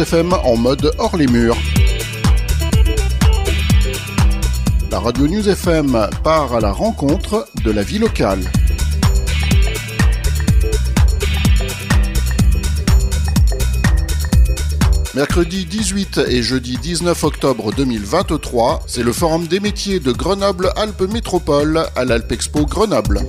FM 0.00 0.32
en 0.32 0.56
mode 0.56 0.92
hors 0.98 1.16
les 1.16 1.26
murs. 1.26 1.56
La 4.90 4.98
radio 4.98 5.28
News 5.28 5.46
FM 5.46 6.08
part 6.24 6.54
à 6.54 6.60
la 6.60 6.72
rencontre 6.72 7.46
de 7.64 7.70
la 7.70 7.82
vie 7.82 7.98
locale. 7.98 8.40
Mercredi 15.14 15.66
18 15.66 16.20
et 16.28 16.42
jeudi 16.42 16.78
19 16.78 17.24
octobre 17.24 17.72
2023, 17.74 18.84
c'est 18.86 19.02
le 19.02 19.12
Forum 19.12 19.46
des 19.48 19.60
métiers 19.60 20.00
de 20.00 20.12
Grenoble-Alpes 20.12 21.02
Métropole 21.12 21.84
à 21.94 22.04
l'Alpexpo 22.06 22.64
Grenoble. 22.64 23.20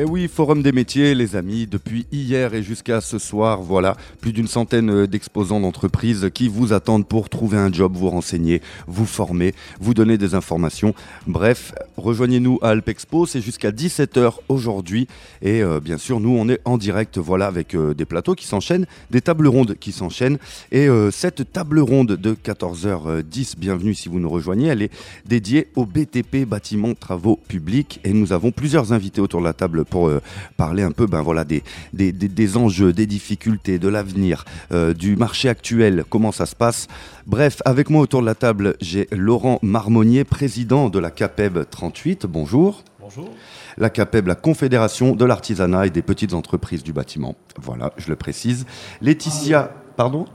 Eh 0.00 0.04
oui, 0.04 0.28
Forum 0.28 0.62
des 0.62 0.70
métiers, 0.70 1.12
les 1.16 1.34
amis, 1.34 1.66
depuis 1.66 2.06
hier 2.12 2.54
et 2.54 2.62
jusqu'à 2.62 3.00
ce 3.00 3.18
soir, 3.18 3.62
voilà, 3.62 3.96
plus 4.20 4.32
d'une 4.32 4.46
centaine 4.46 4.90
euh, 4.90 5.06
d'exposants 5.08 5.58
d'entreprises 5.58 6.30
qui 6.32 6.46
vous 6.46 6.72
attendent 6.72 7.04
pour 7.04 7.28
trouver 7.28 7.58
un 7.58 7.72
job, 7.72 7.96
vous 7.96 8.08
renseigner, 8.08 8.62
vous 8.86 9.06
former, 9.06 9.56
vous 9.80 9.94
donner 9.94 10.16
des 10.16 10.36
informations. 10.36 10.94
Bref, 11.26 11.74
rejoignez-nous 11.96 12.60
à 12.62 12.68
Alpexpo, 12.68 13.26
c'est 13.26 13.40
jusqu'à 13.40 13.72
17h 13.72 14.34
aujourd'hui. 14.48 15.08
Et 15.42 15.64
euh, 15.64 15.80
bien 15.80 15.98
sûr, 15.98 16.20
nous, 16.20 16.30
on 16.30 16.48
est 16.48 16.60
en 16.64 16.78
direct, 16.78 17.18
voilà, 17.18 17.48
avec 17.48 17.74
euh, 17.74 17.92
des 17.92 18.04
plateaux 18.04 18.36
qui 18.36 18.46
s'enchaînent, 18.46 18.86
des 19.10 19.20
tables 19.20 19.48
rondes 19.48 19.74
qui 19.80 19.90
s'enchaînent. 19.90 20.38
Et 20.70 20.86
cette 21.10 21.52
table 21.52 21.80
ronde 21.80 22.12
de 22.12 22.34
14h10, 22.34 23.54
bienvenue 23.58 23.94
si 23.94 24.08
vous 24.08 24.20
nous 24.20 24.30
rejoignez, 24.30 24.68
elle 24.68 24.82
est 24.82 24.92
dédiée 25.26 25.66
au 25.74 25.86
BTP, 25.86 26.44
bâtiment 26.46 26.94
travaux 26.94 27.40
publics. 27.48 27.98
Et 28.04 28.12
nous 28.12 28.32
avons 28.32 28.52
plusieurs 28.52 28.92
invités 28.92 29.20
autour 29.20 29.40
de 29.40 29.46
la 29.46 29.54
table 29.54 29.84
pour 29.88 30.08
euh, 30.08 30.20
parler 30.56 30.82
un 30.82 30.92
peu 30.92 31.06
ben, 31.06 31.22
voilà, 31.22 31.44
des, 31.44 31.62
des, 31.92 32.12
des, 32.12 32.56
enjeux, 32.56 32.92
des 32.92 33.06
difficultés, 33.06 33.78
de 33.78 33.88
l'avenir, 33.88 34.44
euh, 34.72 34.94
du 34.94 35.16
marché 35.16 35.48
actuel, 35.48 36.04
comment 36.08 36.32
ça 36.32 36.46
se 36.46 36.54
passe. 36.54 36.88
Bref, 37.26 37.60
avec 37.64 37.90
moi 37.90 38.02
autour 38.02 38.20
de 38.20 38.26
la 38.26 38.34
table, 38.34 38.76
j'ai 38.80 39.08
Laurent 39.12 39.58
Marmonnier, 39.62 40.24
président 40.24 40.88
de 40.88 40.98
la 40.98 41.10
CAPEB 41.10 41.68
38. 41.70 42.26
Bonjour. 42.26 42.84
Bonjour. 43.00 43.30
La 43.78 43.90
CAPEB, 43.90 44.26
la 44.26 44.34
Confédération 44.34 45.14
de 45.14 45.24
l'artisanat 45.24 45.86
et 45.86 45.90
des 45.90 46.02
petites 46.02 46.34
entreprises 46.34 46.82
du 46.82 46.92
bâtiment. 46.92 47.36
Voilà, 47.60 47.92
je 47.96 48.08
le 48.08 48.16
précise. 48.16 48.66
Laetitia, 49.00 49.72
pardon? 49.96 50.26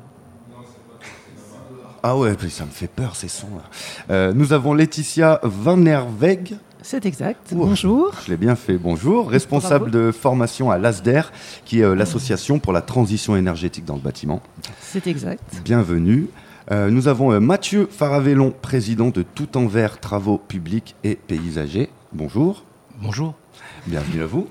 Ah 2.05 2.17
ouais, 2.17 2.35
ça 2.49 2.65
me 2.65 2.69
fait 2.69 2.87
peur 2.87 3.15
ces 3.15 3.29
sons. 3.29 3.47
là 3.55 3.63
euh, 4.09 4.33
nous 4.33 4.51
avons 4.51 4.73
Laetitia 4.73 5.39
Van 5.41 5.77
Nerweg. 5.77 6.57
C'est 6.81 7.05
exact. 7.05 7.53
bonjour. 7.53 8.11
Je 8.25 8.31
l'ai 8.31 8.35
bien 8.35 8.57
fait. 8.57 8.77
Bonjour. 8.77 9.29
Responsable 9.29 9.89
de 9.89 10.11
formation 10.11 10.69
à 10.69 10.77
l'ASDER, 10.77 11.21
qui 11.63 11.79
est 11.79 11.83
euh, 11.83 11.95
l'association 11.95 12.59
pour 12.59 12.73
la 12.73 12.81
transition 12.81 13.37
énergétique 13.37 13.85
dans 13.85 13.95
le 13.95 14.01
bâtiment. 14.01 14.41
C'est 14.81 15.07
exact. 15.07 15.41
Bienvenue. 15.63 16.27
Euh, 16.71 16.89
nous 16.89 17.07
avons 17.07 17.39
Mathieu 17.39 17.87
Faravellon, 17.89 18.51
président 18.51 19.07
de 19.07 19.23
Tout 19.23 19.57
Envers 19.57 20.01
Travaux 20.01 20.37
Publics 20.37 20.95
et 21.05 21.15
Paysagers. 21.15 21.89
Bonjour. 22.11 22.65
Bonjour. 23.01 23.33
Bienvenue 23.87 24.21
à 24.21 24.25
vous. 24.27 24.47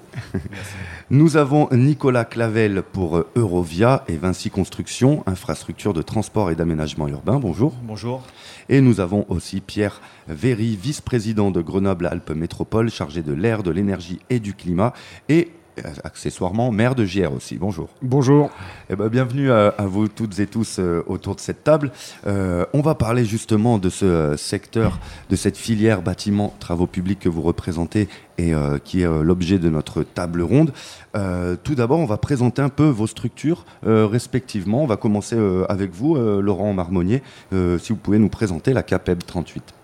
Nous 1.11 1.37
avons 1.37 1.69
Nicolas 1.73 2.25
Clavel 2.25 2.83
pour 2.83 3.25
Eurovia 3.37 4.05
et 4.09 4.17
Vinci 4.17 4.51
Construction, 4.51 5.23
infrastructure 5.27 5.93
de 5.93 6.03
transport 6.03 6.51
et 6.51 6.55
d'aménagement 6.55 7.07
urbain. 7.09 7.39
Bonjour. 7.39 7.73
Bonjour. 7.83 8.23
Et 8.69 8.81
nous 8.81 9.01
avons 9.01 9.25
aussi 9.29 9.61
Pierre 9.61 10.01
Véry, 10.29 10.77
vice-président 10.77 11.51
de 11.51 11.61
Grenoble-Alpes 11.61 12.31
Métropole, 12.31 12.91
chargé 12.91 13.23
de 13.23 13.33
l'air, 13.33 13.63
de 13.63 13.71
l'énergie 13.71 14.19
et 14.29 14.41
du 14.41 14.55
climat. 14.55 14.93
Et 15.29 15.51
euh, 15.51 15.62
accessoirement 16.05 16.71
maire 16.71 16.95
de 16.95 17.05
JR 17.05 17.33
aussi. 17.33 17.57
Bonjour. 17.57 17.89
Bonjour. 18.03 18.51
Eh 18.91 18.97
ben, 18.97 19.09
bienvenue 19.09 19.51
à, 19.51 19.75
vous 19.87 20.09
toutes 20.09 20.39
et 20.39 20.47
tous 20.47 20.79
euh, 20.79 21.03
autour 21.07 21.35
de 21.35 21.41
cette 21.41 21.65
table. 21.65 21.93
Euh, 22.27 22.65
on 22.73 22.81
va 22.81 22.95
parler 22.95 23.25
justement 23.25 23.79
de 23.79 23.89
ce 23.89 24.37
secteur, 24.37 24.99
de 25.31 25.37
cette 25.37 25.57
filière 25.57 26.03
bâtiment 26.03 26.55
travaux 26.61 26.87
publics 26.87 27.21
que 27.21 27.29
vous 27.29 27.43
représentez 27.43 28.09
et 28.39 28.53
qui 28.83 29.03
est 29.03 29.23
l'objet 29.23 29.59
de 29.59 29.69
notre 29.69 30.03
table 30.03 30.43
ronde. 30.43 30.73
tout 31.13 31.75
d'abord, 31.75 32.01
on 32.01 32.07
va 32.07 32.17
présenter 32.17 32.61
un 32.61 32.71
peu 32.71 32.89
vos 32.89 33.07
structures 33.07 33.65
respectivement. 33.85 34.83
On 34.83 34.87
va 34.87 34.97
commencer 34.97 35.37
avec 35.69 35.93
vous, 35.93 36.17
Laurent 36.17 36.73
Marmonnier. 36.73 37.23
si 37.53 37.93
vous 37.93 37.97
pouvez 37.97 38.19
nous 38.19 38.31
présenter 38.31 38.73
la 38.73 38.83
CAPEB 38.83 39.23
38. 39.25 39.75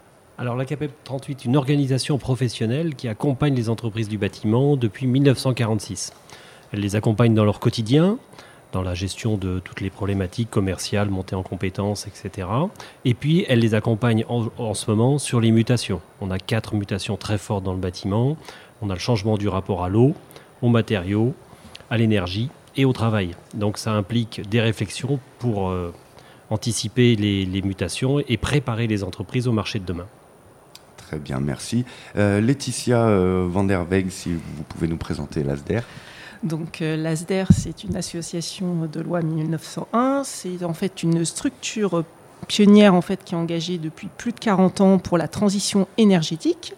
Alors 0.40 0.54
la 0.54 0.64
CAPEP 0.64 0.92
38 1.02 1.46
une 1.46 1.56
organisation 1.56 2.16
professionnelle 2.16 2.94
qui 2.94 3.08
accompagne 3.08 3.56
les 3.56 3.68
entreprises 3.68 4.08
du 4.08 4.18
bâtiment 4.18 4.76
depuis 4.76 5.08
1946. 5.08 6.12
Elle 6.72 6.78
les 6.78 6.94
accompagne 6.94 7.34
dans 7.34 7.44
leur 7.44 7.58
quotidien, 7.58 8.18
dans 8.70 8.82
la 8.82 8.94
gestion 8.94 9.36
de 9.36 9.58
toutes 9.58 9.80
les 9.80 9.90
problématiques 9.90 10.48
commerciales, 10.48 11.10
montée 11.10 11.34
en 11.34 11.42
compétences, 11.42 12.06
etc. 12.06 12.46
Et 13.04 13.14
puis 13.14 13.46
elle 13.48 13.58
les 13.58 13.74
accompagne 13.74 14.24
en, 14.28 14.74
ce 14.74 14.88
moment 14.88 15.18
sur 15.18 15.40
les 15.40 15.50
mutations. 15.50 16.00
On 16.20 16.30
a 16.30 16.38
quatre 16.38 16.76
mutations 16.76 17.16
très 17.16 17.36
fortes 17.36 17.64
dans 17.64 17.74
le 17.74 17.80
bâtiment. 17.80 18.36
On 18.80 18.90
a 18.90 18.92
le 18.92 19.00
changement 19.00 19.38
du 19.38 19.48
rapport 19.48 19.82
à 19.82 19.88
l'eau, 19.88 20.14
aux 20.62 20.68
matériaux, 20.68 21.34
à 21.90 21.96
l'énergie 21.96 22.48
et 22.76 22.84
au 22.84 22.92
travail. 22.92 23.32
Donc 23.54 23.76
ça 23.76 23.90
implique 23.90 24.48
des 24.48 24.60
réflexions 24.60 25.18
pour 25.40 25.70
euh, 25.70 25.92
anticiper 26.48 27.16
les 27.16 27.62
mutations 27.62 28.20
et 28.20 28.36
préparer 28.36 28.86
les 28.86 29.02
entreprises 29.02 29.48
au 29.48 29.52
marché 29.52 29.80
de 29.80 29.84
demain. 29.84 30.06
Très 31.08 31.18
bien, 31.18 31.40
merci. 31.40 31.86
Euh, 32.16 32.38
Laetitia 32.38 33.08
euh, 33.08 33.48
Van 33.50 33.64
der 33.64 33.88
Weg, 33.88 34.10
si 34.10 34.34
vous 34.34 34.62
pouvez 34.68 34.86
nous 34.86 34.98
présenter 34.98 35.42
l'ASDER. 35.42 35.80
Donc 36.42 36.82
euh, 36.82 36.98
l'ASDER, 36.98 37.46
c'est 37.50 37.82
une 37.82 37.96
association 37.96 38.86
de 38.92 39.00
loi 39.00 39.22
1901. 39.22 40.24
C'est 40.24 40.62
en 40.62 40.74
fait 40.74 41.02
une 41.02 41.24
structure 41.24 42.04
pionnière 42.46 42.92
en 42.92 43.00
fait 43.00 43.24
qui 43.24 43.34
est 43.34 43.38
engagée 43.38 43.78
depuis 43.78 44.10
plus 44.18 44.32
de 44.32 44.38
40 44.38 44.82
ans 44.82 44.98
pour 44.98 45.16
la 45.16 45.28
transition 45.28 45.88
énergétique. 45.96 46.74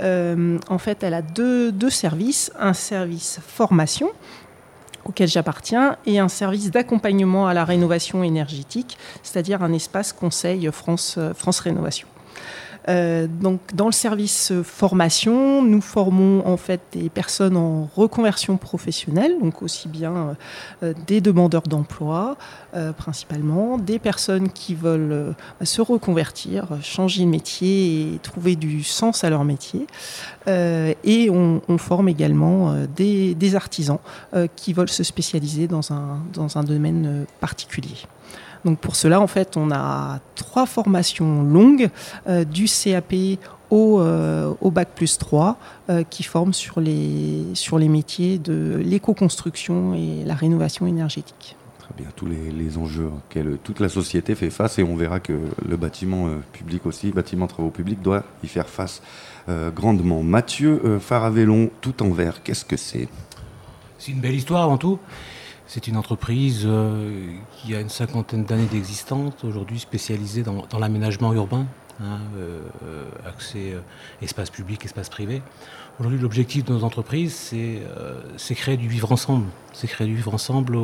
en 0.00 0.78
fait, 0.78 1.02
elle 1.02 1.14
a 1.14 1.22
deux, 1.22 1.72
deux 1.72 1.90
services 1.90 2.52
un 2.60 2.72
service 2.72 3.40
formation 3.44 4.10
auquel 5.04 5.28
j'appartiens 5.28 5.96
et 6.06 6.20
un 6.20 6.28
service 6.28 6.70
d'accompagnement 6.70 7.48
à 7.48 7.54
la 7.54 7.64
rénovation 7.64 8.22
énergétique, 8.22 8.96
c'est-à-dire 9.24 9.64
un 9.64 9.72
espace 9.72 10.12
conseil 10.12 10.68
France, 10.72 11.18
France 11.34 11.58
Rénovation. 11.58 12.06
Euh, 12.88 13.26
donc, 13.26 13.60
dans 13.74 13.86
le 13.86 13.92
service 13.92 14.52
formation, 14.62 15.62
nous 15.62 15.80
formons 15.80 16.46
en 16.46 16.56
fait 16.56 16.80
des 16.92 17.08
personnes 17.08 17.56
en 17.56 17.88
reconversion 17.94 18.56
professionnelle, 18.56 19.36
donc 19.40 19.62
aussi 19.62 19.88
bien 19.88 20.36
euh, 20.82 20.94
des 21.06 21.20
demandeurs 21.20 21.62
d'emploi 21.62 22.36
euh, 22.74 22.92
principalement, 22.92 23.78
des 23.78 23.98
personnes 23.98 24.50
qui 24.50 24.74
veulent 24.74 25.34
se 25.62 25.82
reconvertir, 25.82 26.68
changer 26.82 27.24
de 27.24 27.28
métier 27.28 28.14
et 28.14 28.18
trouver 28.22 28.56
du 28.56 28.82
sens 28.82 29.24
à 29.24 29.30
leur 29.30 29.44
métier. 29.44 29.86
et 30.46 31.30
on, 31.30 31.60
forme 31.78 32.08
également 32.08 32.74
des, 32.96 33.34
des 33.34 33.54
artisans 33.54 33.98
qui 34.56 34.72
veulent 34.72 34.88
se 34.88 35.04
spécialiser 35.04 35.66
dans 35.68 35.92
un, 35.92 36.22
dans 36.32 36.56
un 36.56 36.64
domaine 36.64 37.26
particulier. 37.40 37.96
Donc 38.66 38.80
pour 38.80 38.96
cela, 38.96 39.20
en 39.20 39.28
fait, 39.28 39.56
on 39.56 39.70
a 39.70 40.18
trois 40.34 40.66
formations 40.66 41.44
longues, 41.44 41.88
euh, 42.26 42.44
du 42.44 42.66
CAP 42.66 43.14
au, 43.70 44.00
euh, 44.00 44.52
au, 44.60 44.72
bac 44.72 44.88
plus 44.92 45.18
3, 45.18 45.56
euh, 45.88 46.02
qui 46.02 46.24
forment 46.24 46.52
sur 46.52 46.80
les, 46.80 47.44
sur 47.54 47.78
les 47.78 47.88
métiers 47.88 48.38
de 48.38 48.82
l'éco-construction 48.84 49.94
et 49.94 50.24
la 50.24 50.34
rénovation 50.34 50.84
énergétique. 50.88 51.56
Très 51.78 51.94
bien, 51.96 52.08
tous 52.16 52.26
les, 52.26 52.76
enjeux 52.76 53.06
auxquels 53.06 53.56
toute 53.62 53.78
la 53.78 53.88
société 53.88 54.34
fait 54.34 54.50
face, 54.50 54.80
et 54.80 54.82
on 54.82 54.96
verra 54.96 55.20
que 55.20 55.38
le 55.64 55.76
bâtiment 55.76 56.28
public 56.52 56.86
aussi, 56.86 57.12
bâtiment 57.12 57.46
travaux 57.46 57.70
publics, 57.70 58.02
doit 58.02 58.24
y 58.42 58.48
faire 58.48 58.68
face 58.68 59.00
grandement. 59.76 60.24
Mathieu 60.24 60.98
Faravellon, 60.98 61.70
tout 61.80 62.02
en 62.02 62.10
vert, 62.10 62.42
qu'est-ce 62.42 62.64
que 62.64 62.76
c'est? 62.76 63.08
C'est 63.98 64.10
une 64.10 64.20
belle 64.20 64.34
histoire 64.34 64.64
avant 64.64 64.76
tout. 64.76 64.98
C'est 65.68 65.88
une 65.88 65.96
entreprise 65.96 66.62
euh, 66.64 67.32
qui 67.56 67.74
a 67.74 67.80
une 67.80 67.88
cinquantaine 67.88 68.44
d'années 68.44 68.66
d'existence, 68.66 69.32
aujourd'hui 69.42 69.80
spécialisée 69.80 70.44
dans, 70.44 70.64
l'aménagement 70.78 71.32
urbain, 71.32 71.66
hein, 72.00 72.20
euh, 72.38 72.60
accès 73.26 73.72
euh, 73.72 73.80
espace 74.22 74.48
public, 74.48 74.84
espace 74.84 75.08
privé. 75.08 75.42
Aujourd'hui, 75.98 76.20
l'objectif 76.20 76.64
de 76.64 76.72
nos 76.72 76.84
entreprises, 76.84 77.52
c'est 78.36 78.54
créer 78.54 78.76
du 78.76 78.86
vivre 78.86 79.10
ensemble. 79.10 79.46
C'est 79.72 79.88
créer 79.88 80.06
du 80.06 80.14
vivre 80.14 80.34
ensemble 80.34 80.78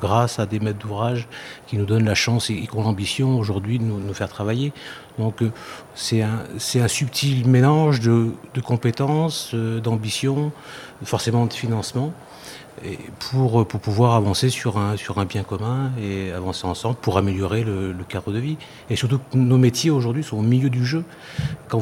grâce 0.00 0.38
à 0.38 0.46
des 0.46 0.60
maîtres 0.60 0.78
d'ouvrage 0.78 1.28
qui 1.66 1.76
nous 1.76 1.84
donnent 1.84 2.04
la 2.04 2.14
chance 2.14 2.48
et, 2.48 2.54
qui 2.54 2.74
ont 2.74 2.84
l'ambition 2.84 3.38
aujourd'hui 3.38 3.80
de 3.80 3.84
nous, 3.84 4.14
faire 4.14 4.28
travailler. 4.28 4.72
Donc, 5.18 5.42
c'est 5.96 6.22
un, 6.22 6.44
un, 6.76 6.88
subtil 6.88 7.46
mélange 7.48 7.98
de, 7.98 8.30
de 8.54 8.60
compétences, 8.60 9.52
d'ambition, 9.52 10.52
forcément 11.02 11.46
de 11.46 11.52
financement. 11.52 12.14
Pour, 13.30 13.66
pouvoir 13.66 14.14
avancer 14.14 14.50
sur 14.50 14.78
un, 14.78 14.96
bien 15.24 15.42
commun 15.44 15.92
et 16.00 16.32
avancer 16.32 16.66
ensemble 16.66 16.96
pour 16.96 17.18
améliorer 17.18 17.64
le, 17.64 17.94
cadre 18.08 18.32
de 18.32 18.38
vie. 18.38 18.56
Et 18.90 18.96
surtout, 18.96 19.20
nos 19.34 19.58
métiers 19.58 19.90
aujourd'hui 19.90 20.24
sont 20.24 20.38
au 20.38 20.42
milieu 20.42 20.70
du 20.70 20.84
jeu. 20.84 21.04
Quand 21.68 21.80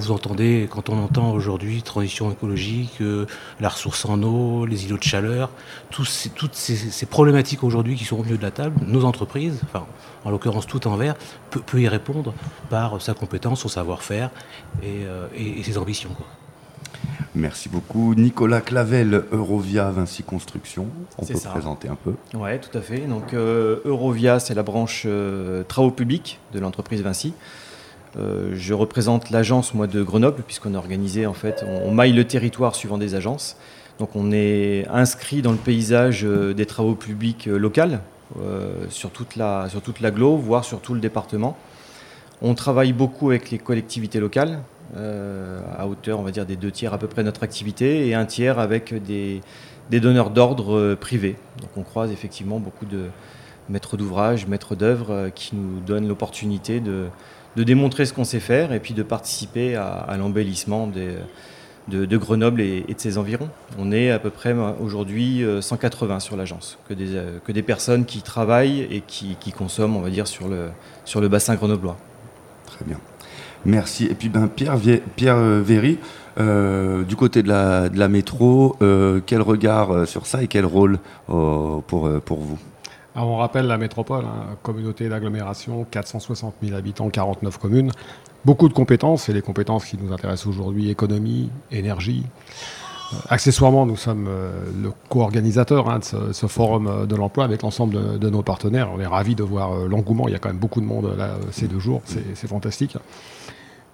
on 0.89 0.99
entend 0.99 1.33
aujourd'hui 1.33 1.83
transition 1.83 2.31
écologique, 2.31 3.01
euh, 3.01 3.27
la 3.61 3.69
ressource 3.69 4.05
en 4.05 4.23
eau, 4.23 4.67
les 4.67 4.85
îlots 4.85 4.99
de 4.99 5.03
chaleur, 5.03 5.51
toutes 5.91 6.09
ces, 6.09 7.07
problématiques 7.07 7.65
aujourd'hui 7.65 7.97
qui 7.97 8.05
sont 8.05 8.19
au 8.19 8.23
milieu 8.23 8.39
de 8.39 8.43
la 8.43 8.51
table, 8.51 8.81
nos 8.87 9.05
entreprises, 9.05 9.61
en 10.25 10.31
l'occurrence 10.31 10.67
tout 10.67 10.87
envers, 10.87 11.15
peut, 11.51 11.61
peut 11.61 11.81
y 11.81 11.89
répondre 11.89 12.35
par 12.69 13.01
sa 13.01 13.15
compétence, 13.15 13.61
son 13.61 13.69
savoir-faire 13.69 14.31
et, 14.83 15.05
euh, 15.05 15.27
et, 15.35 15.63
ses 15.63 15.79
ambitions. 15.79 16.11
Merci 17.35 17.69
beaucoup. 17.69 18.15
Nicolas 18.17 18.61
Clavel, 18.61 19.23
Eurovia 19.31 19.91
Vinci 19.91 20.25
Construction. 20.25 20.88
On 21.17 21.25
peut 21.25 21.35
présenter 21.35 21.88
un 21.88 21.94
peu 21.94 22.15
Oui, 22.35 22.50
tout 22.59 22.77
à 22.77 22.81
fait. 22.81 23.00
Donc, 23.00 23.35
euh, 23.35 23.81
Eurovia, 23.85 24.41
c'est 24.41 24.55
la 24.55 24.65
branche 24.65 25.05
euh, 25.06 25.62
travaux 25.62 25.93
publics 25.93 26.41
de 26.53 26.59
l'entreprise 26.59 27.03
Vinci. 27.03 27.32
Euh, 28.17 28.50
je 28.55 28.75
représente 28.75 29.31
l'agence, 29.31 29.75
moi, 29.75 29.87
de 29.87 30.03
Grenoble, 30.03 30.43
puisqu'on 30.43 30.75
a 30.75 30.79
organisé, 30.79 31.27
en 31.27 31.35
fait, 31.35 31.65
on, 31.85 31.93
maille 31.93 32.12
le 32.12 32.25
territoire 32.25 32.75
suivant 32.75 32.99
des 32.99 33.15
agences. 33.15 33.56
Donc, 34.00 34.17
on 34.17 34.32
est 34.32 34.88
inscrit 34.88 35.41
dans 35.41 35.53
le 35.53 35.59
paysage 35.59 36.25
des 36.25 36.67
travaux 36.67 36.97
publics 36.97 37.47
locaux, 37.47 37.99
sur 38.88 39.11
toute 39.11 39.37
la, 39.37 39.69
sur 39.69 39.82
toute 39.82 40.00
l'agglo, 40.00 40.37
voire 40.37 40.65
sur 40.65 40.81
tout 40.81 40.94
le 40.94 41.00
département. 41.00 41.56
On 42.43 42.55
travaille 42.55 42.93
beaucoup 42.93 43.31
avec 43.31 43.50
les 43.50 43.59
collectivités 43.59 44.19
locales, 44.19 44.62
euh, 44.97 45.61
à 45.79 45.87
hauteur, 45.87 46.19
on 46.19 46.23
va 46.23 46.33
dire, 46.33 46.47
des 46.47 46.57
deux 46.57 46.73
tiers 46.73 46.93
à 46.93 46.99
peu 46.99 47.07
près 47.07 47.23
de 47.23 47.27
notre 47.27 47.45
activité, 47.45 48.09
et 48.09 48.15
un 48.15 48.27
tiers 48.27 48.59
avec 48.59 48.93
des, 49.03 49.41
donneurs 49.91 50.31
d'ordre 50.31 50.77
euh, 50.77 50.97
privés. 50.97 51.37
Donc 51.61 51.71
on 51.77 51.83
croise 51.83 52.11
effectivement 52.11 52.59
beaucoup 52.59 52.87
de 52.87 53.05
maîtres 53.69 53.97
d'ouvrage, 53.97 54.49
maîtres 54.49 54.75
d'œuvre 54.75 55.11
euh, 55.11 55.31
qui 55.31 55.55
nous 55.55 55.79
donnent 55.81 56.09
l'opportunité 56.09 56.81
de, 56.81 57.07
démontrer 57.57 58.07
ce 58.07 58.13
qu'on 58.13 58.25
sait 58.25 58.41
faire 58.41 58.73
et 58.73 58.81
puis 58.81 58.95
de 58.95 59.03
participer 59.03 59.77
à, 59.77 60.17
l'embellissement 60.19 60.89
de, 60.89 62.17
Grenoble 62.17 62.61
et, 62.61 62.83
de 62.83 62.99
ses 62.99 63.19
environs. 63.19 63.51
On 63.79 63.93
est 63.93 64.11
à 64.11 64.19
peu 64.19 64.31
près 64.31 64.55
aujourd'hui 64.81 65.45
180 65.61 66.21
sur 66.21 66.37
l'agence, 66.37 66.79
que 66.89 66.95
des, 66.95 67.21
que 67.45 67.53
des 67.53 67.63
personnes 67.63 68.07
qui 68.07 68.23
travaillent 68.23 68.89
et 68.91 69.03
qui, 69.07 69.37
consomment, 69.53 69.97
on 69.97 70.01
va 70.01 70.11
dire, 70.11 70.27
sur 70.27 70.49
le, 70.49 70.71
sur 71.05 71.21
le 71.21 71.29
bassin 71.29 71.55
grenoblois. 71.55 71.99
Très 72.65 72.85
bien. 72.85 72.99
Merci. 73.65 74.07
Et 74.07 74.15
puis 74.15 74.29
ben, 74.29 74.49
Pierre, 74.49 74.79
Pierre 75.17 75.37
euh, 75.37 75.61
Véry, 75.62 75.99
euh, 76.39 77.05
du 77.05 77.17
côté 77.17 77.43
de 77.43 77.49
la, 77.49 77.89
de 77.89 77.99
la 77.99 78.09
métro, 78.09 78.77
euh, 78.83 79.21
quel 79.25 79.43
regard 79.43 80.07
sur 80.07 80.27
ça 80.27 80.43
et 80.43 80.47
quel 80.47 80.65
rôle 80.65 80.99
pour, 81.27 82.11
pour 82.25 82.39
vous? 82.41 82.59
Alors 83.15 83.29
on 83.29 83.37
rappelle 83.37 83.67
la 83.67 83.77
métropole, 83.77 84.25
hein, 84.25 84.57
communauté 84.62 85.09
d'agglomération, 85.09 85.85
460 85.91 86.55
000 86.62 86.77
habitants, 86.77 87.11
49 87.11 87.59
communes. 87.59 87.91
Beaucoup 88.45 88.69
de 88.69 88.73
compétences, 88.73 89.29
et 89.29 89.35
les 89.35 89.43
compétences 89.43 89.85
qui 89.85 89.99
nous 89.99 90.13
intéressent 90.13 90.47
aujourd'hui, 90.47 90.89
économie, 90.89 91.51
énergie. 91.71 92.25
Accessoirement, 93.29 93.87
nous 93.87 93.97
sommes 93.97 94.29
le 94.83 94.93
co-organisateur 95.09 95.91
hein, 95.91 95.99
de 95.99 96.33
ce, 96.33 96.47
forum 96.47 97.07
de 97.07 97.17
l'emploi 97.17 97.45
avec 97.45 97.62
l'ensemble 97.62 98.19
de, 98.19 98.31
nos 98.31 98.43
partenaires. 98.43 98.91
On 98.95 99.01
est 99.01 99.07
ravis 99.07 99.35
de 99.35 99.43
voir 99.43 99.75
l'engouement. 99.89 100.29
Il 100.29 100.33
y 100.33 100.35
a 100.35 100.39
quand 100.39 100.49
même 100.49 100.59
beaucoup 100.59 100.81
de 100.81 100.87
monde 100.87 101.15
là 101.17 101.31
ces 101.51 101.67
deux 101.67 101.81
jours. 101.81 102.03
C'est 102.05 102.47
fantastique 102.47 102.97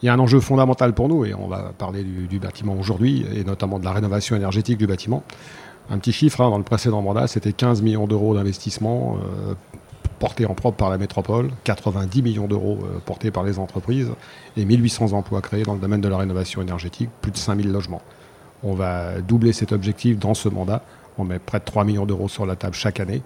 il 0.02 0.06
y 0.06 0.08
a 0.08 0.14
un 0.14 0.18
enjeu 0.18 0.40
fondamental 0.40 0.94
pour 0.94 1.08
nous, 1.08 1.24
et 1.24 1.34
on 1.34 1.48
va 1.48 1.72
parler 1.76 2.04
du, 2.04 2.38
bâtiment 2.38 2.74
aujourd'hui, 2.74 3.24
et 3.34 3.44
notamment 3.44 3.78
de 3.78 3.84
la 3.84 3.92
rénovation 3.92 4.36
énergétique 4.36 4.78
du 4.78 4.86
bâtiment. 4.86 5.22
Un 5.90 5.98
petit 5.98 6.12
chiffre, 6.12 6.40
hein, 6.40 6.50
dans 6.50 6.58
le 6.58 6.64
précédent 6.64 7.00
mandat, 7.00 7.26
c'était 7.26 7.52
15 7.52 7.82
millions 7.82 8.06
d'euros 8.06 8.34
d'investissement 8.34 9.16
euh, 9.16 9.54
portés 10.18 10.44
en 10.46 10.54
propre 10.54 10.76
par 10.76 10.90
la 10.90 10.98
métropole, 10.98 11.50
90 11.64 12.22
millions 12.22 12.46
d'euros 12.46 12.78
euh, 12.82 12.98
portés 13.04 13.30
par 13.30 13.44
les 13.44 13.58
entreprises, 13.58 14.10
et 14.56 14.64
1800 14.64 15.12
emplois 15.12 15.40
créés 15.40 15.62
dans 15.62 15.74
le 15.74 15.80
domaine 15.80 16.00
de 16.00 16.08
la 16.08 16.18
rénovation 16.18 16.60
énergétique, 16.60 17.08
plus 17.22 17.30
de 17.30 17.36
5000 17.36 17.70
logements. 17.70 18.02
On 18.62 18.74
va 18.74 19.20
doubler 19.20 19.52
cet 19.52 19.72
objectif 19.72 20.18
dans 20.18 20.34
ce 20.34 20.48
mandat. 20.48 20.82
On 21.18 21.24
met 21.24 21.38
près 21.38 21.58
de 21.58 21.64
3 21.64 21.84
millions 21.84 22.06
d'euros 22.06 22.28
sur 22.28 22.46
la 22.46 22.56
table 22.56 22.74
chaque 22.74 23.00
année. 23.00 23.22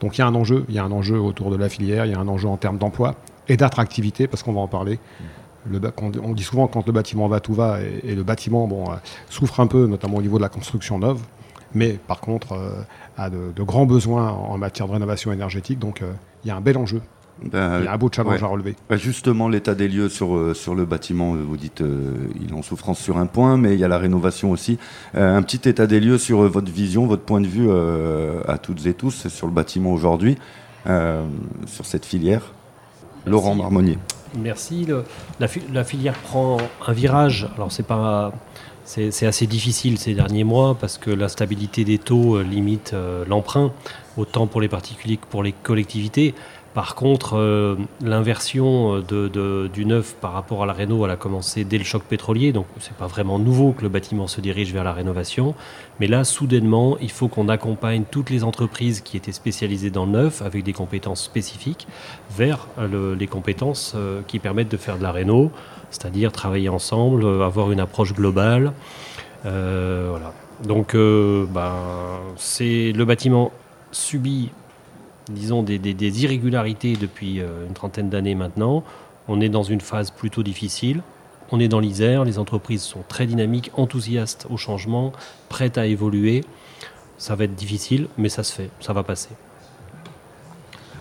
Donc 0.00 0.18
il 0.18 0.20
y 0.20 0.24
a 0.24 0.26
un 0.26 0.34
enjeu, 0.34 0.64
il 0.68 0.74
y 0.74 0.78
a 0.78 0.84
un 0.84 0.92
enjeu 0.92 1.18
autour 1.18 1.50
de 1.50 1.56
la 1.56 1.68
filière, 1.68 2.06
il 2.06 2.12
y 2.12 2.14
a 2.14 2.18
un 2.18 2.28
enjeu 2.28 2.48
en 2.48 2.56
termes 2.56 2.78
d'emploi 2.78 3.14
et 3.48 3.56
d'attractivité, 3.56 4.26
parce 4.26 4.42
qu'on 4.42 4.52
va 4.52 4.60
en 4.60 4.68
parler 4.68 4.98
on 6.22 6.32
dit 6.32 6.42
souvent 6.42 6.66
quand 6.66 6.86
le 6.86 6.92
bâtiment 6.92 7.28
va, 7.28 7.40
tout 7.40 7.54
va, 7.54 7.78
et, 7.80 8.14
le 8.14 8.22
bâtiment 8.22 8.68
euh, 8.70 8.96
souffre 9.28 9.60
un 9.60 9.66
peu, 9.66 9.86
notamment 9.86 10.18
au 10.18 10.22
niveau 10.22 10.38
de 10.38 10.42
la 10.42 10.48
construction 10.48 10.98
neuve, 10.98 11.20
mais 11.74 11.92
par 11.92 12.20
contre 12.20 12.52
euh, 12.52 12.82
a 13.16 13.30
de, 13.30 13.62
grands 13.62 13.86
besoins 13.86 14.30
en 14.30 14.58
matière 14.58 14.88
de 14.88 14.92
rénovation 14.92 15.32
énergétique, 15.32 15.78
donc 15.78 16.02
euh, 16.02 16.12
il 16.44 16.48
y 16.48 16.50
a 16.50 16.56
un 16.56 16.60
bel 16.60 16.76
enjeu. 16.76 17.00
Ben, 17.44 17.80
il 17.80 17.84
y 17.84 17.88
a 17.88 17.92
un 17.92 17.98
beau 17.98 18.10
challenge 18.12 18.42
à 18.42 18.46
relever. 18.46 18.76
Ben, 18.88 18.96
justement, 18.96 19.48
l'état 19.48 19.74
des 19.74 19.88
lieux 19.88 20.08
sur, 20.08 20.54
sur 20.54 20.74
le 20.74 20.84
bâtiment, 20.84 21.34
vous 21.34 21.56
dites 21.56 21.82
il 22.40 22.50
est 22.50 22.54
en 22.54 22.62
souffrance 22.62 23.00
sur 23.00 23.18
un 23.18 23.26
point, 23.26 23.56
mais 23.56 23.74
il 23.74 23.80
y 23.80 23.84
a 23.84 23.88
la 23.88 23.98
rénovation 23.98 24.50
aussi. 24.50 24.78
un 25.14 25.42
petit 25.42 25.68
état 25.68 25.86
des 25.86 26.00
lieux 26.00 26.18
sur 26.18 26.42
votre 26.42 26.70
vision, 26.70 27.06
votre 27.06 27.22
point 27.22 27.40
de 27.40 27.46
vue 27.46 27.70
à 28.46 28.58
toutes 28.58 28.86
et 28.86 28.94
tous 28.94 29.28
sur 29.28 29.46
le 29.46 29.52
bâtiment 29.52 29.92
aujourd'hui, 29.92 30.36
sur 30.84 31.84
cette 31.84 32.04
filière. 32.04 32.52
Laurent 33.26 33.54
Marmonnier. 33.54 33.98
Merci. 34.36 34.86
la, 35.38 35.84
filière 35.84 36.14
prend 36.14 36.58
un 36.86 36.92
virage. 36.92 37.48
Alors 37.56 37.70
c'est 37.70 37.86
pas, 37.86 38.32
c'est 38.84 39.26
assez 39.26 39.46
difficile 39.46 39.98
ces 39.98 40.14
derniers 40.14 40.44
mois 40.44 40.74
parce 40.74 40.98
que 40.98 41.10
la 41.10 41.28
stabilité 41.28 41.84
des 41.84 41.98
taux 41.98 42.36
euh, 42.36 42.42
limite 42.42 42.92
euh, 42.94 43.24
l'emprunt, 43.26 43.72
autant 44.16 44.46
pour 44.46 44.60
les 44.60 44.68
particuliers 44.68 45.18
que 45.18 45.26
pour 45.26 45.42
les 45.42 45.52
collectivités. 45.52 46.34
Par 46.74 46.94
contre, 46.94 47.36
euh, 47.36 47.76
l'inversion 48.00 49.00
de, 49.00 49.68
du 49.72 49.84
neuf 49.84 50.14
par 50.14 50.32
rapport 50.32 50.62
à 50.62 50.66
la 50.66 50.72
réno, 50.72 51.04
elle 51.04 51.10
a 51.10 51.16
commencé 51.16 51.64
dès 51.64 51.76
le 51.76 51.84
choc 51.84 52.02
pétrolier, 52.02 52.52
donc 52.52 52.66
c'est 52.80 52.96
pas 52.96 53.06
vraiment 53.06 53.38
nouveau 53.38 53.72
que 53.72 53.82
le 53.82 53.90
bâtiment 53.90 54.26
se 54.26 54.40
dirige 54.40 54.72
vers 54.72 54.84
la 54.84 54.94
rénovation. 54.94 55.54
Mais 56.00 56.06
là, 56.06 56.24
soudainement, 56.24 56.96
il 57.00 57.10
faut 57.10 57.28
qu'on 57.28 57.48
accompagne 57.48 58.04
toutes 58.10 58.30
les 58.30 58.42
entreprises 58.42 59.02
qui 59.02 59.18
étaient 59.18 59.32
spécialisées 59.32 59.90
dans 59.90 60.06
le 60.06 60.12
neuf, 60.12 60.40
avec 60.40 60.64
des 60.64 60.72
compétences 60.72 61.22
spécifiques, 61.22 61.86
vers 62.30 62.66
les 63.18 63.26
compétences 63.26 63.92
euh, 63.94 64.22
qui 64.26 64.38
permettent 64.38 64.70
de 64.70 64.78
faire 64.78 64.96
de 64.96 65.02
la 65.02 65.12
réno, 65.12 65.50
c'est-à-dire 65.90 66.32
travailler 66.32 66.70
ensemble, 66.70 67.24
euh, 67.24 67.44
avoir 67.44 67.70
une 67.70 67.80
approche 67.80 68.14
globale. 68.14 68.72
Donc, 70.64 70.94
ben, 70.94 71.74
c'est 72.36 72.92
le 72.92 73.04
bâtiment 73.04 73.50
subit 73.90 74.50
disons, 75.30 75.62
des, 75.62 76.24
irrégularités 76.24 76.96
depuis 76.96 77.40
euh, 77.40 77.66
une 77.66 77.74
trentaine 77.74 78.10
d'années 78.10 78.34
maintenant. 78.34 78.84
On 79.28 79.40
est 79.40 79.48
dans 79.48 79.62
une 79.62 79.80
phase 79.80 80.10
plutôt 80.10 80.42
difficile. 80.42 81.02
On 81.50 81.60
est 81.60 81.68
dans 81.68 81.80
l'Isère, 81.80 82.24
les 82.24 82.38
entreprises 82.38 82.82
sont 82.82 83.04
très 83.06 83.26
dynamiques, 83.26 83.70
enthousiastes 83.74 84.46
au 84.50 84.56
changement, 84.56 85.12
prêtes 85.48 85.78
à 85.78 85.86
évoluer. 85.86 86.44
Ça 87.18 87.36
va 87.36 87.44
être 87.44 87.54
difficile, 87.54 88.08
mais 88.16 88.28
ça 88.28 88.42
se 88.42 88.52
fait, 88.52 88.70
ça 88.80 88.92
va 88.92 89.02
passer. 89.02 89.30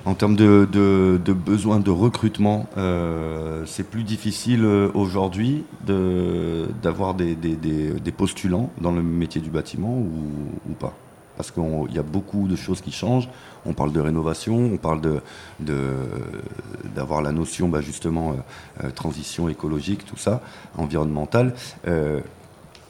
En 0.04 0.16
termes 0.16 0.36
de, 0.36 0.68
de, 0.72 1.34
besoin 1.34 1.80
de 1.80 1.92
recrutement, 1.92 2.68
euh, 2.76 3.64
c'est 3.68 3.88
plus 3.88 4.04
difficile 4.04 4.66
euh, 4.66 4.90
aujourd'hui 4.96 5.64
d'avoir 5.86 7.14
des, 7.14 7.36
postulants 8.18 8.72
dans 8.82 8.92
le 8.92 9.04
métier 9.04 9.42
du 9.42 9.52
bâtiment 9.52 9.96
ou 9.98 10.74
pas? 10.80 10.94
Parce 11.42 11.50
qu'il 11.50 11.96
y 11.96 11.98
a 11.98 12.04
beaucoup 12.04 12.48
de 12.48 12.56
choses 12.56 12.82
qui 12.82 12.92
changent. 12.92 13.28
On 13.66 13.74
parle 13.74 13.92
de 13.92 14.00
rénovation, 14.00 14.56
on 14.74 14.78
parle 14.78 15.02
d'avoir 15.02 15.24
de, 15.60 15.82
d'avoir 16.96 17.22
la 17.24 17.32
notion 17.32 17.68
bah, 17.68 17.82
justement 17.82 18.34
euh, 18.34 18.86
euh, 18.86 18.92
transition 18.92 19.50
écologique, 19.50 20.06
tout 20.06 20.18
ça, 20.18 20.42
environnementale. 20.78 21.56
Euh, 21.88 22.20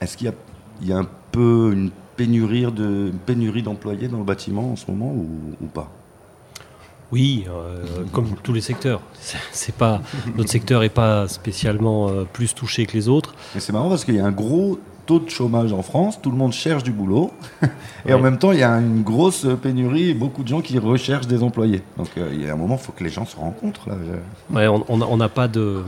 est-ce 0.01 0.17
qu'il 0.17 0.33
y, 0.81 0.91
a 0.91 0.97
un 0.97 1.07
peu 1.31 1.71
une 1.71 1.91
pénurie 2.17 3.63
d'employés 3.63 4.09
dans 4.09 4.17
le 4.17 4.25
bâtiment 4.25 4.73
en 4.73 4.75
ce 4.75 4.91
moment 4.91 5.13
ou, 5.13 5.67
pas? 5.67 5.89
Oui, 7.13 7.45
comme 8.11 8.35
tous 8.43 8.53
les 8.53 8.61
secteurs. 8.61 9.01
C'est 9.51 9.75
pas 9.75 10.01
notre 10.35 10.49
secteur 10.49 10.81
n'est 10.81 10.89
pas 10.89 11.27
spécialement 11.27 12.09
plus 12.33 12.53
touché 12.53 12.85
que 12.85 12.93
les 12.93 13.07
autres. 13.07 13.33
Mais 13.53 13.61
c'est 13.61 13.73
marrant 13.73 13.89
parce 13.89 14.05
qu'il 14.05 14.15
y 14.15 14.19
a 14.19 14.25
un 14.25 14.31
gros 14.31 14.79
taux 15.11 15.19
de 15.19 15.29
chômage 15.29 15.73
en 15.73 15.81
France, 15.81 16.21
tout 16.21 16.31
le 16.31 16.37
monde 16.37 16.53
cherche 16.53 16.83
du 16.83 16.91
boulot, 16.93 17.31
et 18.05 18.13
en 18.13 18.19
même 18.19 18.37
temps, 18.37 18.53
il 18.53 18.59
y 18.59 18.63
a 18.63 18.71
une 18.77 19.03
grosse 19.03 19.45
pénurie, 19.61 20.13
beaucoup 20.13 20.41
de 20.41 20.47
gens 20.47 20.61
qui 20.61 20.79
recherchent 20.79 21.27
des 21.27 21.43
employés. 21.43 21.81
Donc 21.97 22.07
euh, 22.17 22.29
il 22.31 22.41
y 22.41 22.49
a 22.49 22.53
un 22.53 22.55
moment, 22.55 22.77
il 22.79 22.83
faut 22.85 22.93
que 22.93 23.03
les 23.03 23.09
gens 23.09 23.25
se 23.25 23.35
rencontrent. 23.35 23.89
Là. 23.89 24.71
on 24.87 25.17
n'a 25.17 25.29
pas 25.29 25.49
de 25.49 25.83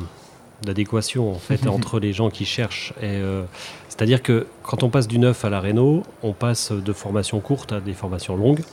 d'adéquation 0.62 1.30
en 1.30 1.39
fait 1.39 1.68
entre 1.77 2.00
les 2.00 2.12
gens 2.12 2.30
qui 2.30 2.44
cherchent. 2.46 2.94
Euh, 3.01 3.44
c'est-à-dire 3.88 4.22
que 4.22 4.48
quand 4.62 4.84
on 4.84 4.89
passe 4.89 5.08
du 5.08 5.20
neuf 5.20 5.46
à 5.46 5.50
la 5.50 5.62
réno, 5.62 6.03
on 6.22 6.34
passe 6.34 6.72
de 6.72 6.94
formations 6.94 7.39
courtes 7.39 7.72
à 7.72 7.80
des 7.80 7.94
formations 7.94 8.36
longues, 8.36 8.63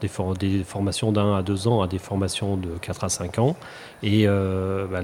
des, 0.00 0.08
formations 0.08 1.12
d'un 1.12 1.34
à 1.34 1.42
deux 1.42 1.68
ans 1.68 1.82
à 1.82 1.86
des 1.86 1.98
formations 1.98 2.56
de 2.56 2.70
4 2.80 3.04
à 3.04 3.08
5 3.08 3.38
ans. 3.38 3.56
Et 4.02 4.24
euh, 4.26 4.86
bah, 4.86 5.02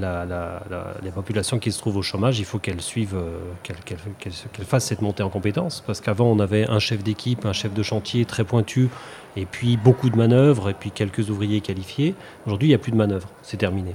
les 1.02 1.10
populations 1.10 1.58
qui 1.58 1.72
se 1.72 1.78
trouvent 1.78 1.96
au 1.96 2.02
chômage, 2.02 2.38
il 2.38 2.44
faut 2.44 2.58
qu'elles 2.58 2.80
suivent, 2.80 3.16
euh, 3.16 3.38
qu'elles 3.62 4.64
fassent 4.64 4.86
cette 4.86 5.02
montée 5.02 5.22
en 5.22 5.30
compétences. 5.30 5.82
Parce 5.86 6.00
qu'avant, 6.00 6.26
on 6.26 6.38
avait 6.38 6.68
un 6.68 6.78
chef 6.78 7.02
d'équipe, 7.02 7.44
un 7.46 7.52
chef 7.52 7.74
de 7.74 7.82
chantier 7.82 8.24
très 8.24 8.44
pointu, 8.44 8.88
et 9.36 9.46
puis 9.46 9.76
beaucoup 9.76 10.10
de 10.10 10.16
manœuvres, 10.16 10.70
et 10.70 10.74
puis 10.74 10.90
quelques 10.90 11.30
ouvriers 11.30 11.60
qualifiés. 11.60 12.14
Aujourd'hui, 12.46 12.68
il 12.68 12.70
n'y 12.70 12.76
a 12.76 12.78
plus 12.78 12.92
de 12.92 12.96
manœuvres, 12.96 13.28
c'est 13.42 13.56
terminé. 13.56 13.94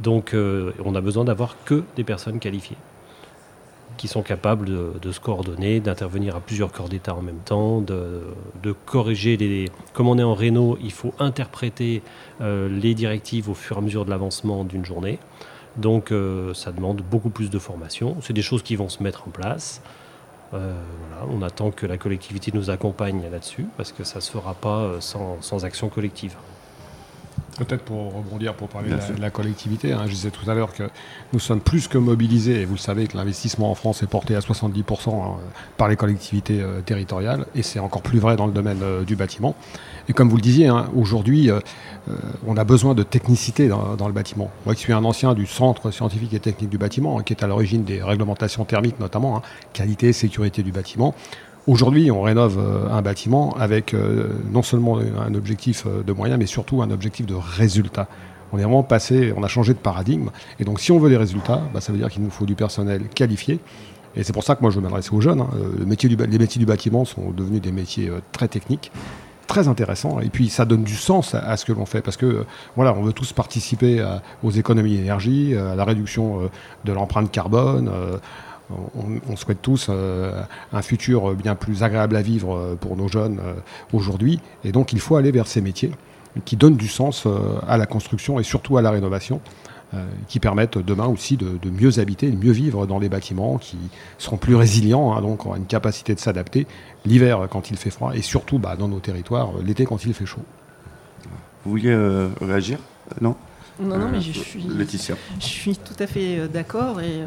Donc 0.00 0.34
euh, 0.34 0.72
on 0.84 0.94
a 0.94 1.00
besoin 1.00 1.24
d'avoir 1.24 1.56
que 1.64 1.82
des 1.96 2.04
personnes 2.04 2.38
qualifiées 2.38 2.76
qui 4.00 4.08
sont 4.08 4.22
capables 4.22 4.98
de, 4.98 5.12
se 5.12 5.20
coordonner, 5.20 5.78
d'intervenir 5.78 6.34
à 6.34 6.40
plusieurs 6.40 6.72
corps 6.72 6.88
d'État 6.88 7.14
en 7.14 7.20
même 7.20 7.40
temps, 7.44 7.82
de, 7.82 8.22
corriger 8.86 9.36
les... 9.36 9.66
Comme 9.92 10.08
on 10.08 10.16
est 10.16 10.22
en 10.22 10.32
réno, 10.32 10.78
il 10.82 10.90
faut 10.90 11.12
interpréter 11.18 12.02
euh, 12.40 12.66
les 12.70 12.94
directives 12.94 13.50
au 13.50 13.54
fur 13.54 13.76
et 13.76 13.80
à 13.80 13.82
mesure 13.82 14.06
de 14.06 14.10
l'avancement 14.10 14.64
d'une 14.64 14.86
journée. 14.86 15.18
Donc 15.76 16.12
euh, 16.12 16.54
ça 16.54 16.72
demande 16.72 17.02
beaucoup 17.02 17.28
plus 17.28 17.50
de 17.50 17.58
formation. 17.58 18.16
C'est 18.22 18.32
des 18.32 18.40
choses 18.40 18.62
qui 18.62 18.74
vont 18.74 18.88
se 18.88 19.02
mettre 19.02 19.28
en 19.28 19.30
place. 19.32 19.82
on 20.54 21.42
attend 21.42 21.70
que 21.70 21.84
la 21.84 21.98
collectivité 21.98 22.52
nous 22.54 22.70
accompagne 22.70 23.22
là-dessus, 23.30 23.66
parce 23.76 23.92
que 23.92 24.02
ça 24.02 24.16
ne 24.16 24.22
se 24.22 24.30
fera 24.30 24.54
pas 24.54 24.94
sans 25.00 25.64
action 25.66 25.90
collective. 25.90 26.36
Peut-être 27.60 27.82
pour 27.82 28.14
rebondir, 28.14 28.54
pour 28.54 28.68
parler 28.68 28.88
de 28.88 29.20
la, 29.20 29.28
collectivité, 29.28 29.92
hein, 29.92 30.04
je 30.06 30.12
disais 30.12 30.30
tout 30.30 30.50
à 30.50 30.54
l'heure 30.54 30.72
que 30.72 30.84
nous 31.34 31.38
sommes 31.38 31.60
plus 31.60 31.88
que 31.88 31.98
mobilisés, 31.98 32.62
et 32.62 32.64
vous 32.64 32.76
le 32.76 32.80
savez 32.80 33.06
que 33.06 33.18
l'investissement 33.18 33.70
en 33.70 33.74
France 33.74 34.02
est 34.02 34.06
porté 34.06 34.34
à 34.34 34.38
70% 34.38 35.10
hein, 35.10 35.36
par 35.76 35.88
les 35.88 35.96
collectivités 35.96 36.62
euh, 36.62 36.80
territoriales, 36.80 37.44
et 37.54 37.62
c'est 37.62 37.78
encore 37.78 38.00
plus 38.00 38.18
vrai 38.18 38.36
dans 38.36 38.46
le 38.46 38.52
domaine 38.52 38.80
euh, 38.82 39.04
du 39.04 39.14
bâtiment. 39.14 39.54
Et 40.08 40.14
comme 40.14 40.30
vous 40.30 40.36
le 40.36 40.42
disiez, 40.42 40.68
hein, 40.68 40.88
aujourd'hui, 40.96 41.50
euh, 41.50 41.60
on 42.46 42.56
a 42.56 42.64
besoin 42.64 42.94
de 42.94 43.02
technicité 43.02 43.68
dans, 43.68 44.06
le 44.06 44.14
bâtiment. 44.14 44.50
Moi 44.64 44.74
qui 44.74 44.80
suis 44.80 44.94
un 44.94 45.04
ancien 45.04 45.34
du 45.34 45.44
Centre 45.44 45.90
scientifique 45.90 46.32
et 46.32 46.40
technique 46.40 46.70
du 46.70 46.78
bâtiment, 46.78 47.20
qui 47.20 47.34
est 47.34 47.44
à 47.44 47.46
l'origine 47.46 47.84
des 47.84 48.02
réglementations 48.02 48.64
thermiques 48.64 48.98
notamment, 48.98 49.42
qualité, 49.74 50.14
sécurité 50.14 50.62
du 50.62 50.72
bâtiment, 50.72 51.14
Aujourd'hui, 51.70 52.10
on 52.10 52.22
rénove 52.22 52.58
euh, 52.58 52.90
un 52.90 53.00
bâtiment 53.00 53.54
avec 53.56 53.94
euh, 53.94 54.26
non 54.50 54.60
seulement 54.60 54.98
un 54.98 55.34
objectif 55.34 55.84
euh, 55.86 56.02
de 56.02 56.12
moyens, 56.12 56.36
mais 56.36 56.46
surtout 56.46 56.82
un 56.82 56.90
objectif 56.90 57.26
de 57.26 57.36
résultat. 57.36 58.08
On 58.52 58.58
est 58.58 58.62
vraiment 58.62 58.82
passé, 58.82 59.32
on 59.36 59.44
a 59.44 59.46
changé 59.46 59.72
de 59.72 59.78
paradigme. 59.78 60.30
Et 60.58 60.64
donc, 60.64 60.80
si 60.80 60.90
on 60.90 60.98
veut 60.98 61.10
des 61.10 61.16
résultats, 61.16 61.62
bah, 61.72 61.80
ça 61.80 61.92
veut 61.92 61.98
dire 61.98 62.08
qu'il 62.08 62.24
nous 62.24 62.30
faut 62.30 62.44
du 62.44 62.56
personnel 62.56 63.02
qualifié. 63.14 63.60
Et 64.16 64.24
c'est 64.24 64.32
pour 64.32 64.42
ça 64.42 64.56
que 64.56 64.62
moi, 64.62 64.72
je 64.72 64.80
m'adresse 64.80 65.12
aux 65.12 65.20
jeunes. 65.20 65.42
Hein. 65.42 65.50
Les 65.78 65.86
métiers 65.86 66.58
du 66.58 66.66
bâtiment 66.66 67.04
sont 67.04 67.30
devenus 67.30 67.62
des 67.62 67.70
métiers 67.70 68.10
très 68.32 68.48
techniques 68.48 68.90
très 69.46 69.66
intéressants. 69.66 70.20
et 70.20 70.28
puis 70.28 70.48
ça 70.48 70.64
donne 70.64 70.84
du 70.84 70.94
sens 70.94 71.34
à, 71.34 71.56
ce 71.56 71.64
que 71.64 71.72
l'on 71.72 71.84
fait 71.84 72.02
parce 72.02 72.16
que 72.16 72.46
voilà 72.76 72.94
on 72.94 73.02
veut 73.02 73.12
tous 73.12 73.32
participer 73.32 74.00
aux 74.44 74.52
économies 74.52 74.96
d'énergie 74.96 75.56
à 75.56 75.74
la 75.74 75.84
réduction 75.84 76.48
de 76.84 76.92
l'empreinte 76.92 77.32
carbone 77.32 77.90
on, 79.28 79.36
souhaite 79.36 79.62
tous 79.62 79.86
euh, 79.88 80.42
un 80.72 80.82
futur 80.82 81.34
bien 81.34 81.54
plus 81.54 81.82
agréable 81.82 82.16
à 82.16 82.22
vivre 82.22 82.56
euh, 82.56 82.76
pour 82.76 82.96
nos 82.96 83.08
jeunes 83.08 83.40
euh, 83.40 83.54
aujourd'hui. 83.92 84.40
Et 84.64 84.72
donc, 84.72 84.92
il 84.92 85.00
faut 85.00 85.16
aller 85.16 85.30
vers 85.30 85.46
ces 85.46 85.60
métiers 85.60 85.92
qui 86.44 86.56
donnent 86.56 86.76
du 86.76 86.86
sens 86.86 87.26
à 87.66 87.76
la 87.76 87.86
construction 87.86 88.38
et 88.38 88.44
surtout 88.44 88.76
à 88.76 88.82
la 88.82 88.92
rénovation. 88.92 89.40
qui 90.28 90.38
permettent 90.38 90.78
demain 90.78 91.08
aussi 91.08 91.36
de, 91.36 91.58
mieux 91.68 91.98
habiter, 91.98 92.30
de 92.30 92.36
mieux 92.36 92.52
vivre 92.52 92.86
dans 92.86 93.00
les 93.00 93.08
bâtiments, 93.08 93.58
qui 93.58 93.76
seront 94.18 94.36
plus 94.36 94.54
résilients, 94.54 95.12
hein, 95.12 95.20
donc 95.22 95.44
aura 95.44 95.56
une 95.56 95.66
capacité 95.66 96.14
de 96.14 96.20
s'adapter 96.20 96.68
l'hiver 97.04 97.48
quand 97.50 97.72
il 97.72 97.76
fait 97.76 97.90
froid 97.90 98.12
et 98.14 98.22
surtout 98.22 98.60
bah, 98.60 98.76
dans 98.76 98.86
nos 98.86 99.00
territoires 99.00 99.50
l'été 99.64 99.86
quand 99.86 100.04
il 100.04 100.14
fait 100.14 100.26
chaud. 100.26 100.44
Vous 101.64 101.72
vouliez 101.72 101.96
réagir? 102.40 102.78
Non? 103.20 103.34
Non, 103.80 103.98
non, 103.98 104.08
mais 104.10 104.20
je 104.20 104.32
suis, 104.32 104.64
je 105.40 105.44
suis 105.44 105.76
tout 105.76 105.94
à 105.98 106.06
fait 106.06 106.48
d'accord. 106.48 107.00
Et 107.00 107.22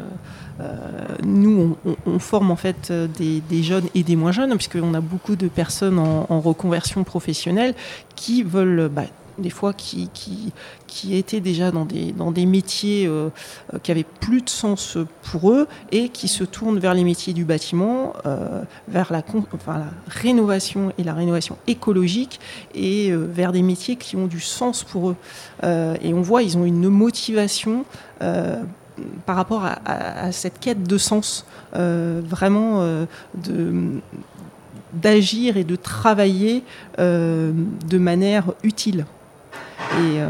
euh, 0.60 0.76
nous, 1.24 1.76
on, 2.06 2.18
forme 2.18 2.50
en 2.50 2.56
fait 2.56 2.92
des, 2.92 3.62
jeunes 3.62 3.88
et 3.94 4.02
des 4.02 4.16
moins 4.16 4.32
jeunes, 4.32 4.54
puisqu'on 4.56 4.94
a 4.94 5.00
beaucoup 5.00 5.36
de 5.36 5.48
personnes 5.48 5.98
en, 5.98 6.40
reconversion 6.40 7.04
professionnelle 7.04 7.74
qui 8.14 8.42
veulent 8.42 8.88
bah, 8.88 9.04
des 9.38 9.50
fois 9.50 9.72
qui, 9.72 10.08
qui, 10.12 10.52
qui, 10.86 11.16
étaient 11.16 11.40
déjà 11.40 11.70
dans 11.70 11.84
des, 11.84 12.12
dans 12.12 12.30
des 12.30 12.46
métiers 12.46 13.06
euh, 13.06 13.30
qui 13.82 13.90
avaient 13.90 14.06
plus 14.20 14.42
de 14.42 14.48
sens 14.48 14.98
pour 15.22 15.50
eux 15.50 15.66
et 15.92 16.08
qui 16.08 16.28
se 16.28 16.44
tournent 16.44 16.78
vers 16.78 16.94
les 16.94 17.04
métiers 17.04 17.32
du 17.32 17.44
bâtiment, 17.44 18.12
euh, 18.26 18.62
vers 18.88 19.12
la, 19.12 19.22
enfin, 19.52 19.78
la, 19.78 19.86
rénovation 20.08 20.92
et 20.98 21.04
la 21.04 21.14
rénovation 21.14 21.56
écologique 21.66 22.40
et 22.74 23.12
vers 23.12 23.52
des 23.52 23.62
métiers 23.62 23.96
qui 23.96 24.16
ont 24.16 24.26
du 24.26 24.40
sens 24.40 24.84
pour 24.84 25.10
eux. 25.10 25.16
et 25.62 26.14
on 26.14 26.22
voit, 26.22 26.42
ils 26.42 26.56
ont 26.56 26.64
une 26.64 26.88
motivation 26.88 27.84
par 29.26 29.36
rapport 29.36 29.64
à, 29.64 30.32
cette 30.32 30.58
quête 30.58 30.82
de 30.82 30.98
sens, 30.98 31.46
euh, 31.74 32.20
vraiment 32.24 32.82
euh, 32.82 33.06
d'agir 34.92 35.56
et 35.56 35.64
de 35.64 35.76
travailler 35.76 36.62
euh, 36.98 37.52
de 37.88 37.98
manière 37.98 38.52
utile. 38.62 39.06
Et, 39.98 40.20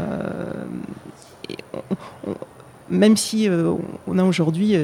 même 2.89 3.17
si 3.17 3.49
on 4.07 4.19
a 4.19 4.23
aujourd'hui 4.23 4.77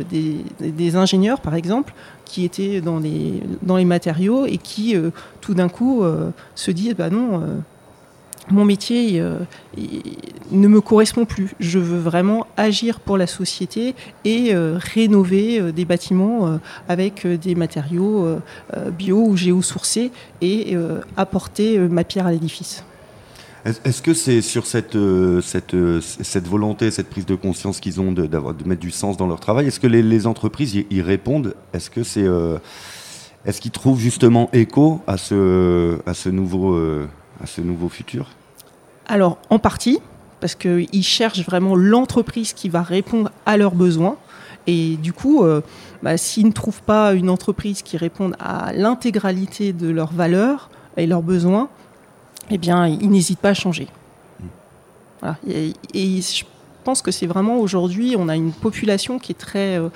des, 0.60 0.96
ingénieurs, 0.96 1.40
par 1.40 1.56
exemple, 1.56 1.94
qui 2.26 2.46
étaient 2.46 2.82
dans 2.82 3.00
les, 3.00 3.44
dans 3.62 3.78
les 3.78 3.86
matériaux 3.86 4.46
et 4.46 4.58
qui, 4.58 4.96
tout 5.40 5.54
d'un 5.54 5.70
coup, 5.70 6.04
se 6.56 6.72
disent, 6.72 6.96
bah 6.96 7.10
non, 7.10 7.62
mon 8.50 8.66
métier 8.66 9.20
euh, 9.20 9.38
ne 10.52 10.68
me 10.68 10.82
correspond 10.82 11.26
plus. 11.26 11.54
Je 11.60 11.80
veux 11.80 12.00
vraiment 12.00 12.48
agir 12.58 13.00
pour 13.00 13.18
la 13.18 13.28
société 13.28 13.96
et 14.26 14.54
euh, 14.54 14.78
rénover 14.78 15.60
euh, 15.60 15.72
des 15.72 15.86
bâtiments 15.86 16.60
avec 16.90 17.26
des 17.28 17.56
matériaux 17.56 18.40
bio 18.98 19.18
ou 19.18 19.38
géosourcés 19.38 20.12
et 20.42 20.76
apporter 21.18 21.78
ma 21.78 22.04
pierre 22.04 22.28
à 22.28 22.32
l'édifice. 22.32 22.84
Est-ce 23.65 24.01
que 24.01 24.13
c'est 24.13 24.41
sur 24.41 24.65
cette, 24.65 24.98
cette, 25.44 25.75
cette, 26.01 26.48
volonté, 26.48 26.89
cette 26.89 27.10
prise 27.10 27.27
de 27.27 27.36
conscience 27.36 27.80
qu'ils 27.80 28.01
ont 28.01 28.12
de, 28.12 28.25
de, 28.25 28.39
mettre 28.65 28.82
du 28.82 28.89
sens 28.89 29.18
dans 29.18 29.27
leur 29.27 29.39
travail 29.39 29.68
Est-ce 29.68 29.80
que 29.80 29.88
les, 29.88 30.27
entreprises 30.27 30.74
y, 30.75 31.01
répondent? 31.01 31.53
Est-ce 31.74 31.89
que 31.89 32.03
c'est 32.03 32.25
est-ce 33.46 33.62
qu'ils 33.62 33.72
trouvent 33.72 34.00
justement 34.00 34.50
écho 34.53 35.01
à 35.06 35.18
ce, 35.18 36.00
à 36.08 36.13
ce 36.15 36.30
nouveau 36.30 36.75
à 36.75 37.46
ce 37.46 37.62
nouveau 37.62 37.89
futur? 37.89 38.30
Alors, 39.08 39.38
en 39.50 39.60
partie, 39.60 40.00
parce 40.39 40.56
qu'ils 40.56 41.03
cherchent 41.03 41.46
vraiment 41.46 41.75
l'entreprise 41.75 42.53
qui 42.53 42.70
va 42.70 42.82
répondre 42.82 43.32
à 43.46 43.58
leurs 43.58 43.75
besoins. 43.75 44.18
Et 44.68 44.98
du 44.98 45.13
coup, 45.13 45.44
euh, 45.44 45.62
bah, 46.03 46.18
s'ils 46.18 46.46
ne 46.46 46.51
trouvent 46.51 46.84
pas 46.84 47.13
une 47.13 47.30
entreprise 47.30 47.82
qui 47.82 47.98
réponde 47.98 48.36
à 48.39 48.74
l'intégralité 48.74 49.74
de 49.74 49.89
leurs 49.89 50.13
valeurs 50.13 50.70
et 50.98 51.08
leurs 51.08 51.24
besoins, 51.24 51.70
eh 52.50 52.57
bien, 52.57 52.88
ils 52.88 53.10
n'hésitent 53.10 53.39
pas 53.39 53.50
à 53.50 53.53
changer. 53.53 53.88
Voilà. 55.19 55.38
Et, 55.48 55.74
et, 55.93 56.21
je 56.21 56.43
pense 56.83 57.01
que 57.01 57.12
c'est 57.12 57.27
vraiment 57.27 57.60
aujourd'hui, 57.60 58.15
on 58.17 58.27
a 58.27 58.36
une 58.36 58.51
population 58.51 59.19
qui 59.19 59.31
est 59.33 59.36
très, 59.36 59.77
euh, 59.77 59.89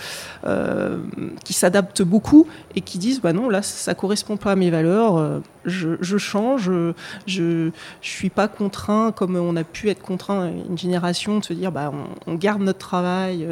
euh, 0.46 1.00
qui 1.44 1.54
s'adapte 1.54 2.04
beaucoup 2.04 2.48
et 2.76 2.82
qui 2.82 3.00
disent, 3.00 3.22
bah 3.22 3.34
non, 3.34 3.50
là, 3.50 3.62
ça 3.62 3.96
correspond 3.96 4.38
pas 4.38 4.52
à 4.52 4.56
mes 4.56 4.70
valeurs, 4.70 5.42
euh, 5.66 5.98
je, 6.00 6.18
change, 6.18 6.72
je, 7.28 7.42
ne 7.42 7.72
suis 8.02 8.30
pas 8.30 8.48
contraint 8.48 9.12
comme 9.12 9.36
on 9.36 9.56
a 9.56 9.64
pu 9.64 9.90
être 9.90 10.02
contraint 10.02 10.48
une 10.48 10.78
génération 10.78 11.40
de 11.40 11.44
se 11.44 11.54
dire, 11.54 11.72
bah 11.72 11.92
on, 12.28 12.36
garde 12.36 12.62
notre 12.62 12.80
travail 12.80 13.48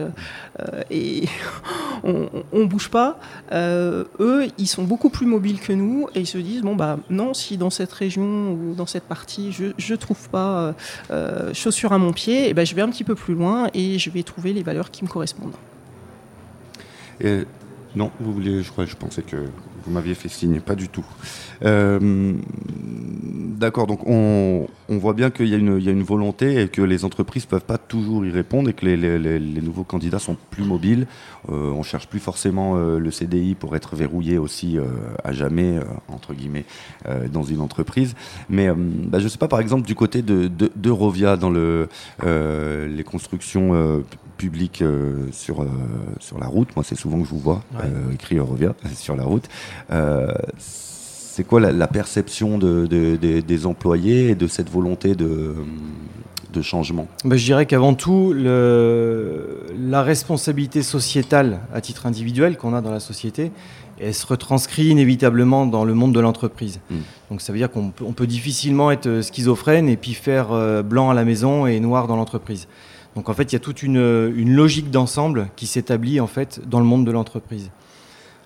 et 0.89 1.23
on, 2.03 2.29
on, 2.51 2.65
bouge 2.65 2.89
pas. 2.89 3.19
eux, 3.51 4.47
ils 4.57 4.67
sont 4.67 4.83
beaucoup 4.83 5.09
plus 5.09 5.25
mobiles 5.25 5.59
que 5.59 5.73
nous 5.73 6.07
et 6.15 6.21
ils 6.21 6.27
se 6.27 6.37
disent, 6.37 6.61
bon 6.61 6.75
bah 6.75 6.99
non, 7.09 7.33
si 7.33 7.57
dans 7.57 7.69
cette 7.69 7.93
région 7.93 8.51
ou 8.51 8.73
dans 8.75 8.85
cette 8.85 9.05
partie, 9.05 9.51
je, 9.51 9.65
je 9.77 9.95
trouve 9.95 10.29
pas 10.29 10.75
chaussures 11.53 11.93
à 11.93 11.97
mon 11.97 12.13
pied, 12.13 12.45
et 12.45 12.49
eh 12.49 12.53
ben 12.53 12.65
je 12.65 12.75
vais 12.75 12.81
un 12.81 12.89
petit 12.89 13.03
peu 13.03 13.15
plus 13.15 13.33
loin 13.33 13.69
et 13.73 13.99
je 13.99 14.09
vais 14.09 14.23
trouver 14.23 14.53
les 14.53 14.63
valeurs 14.63 14.91
qui 14.91 15.03
me 15.03 15.09
correspondent. 15.09 15.53
Non, 17.95 18.11
vous 18.19 18.33
voulez, 18.33 18.63
je 18.63 18.71
crois, 18.71 18.85
je 18.85 18.95
pensais 18.95 19.21
que 19.21 19.37
vous 19.85 19.91
m'aviez 19.91 20.15
fait 20.15 20.29
signe, 20.29 20.59
pas 20.61 20.75
du 20.75 20.89
tout. 20.89 21.05
Euh, 21.63 22.33
D'accord, 23.57 23.87
donc 23.87 24.07
on, 24.07 24.67
voit 24.89 25.13
bien 25.13 25.29
qu'il 25.29 25.47
y, 25.47 25.53
a 25.53 25.57
une 25.57 26.03
volonté 26.03 26.61
et 26.61 26.67
que 26.67 26.81
les 26.81 27.05
entreprises 27.05 27.45
ne 27.45 27.49
peuvent 27.49 27.65
pas 27.65 27.77
toujours 27.77 28.25
y 28.25 28.31
répondre 28.31 28.69
et 28.69 28.73
que 28.73 28.85
les, 28.85 29.61
nouveaux 29.61 29.83
candidats 29.83 30.19
sont 30.19 30.35
plus 30.49 30.63
mobiles. 30.63 31.07
Euh, 31.49 31.71
on 31.71 31.79
ne 31.79 31.83
cherche 31.83 32.07
plus 32.07 32.19
forcément 32.19 32.75
euh, 32.75 32.99
le 32.99 33.11
CDI 33.11 33.55
pour 33.55 33.75
être 33.75 33.95
verrouillé 33.95 34.37
aussi 34.37 34.77
à 35.23 35.31
jamais, 35.31 35.79
entre 36.07 36.33
guillemets, 36.33 36.65
dans 37.31 37.43
une 37.43 37.61
entreprise. 37.61 38.15
Mais 38.49 38.69
bah, 38.69 39.19
je 39.19 39.25
ne 39.25 39.29
sais 39.29 39.37
pas, 39.37 39.47
par 39.47 39.59
exemple, 39.59 39.87
du 39.87 39.95
côté 39.95 40.21
de, 40.21 40.47
de, 40.47 40.71
dans 41.35 41.49
le, 41.49 41.87
les 42.23 43.03
constructions 43.03 44.03
publiques 44.37 44.83
sur, 45.31 45.65
sur 46.19 46.39
la 46.39 46.47
route, 46.47 46.75
moi 46.75 46.83
c'est 46.83 46.95
souvent 46.95 47.19
que 47.19 47.25
je 47.25 47.29
vous 47.29 47.39
vois 47.39 47.63
écrit 48.13 48.37
Eurovia 48.37 48.75
sur 48.95 49.15
la 49.15 49.23
route 49.23 49.49
c'est 51.33 51.43
quoi 51.43 51.59
la, 51.59 51.87
perception 51.87 52.59
des 52.59 53.65
employés 53.65 54.29
et 54.29 54.35
de 54.35 54.45
cette 54.45 54.69
volonté 54.69 55.15
de, 55.15 55.55
changement? 56.61 57.07
Bah, 57.25 57.35
Je 57.35 57.43
dirais 57.43 57.65
qu'avant 57.65 57.95
tout, 57.95 58.35
la 58.35 60.03
responsabilité 60.03 60.83
sociétale 60.83 61.61
à 61.73 61.81
titre 61.81 62.05
individuel 62.05 62.55
qu'on 62.55 62.75
a 62.75 62.81
dans 62.81 62.91
la 62.91 62.99
société, 62.99 63.51
elle 63.99 64.13
se 64.13 64.27
retranscrit 64.27 64.85
inévitablement 64.85 65.65
dans 65.65 65.85
le 65.85 65.95
monde 65.95 66.13
de 66.13 66.19
l'entreprise. 66.19 66.79
Hmm. 66.91 66.97
Donc 67.31 67.41
ça 67.41 67.51
veut 67.51 67.57
dire 67.57 67.71
qu'on 67.71 67.89
peut, 67.89 68.27
difficilement 68.27 68.91
être 68.91 69.21
schizophrène 69.21 69.89
et 69.89 69.97
puis 69.97 70.13
faire 70.13 70.51
euh, 70.51 70.83
blanc 70.83 71.09
à 71.09 71.13
la 71.15 71.25
maison 71.25 71.65
et 71.65 71.79
noir 71.79 72.07
dans 72.07 72.15
l'entreprise. 72.15 72.67
Donc 73.15 73.29
en 73.29 73.33
fait, 73.33 73.51
il 73.51 73.53
y 73.53 73.55
a 73.55 73.59
toute 73.59 73.83
une, 73.83 74.55
logique 74.55 74.89
d'ensemble 74.89 75.49
qui 75.55 75.67
s'établit 75.67 76.19
en 76.19 76.27
fait 76.27 76.61
dans 76.67 76.79
le 76.79 76.85
monde 76.85 77.05
de 77.05 77.11
l'entreprise. 77.11 77.69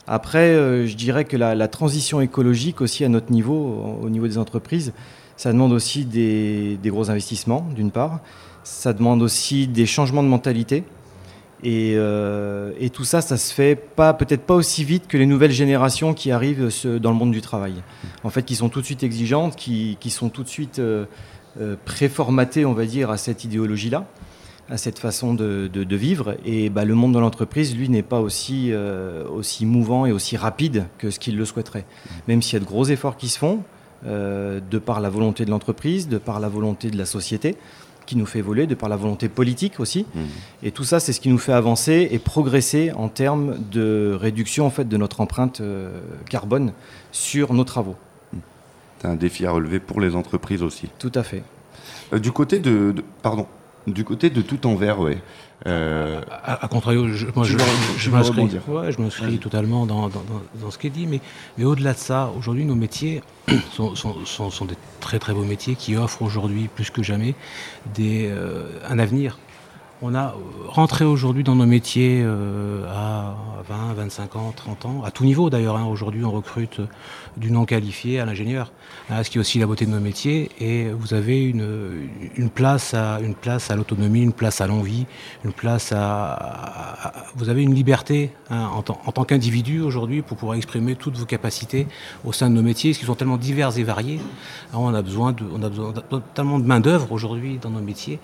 Après, 0.08 0.50
euh, 0.56 0.88
je 0.88 0.96
dirais 0.96 1.26
que 1.26 1.36
la, 1.38 1.68
transition 1.68 2.22
écologique 2.22 2.82
aussi 2.82 3.04
à 3.04 3.10
notre 3.10 3.32
niveau, 3.32 4.00
au 4.02 4.10
niveau 4.10 4.28
des 4.28 4.38
entreprises, 4.38 4.94
ça 5.36 5.52
demande 5.52 5.72
aussi 5.72 6.06
des, 6.06 6.80
gros 6.86 7.10
investissements, 7.10 7.68
d'une 7.76 7.92
part. 7.92 8.20
Ça 8.64 8.94
demande 8.94 9.22
aussi 9.22 9.68
des 9.68 9.86
changements 9.86 10.24
de 10.24 10.28
mentalité. 10.28 10.84
Et, 11.64 11.94
euh, 11.96 12.72
tout 12.94 13.04
ça, 13.04 13.22
ça 13.22 13.38
se 13.38 13.54
fait 13.54 13.76
peut-être 13.96 14.44
pas 14.44 14.56
aussi 14.56 14.84
vite 14.84 15.08
que 15.08 15.18
les 15.18 15.26
nouvelles 15.26 15.52
générations 15.52 16.14
qui 16.14 16.32
arrivent 16.32 16.70
dans 17.00 17.12
le 17.12 17.18
monde 17.18 17.32
du 17.32 17.42
travail. 17.42 17.76
En 18.24 18.30
fait, 18.30 18.44
qui 18.44 18.56
sont 18.56 18.70
tout 18.70 18.82
de 18.82 18.86
suite 18.86 19.04
exigeantes, 19.04 19.56
qui, 19.56 19.98
sont 20.10 20.30
tout 20.30 20.44
de 20.44 20.50
suite 20.50 20.80
euh, 20.80 21.06
préformatées, 21.86 22.66
on 22.66 22.74
va 22.74 22.86
dire, 22.86 23.12
à 23.12 23.18
cette 23.18 23.44
idéologie-là 23.44 24.06
à 24.70 24.78
cette 24.78 25.00
façon 25.00 25.34
de, 25.34 25.96
vivre. 25.96 26.38
Et 26.46 26.70
bah, 26.70 26.86
le 26.86 26.96
monde 26.96 27.14
de 27.14 27.20
l'entreprise, 27.20 27.76
lui, 27.76 27.90
n'est 27.90 28.04
pas 28.04 28.20
aussi, 28.20 28.70
euh, 28.72 29.28
aussi 29.28 29.66
mouvant 29.66 30.06
et 30.06 30.12
aussi 30.12 30.38
rapide 30.38 30.86
que 30.98 31.10
ce 31.10 31.20
qu'il 31.20 31.38
le 31.38 31.46
souhaiterait. 31.46 31.86
Même 32.28 32.42
s'il 32.42 32.54
y 32.54 32.58
a 32.58 32.60
de 32.60 32.66
gros 32.66 32.86
efforts 32.86 33.18
qui 33.18 33.30
se 33.30 33.38
font, 33.38 33.64
euh, 34.06 34.60
de 34.70 34.78
par 34.78 35.00
la 35.00 35.10
volonté 35.10 35.46
de 35.46 35.50
l'entreprise, 35.50 36.08
de 36.08 36.18
par 36.18 36.40
la 36.40 36.50
volonté 36.50 36.92
de 36.92 36.98
la 36.98 37.06
société, 37.06 37.56
qui 38.06 38.16
nous 38.16 38.26
fait 38.26 38.40
évoluer, 38.40 38.68
de 38.68 38.76
par 38.76 38.90
la 38.90 38.96
volonté 38.96 39.28
politique 39.28 39.80
aussi. 39.80 40.06
Mmh. 40.14 40.20
Et 40.64 40.72
tout 40.72 40.84
ça, 40.84 41.00
c'est 41.00 41.14
ce 41.14 41.20
qui 41.20 41.30
nous 41.30 41.38
fait 41.38 41.54
avancer 41.54 42.08
et 42.12 42.20
progresser 42.20 42.92
en 42.94 43.10
termes 43.10 43.58
de 43.72 44.18
réduction 44.20 44.66
en 44.66 44.70
fait, 44.70 44.88
de 44.88 44.98
notre 44.98 45.20
empreinte 45.22 45.62
euh, 45.62 46.00
carbone 46.30 46.74
sur 47.12 47.54
nos 47.54 47.64
travaux. 47.64 47.96
C'est 49.00 49.08
un 49.08 49.16
défi 49.16 49.46
à 49.46 49.52
relever 49.52 49.80
pour 49.80 50.00
les 50.00 50.16
entreprises 50.16 50.64
aussi. 50.64 50.90
Tout 51.00 51.12
à 51.16 51.24
fait. 51.24 51.44
du 52.14 52.32
côté 52.32 52.60
de, 52.60 52.96
pardon, 53.22 53.46
du 53.88 54.04
côté 54.04 54.30
de 54.30 54.42
tout 54.42 54.68
envers, 54.68 55.00
oui. 55.00 55.18
Euh, 55.66 56.22
à, 56.30 56.68
contrario, 56.68 57.08
je, 57.08 57.26
moi, 57.36 57.44
je, 57.44 57.58
je 57.98 58.10
m'inscris. 58.12 59.40
totalement 59.40 59.86
dans, 59.86 60.10
ce 60.70 60.78
qui 60.78 60.88
est 60.88 60.92
dit, 60.92 61.08
mais, 61.08 61.20
mais 61.58 61.64
au-delà 61.64 61.94
de 61.94 61.98
ça, 61.98 62.32
aujourd'hui, 62.38 62.66
nos 62.66 62.76
métiers 62.76 63.24
sont, 63.72 63.96
sont, 63.96 64.66
des 64.66 64.76
très 65.00 65.20
très 65.20 65.34
beaux 65.34 65.44
métiers 65.44 65.76
qui 65.76 65.96
offrent 65.96 66.22
aujourd'hui, 66.22 66.70
plus 66.74 66.92
que 66.92 67.02
jamais, 67.02 67.34
des, 67.96 68.28
euh, 68.30 68.66
un 68.88 69.00
avenir 69.00 69.40
on 70.02 70.14
a 70.14 70.36
rentré 70.68 71.06
aujourd'hui 71.06 71.44
dans 71.44 71.56
nos 71.56 71.66
métiers 71.66 72.22
euh, 72.24 72.86
à 72.88 73.36
20, 73.68 73.94
25 73.96 74.36
ans, 74.36 74.54
30 74.56 74.86
ans, 74.86 75.04
à 75.04 75.12
tout 75.12 75.26
niveau 75.26 75.50
d'ailleurs. 75.50 75.76
Hein. 75.78 75.86
Aujourd'hui, 75.86 76.24
on 76.24 76.32
recrute 76.32 76.82
du 77.36 77.52
non 77.52 77.66
qualifié 77.66 78.20
à 78.20 78.26
l'ingénieur, 78.26 78.72
hein, 79.10 79.24
ce 79.24 79.30
qui 79.30 79.38
est 79.38 79.42
aussi 79.42 79.60
la 79.60 79.66
beauté 79.66 79.86
de 79.86 79.92
nos 79.92 80.00
métiers. 80.00 80.50
Et 80.60 80.90
vous 80.90 81.14
avez 81.14 81.44
une, 81.44 82.50
place 82.54 82.94
à 82.94 83.20
l'autonomie, 83.76 84.22
une 84.22 84.34
place 84.34 84.62
à 84.62 84.68
l'envie, 84.68 85.06
une 85.44 85.54
place 85.54 85.92
à, 85.96 87.12
vous 87.36 87.50
avez 87.50 87.64
une 87.64 87.74
liberté 87.74 88.32
hein, 88.50 88.70
en, 88.74 88.82
tant 88.84 89.24
qu'individu 89.24 89.82
aujourd'hui 89.82 90.22
pour 90.22 90.38
pouvoir 90.38 90.58
exprimer 90.58 90.96
toutes 90.96 91.18
vos 91.18 91.26
capacités 91.26 91.88
au 92.24 92.32
sein 92.32 92.50
de 92.50 92.56
nos 92.56 92.64
métiers, 92.64 92.94
qui 92.94 93.06
sont 93.06 93.16
tellement 93.16 93.38
divers 93.38 93.78
et 93.78 93.84
variés. 93.84 94.20
on 94.74 94.94
a 94.94 95.02
besoin 95.02 95.32
de, 95.32 95.44
on 95.52 95.64
a 95.64 95.70
besoin 95.70 95.94
tellement 96.34 96.60
de 96.60 96.66
main 96.66 96.80
d'œuvre 96.80 97.12
aujourd'hui 97.12 97.58
dans 97.58 97.72
nos 97.72 97.82
métiers. 97.82 98.20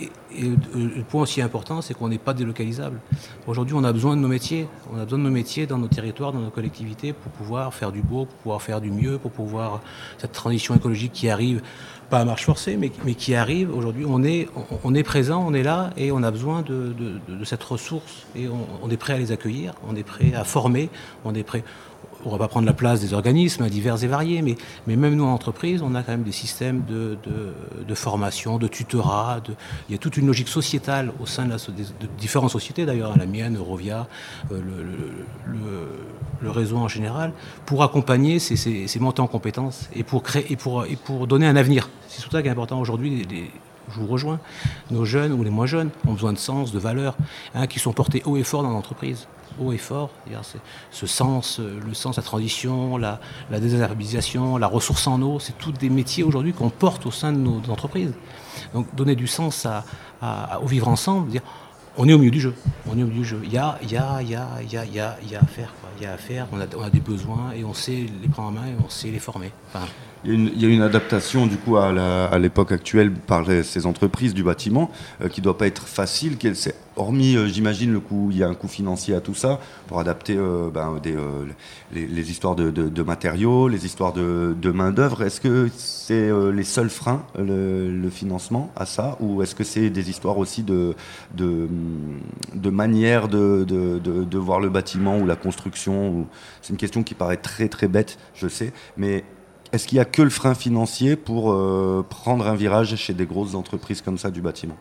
Et, 0.00 0.10
le 0.40 1.02
point 1.02 1.22
aussi 1.22 1.42
important, 1.42 1.82
c'est 1.82 1.94
qu'on 1.94 2.08
n'est 2.08 2.18
pas 2.18 2.34
délocalisable. 2.34 3.00
Aujourd'hui, 3.46 3.74
on 3.74 3.84
a 3.84 3.92
besoin 3.92 4.16
de 4.16 4.20
nos 4.20 4.28
métiers. 4.28 4.68
On 4.92 4.98
a 4.98 5.04
besoin 5.04 5.18
de 5.18 5.24
nos 5.24 5.30
métiers 5.30 5.66
dans 5.66 5.78
nos 5.78 5.88
territoires, 5.88 6.32
dans 6.32 6.40
nos 6.40 6.50
collectivités, 6.50 7.12
pour 7.12 7.32
pouvoir 7.32 7.74
faire 7.74 7.92
du 7.92 8.02
beau, 8.02 8.26
pour 8.26 8.36
pouvoir 8.36 8.62
faire 8.62 8.80
du 8.80 8.90
mieux, 8.90 9.18
pour 9.18 9.30
pouvoir 9.30 9.80
cette 10.18 10.32
transition 10.32 10.74
écologique 10.74 11.12
qui 11.12 11.28
arrive, 11.28 11.62
pas 12.10 12.20
à 12.20 12.24
marche 12.24 12.44
forcée, 12.44 12.76
mais, 12.76 12.90
qui 12.90 13.34
arrive. 13.34 13.74
Aujourd'hui, 13.74 14.04
on 14.06 14.22
est, 14.22 15.02
présent, 15.02 15.44
on 15.46 15.54
est 15.54 15.62
là, 15.62 15.90
et 15.96 16.12
on 16.12 16.22
a 16.22 16.30
besoin 16.30 16.62
de, 16.62 16.94
de, 17.28 17.44
cette 17.44 17.62
ressource, 17.62 18.26
et 18.36 18.48
on, 18.48 18.66
on, 18.82 18.90
est 18.90 18.96
prêt 18.96 19.14
à 19.14 19.18
les 19.18 19.32
accueillir, 19.32 19.74
on 19.88 19.96
est 19.96 20.02
prêt 20.02 20.34
à 20.34 20.44
former, 20.44 20.90
on 21.24 21.34
est 21.34 21.42
prêt 21.42 21.64
on 22.24 22.30
va 22.30 22.38
pas 22.38 22.48
prendre 22.48 22.66
la 22.66 22.72
place 22.72 23.00
des 23.00 23.14
organismes 23.14 23.68
divers 23.68 24.02
et 24.02 24.06
variés, 24.06 24.42
mais, 24.42 24.96
même 24.96 25.14
nous 25.14 25.24
en 25.24 25.32
entreprise, 25.32 25.82
on 25.82 25.94
a 25.94 26.02
quand 26.02 26.12
même 26.12 26.22
des 26.22 26.32
systèmes 26.32 26.82
de, 26.88 27.94
formation, 27.94 28.58
de 28.58 28.68
tutorat. 28.68 29.40
il 29.88 29.92
y 29.92 29.94
a 29.94 29.98
toute 29.98 30.16
une 30.16 30.26
logique 30.26 30.48
sociétale 30.48 31.12
au 31.20 31.26
sein 31.26 31.46
de, 31.46 31.56
différentes 32.18 32.50
sociétés, 32.50 32.86
d'ailleurs, 32.86 33.16
la 33.16 33.26
mienne, 33.26 33.56
Eurovia, 33.56 34.06
euh, 34.52 34.60
le, 36.42 36.50
réseau 36.50 36.76
en 36.78 36.88
général, 36.88 37.32
pour 37.66 37.82
accompagner 37.82 38.38
ces, 38.38 38.56
ces, 38.56 38.98
montées 39.00 39.22
en 39.22 39.26
compétences 39.26 39.88
et 39.94 40.02
pour 40.02 41.26
donner 41.26 41.46
un 41.46 41.56
avenir. 41.56 41.88
C'est 42.08 42.22
tout 42.22 42.30
ça 42.30 42.42
qui 42.42 42.48
est 42.48 42.50
important 42.50 42.80
aujourd'hui. 42.80 43.26
Je 43.90 44.00
vous 44.00 44.06
rejoins, 44.06 44.40
nos 44.90 45.04
jeunes 45.04 45.32
ou 45.32 45.42
les 45.42 45.50
moins 45.50 45.66
jeunes 45.66 45.90
ont 46.06 46.12
besoin 46.12 46.32
de 46.32 46.38
sens, 46.38 46.72
de 46.72 46.78
valeurs, 46.78 47.16
hein, 47.54 47.66
qui 47.66 47.78
sont 47.78 47.92
portés 47.92 48.22
haut 48.24 48.36
et 48.36 48.44
fort 48.44 48.62
dans 48.62 48.70
l'entreprise 48.70 49.26
haut 49.60 49.72
et 49.72 49.78
fort. 49.78 50.10
Ce 50.90 51.06
sens, 51.06 51.58
euh, 51.58 51.80
le 51.84 51.94
sens, 51.94 52.16
la 52.16 52.22
transition, 52.22 52.96
la, 52.96 53.20
la 53.50 53.58
la 53.58 54.66
ressource 54.66 55.06
en 55.06 55.20
eau, 55.22 55.38
c'est 55.40 55.56
tous 55.58 55.72
des 55.72 55.90
métiers 55.90 56.22
aujourd'hui 56.22 56.52
qu'on 56.52 56.70
porte 56.70 57.06
au 57.06 57.10
sein 57.10 57.32
de 57.32 57.38
nos 57.38 57.60
entreprises. 57.68 58.14
Donc 58.74 58.94
donner 58.94 59.16
du 59.16 59.26
sens 59.26 59.66
au 60.62 60.66
vivre 60.66 60.88
ensemble, 60.88 61.40
on 61.96 62.08
est 62.08 62.12
au 62.12 62.18
milieu 62.18 62.30
du 62.30 62.40
jeu. 62.40 62.54
On 62.86 62.96
est 62.96 63.02
au 63.02 63.06
milieu 63.06 63.22
du 63.22 63.24
jeu. 63.24 63.40
Il 63.44 63.52
y 63.52 63.58
a, 63.58 63.78
il 63.82 63.90
y 63.90 63.96
a, 63.96 64.22
il 64.22 64.30
y 64.30 64.36
a, 64.36 64.46
il 64.62 64.72
y 64.72 64.76
a, 64.76 65.16
il 65.22 65.30
y 65.30 65.34
a, 65.34 65.40
à 65.40 65.46
faire. 65.46 65.74
Il 65.98 66.04
y 66.04 66.06
a 66.06 66.12
à 66.12 66.16
faire. 66.16 66.46
On 66.52 66.60
a, 66.60 66.90
des 66.90 67.00
besoins 67.00 67.50
et 67.56 67.64
on 67.64 67.74
sait 67.74 68.06
les 68.22 68.28
prendre 68.28 68.48
en 68.48 68.52
main 68.52 68.66
et 68.66 68.74
on 68.84 68.88
sait 68.88 69.10
les 69.10 69.18
former. 69.18 69.52
Il, 70.24 70.60
y 70.60 70.64
a 70.66 70.68
une, 70.68 70.82
adaptation 70.82 71.46
du 71.46 71.56
coup 71.56 71.76
à 71.76 72.38
l'époque 72.38 72.72
actuelle 72.72 73.12
par 73.12 73.44
ces 73.62 73.86
entreprises 73.86 74.34
du 74.34 74.42
bâtiment 74.42 74.90
euh, 75.22 75.28
qui 75.28 75.40
ne 75.40 75.44
doit 75.44 75.58
pas 75.58 75.66
être 75.66 75.86
facile. 75.86 76.36
Hormis, 76.96 77.36
euh, 77.36 77.46
j'imagine, 77.46 77.92
le 77.92 78.00
coût, 78.00 78.28
il 78.32 78.38
y 78.38 78.42
a 78.42 78.48
un 78.48 78.54
coût 78.54 78.66
financier 78.66 79.14
à 79.14 79.20
tout 79.20 79.34
ça 79.34 79.60
pour 79.86 80.00
adapter 80.00 80.34
euh, 80.36 80.68
ben, 80.70 81.00
les, 81.92 82.30
histoires 82.30 82.56
de, 82.56 83.02
matériaux, 83.02 83.68
les 83.68 83.86
histoires 83.86 84.12
de, 84.12 84.70
main 84.72 84.90
d'œuvre. 84.90 85.22
Est-ce 85.22 85.40
que 85.40 85.68
c'est 85.76 86.30
les 86.52 86.64
seuls 86.64 86.90
freins, 86.90 87.24
le, 87.38 88.08
financement 88.10 88.72
à 88.74 88.86
ça, 88.86 89.16
ou 89.20 89.42
est-ce 89.42 89.54
que 89.54 89.64
c'est 89.64 89.90
des 89.90 90.10
histoires 90.10 90.38
aussi 90.38 90.64
de 90.64 90.94
manière 92.64 93.28
de, 93.28 94.38
voir 94.38 94.60
le 94.60 94.68
bâtiment 94.68 95.18
ou 95.18 95.26
la 95.26 95.36
construction 95.36 96.26
C'est 96.62 96.70
une 96.70 96.78
question 96.78 97.02
qui 97.02 97.14
paraît 97.14 97.36
très 97.36 97.68
très 97.68 97.86
bête, 97.86 98.18
je 98.34 98.48
sais, 98.48 98.72
mais 98.96 99.24
est-ce 99.72 99.86
qu'il 99.86 99.96
n'y 99.96 100.00
a 100.00 100.04
que 100.04 100.22
le 100.22 100.30
frein 100.30 100.54
financier 100.54 101.16
pour 101.16 101.52
euh, 101.52 102.04
prendre 102.08 102.46
un 102.46 102.54
virage 102.54 102.94
chez 102.96 103.12
des 103.12 103.26
grosses 103.26 103.54
entreprises 103.54 104.00
comme 104.00 104.18
ça 104.18 104.30
du 104.30 104.40
bâtiment? 104.40 104.76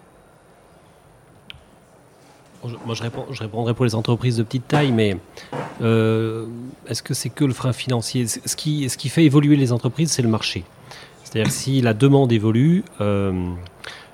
Moi, 2.85 2.95
je, 2.95 3.03
répondrai 3.39 3.73
pour 3.73 3.85
les 3.85 3.95
entreprises 3.95 4.37
de 4.37 4.43
petite 4.43 4.67
taille, 4.67 4.91
mais 4.91 5.17
euh, 5.81 6.47
est-ce 6.87 7.01
que 7.01 7.13
c'est 7.13 7.29
que 7.29 7.45
le 7.45 7.53
frein 7.53 7.71
financier? 7.71 8.27
Ce 8.27 8.55
qui, 8.55 8.89
fait 8.89 9.23
évoluer 9.23 9.55
les 9.55 9.71
entreprises, 9.71 10.11
c'est 10.11 10.21
le 10.21 10.27
marché. 10.27 10.65
C'est-à-dire 11.23 11.51
si 11.51 11.81
la 11.81 11.93
demande 11.93 12.31
évolue, 12.31 12.83
euh, 12.99 13.53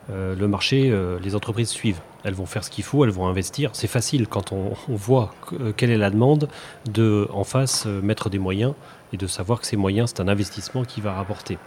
le 0.09 0.47
marché, 0.47 0.93
les 1.23 1.35
entreprises 1.35 1.69
suivent. 1.69 2.01
Elles 2.23 2.33
vont 2.33 2.45
faire 2.45 2.63
ce 2.63 2.69
qu'il 2.69 2.83
faut, 2.83 3.03
elles 3.03 3.11
vont 3.11 3.27
investir. 3.27 3.71
C'est 3.73 3.87
facile 3.87 4.27
quand 4.27 4.51
on, 4.51 4.73
voit 4.89 5.33
quelle 5.77 5.89
est 5.89 5.97
la 5.97 6.09
demande 6.09 6.47
de, 6.91 7.27
en 7.33 7.43
face, 7.43 7.85
mettre 7.85 8.29
des 8.29 8.39
moyens 8.39 8.73
et 9.11 9.17
de 9.17 9.27
savoir 9.27 9.61
que 9.61 9.67
ces 9.67 9.77
moyens, 9.77 10.13
c'est 10.13 10.21
un 10.21 10.27
investissement 10.27 10.83
qui 10.83 11.01
va 11.01 11.13
rapporter. 11.13 11.57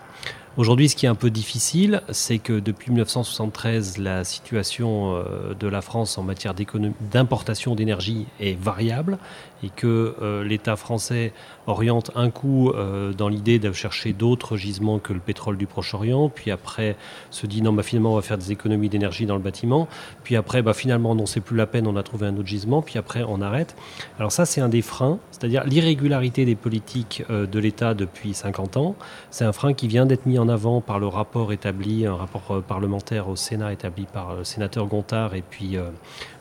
Aujourd'hui, 0.57 0.89
ce 0.89 0.97
qui 0.97 1.05
est 1.05 1.09
un 1.11 1.15
peu 1.15 1.29
difficile, 1.29 2.01
c'est 2.09 2.39
que 2.39 2.59
depuis 2.59 2.91
1973, 2.91 3.99
la 3.99 4.25
situation 4.25 5.15
euh, 5.15 5.53
de 5.53 5.69
la 5.69 5.83
France 5.83 6.17
en 6.17 6.23
matière 6.23 6.55
d'importation 6.55 7.75
d'énergie 7.75 8.27
est 8.41 8.59
variable 8.59 9.19
et 9.63 9.69
que 9.69 10.17
euh, 10.23 10.45
l'État 10.45 10.77
français 10.77 11.35
oriente 11.67 12.11
un 12.15 12.31
coup 12.31 12.71
euh, 12.71 13.13
dans 13.13 13.29
l'idée 13.29 13.59
de 13.59 13.71
chercher 13.73 14.15
d'autres 14.15 14.57
gisements 14.57 14.99
que 14.99 15.13
le 15.13 15.21
pétrole 15.21 15.59
du 15.59 15.67
Proche-Orient, 15.67 16.31
puis 16.31 16.51
après 16.51 16.97
se 17.31 17.47
dit 17.47 17.61
non, 17.61 17.75
bah, 17.75 17.83
finalement 17.83 18.13
on 18.13 18.17
va 18.17 18.23
faire 18.23 18.39
des 18.39 18.51
économies 18.51 18.89
d'énergie 18.89 19.27
dans 19.27 19.37
le 19.37 19.43
bâtiment, 19.43 19.89
puis 20.25 20.37
après 20.37 20.46
bah, 20.63 20.75
finalement 20.75 21.15
non, 21.15 21.27
c'est 21.27 21.41
plus 21.41 21.57
la 21.57 21.67
peine, 21.67 21.87
on 21.87 21.97
a 21.97 22.03
trouvé 22.03 22.27
un 22.27 22.37
autre 22.37 22.47
gisement, 22.47 22.83
puis 22.83 22.99
après 22.99 23.25
on 23.27 23.41
arrête. 23.41 23.77
Alors 24.19 24.33
ça 24.33 24.47
c'est 24.47 24.61
un 24.61 24.69
des 24.69 24.83
freins, 24.83 25.19
c'est-à-dire 25.31 25.65
l'irrégularité 25.65 26.45
des 26.45 26.55
politiques 26.55 27.23
de 27.29 27.59
l'État 27.59 27.95
depuis 27.95 28.35
50 28.35 28.77
ans, 28.77 28.97
c'est 29.31 29.45
un 29.45 29.53
frein 29.53 29.75
qui 29.75 29.89
vient 29.89 30.07
d'être 30.07 30.27
mis 30.27 30.39
en 30.39 30.49
avant 30.49 30.81
par 30.81 30.99
le 30.99 31.07
rapport 31.07 31.53
établi, 31.53 32.07
un 32.07 32.15
rapport 32.15 32.51
euh, 32.51 32.61
parlementaire 32.61 33.29
au 33.29 33.37
Sénat 33.37 33.73
établi 33.73 34.07
par 34.13 34.37
le 34.37 34.45
sénateur 34.45 34.87
Gontard 34.87 35.35
et 35.35 35.43
puis 35.49 35.77
euh, 35.77 35.91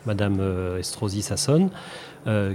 Madame 0.06 0.38
euh, 0.40 0.80
Estrosi 0.80 1.22
Sassone, 1.22 1.70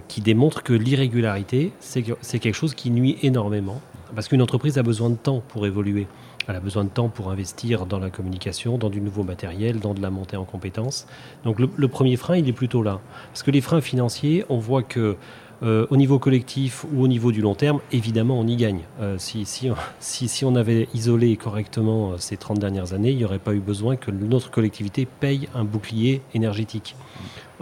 qui 0.08 0.20
démontre 0.20 0.64
que 0.64 0.72
l'irrégularité, 0.72 1.70
c'est 1.78 2.02
quelque 2.40 2.54
chose 2.54 2.74
qui 2.74 2.90
nuit 2.90 3.18
énormément. 3.22 3.80
Parce 4.16 4.26
qu'une 4.26 4.42
entreprise 4.42 4.78
a 4.78 4.82
besoin 4.82 5.10
de 5.10 5.14
temps 5.14 5.44
pour 5.46 5.64
évoluer. 5.64 6.08
Elle 6.50 6.56
a 6.56 6.60
besoin 6.60 6.84
de 6.84 6.90
temps 6.90 7.08
pour 7.08 7.30
investir 7.30 7.86
dans 7.86 7.98
la 7.98 8.10
communication, 8.10 8.76
dans 8.76 8.90
du 8.90 9.00
nouveau 9.00 9.22
matériel, 9.22 9.80
dans 9.80 9.94
de 9.94 10.02
la 10.02 10.10
montée 10.10 10.36
en 10.36 10.44
compétences. 10.44 11.06
Donc 11.44 11.58
le, 11.58 11.70
le 11.76 11.88
premier 11.88 12.16
frein, 12.16 12.36
il 12.36 12.48
est 12.48 12.52
plutôt 12.52 12.82
là. 12.82 13.00
Parce 13.28 13.42
que 13.42 13.50
les 13.50 13.60
freins 13.60 13.80
financiers, 13.80 14.44
on 14.48 14.58
voit 14.58 14.82
que 14.82 15.16
euh, 15.62 15.86
au 15.90 15.96
niveau 15.98 16.18
collectif 16.18 16.84
ou 16.84 17.02
au 17.02 17.08
niveau 17.08 17.32
du 17.32 17.42
long 17.42 17.54
terme, 17.54 17.80
évidemment, 17.92 18.40
on 18.40 18.46
y 18.46 18.56
gagne. 18.56 18.80
Euh, 19.00 19.16
si, 19.18 20.44
on 20.44 20.56
avait 20.56 20.88
isolé 20.94 21.36
correctement 21.36 22.12
euh, 22.12 22.14
ces 22.18 22.38
30 22.38 22.58
dernières 22.58 22.94
années, 22.94 23.10
il 23.10 23.18
n'y 23.18 23.24
aurait 23.24 23.38
pas 23.38 23.52
eu 23.52 23.60
besoin 23.60 23.96
que 23.96 24.10
notre 24.10 24.50
collectivité 24.50 25.06
paye 25.06 25.48
un 25.54 25.64
bouclier 25.64 26.22
énergétique. 26.34 26.96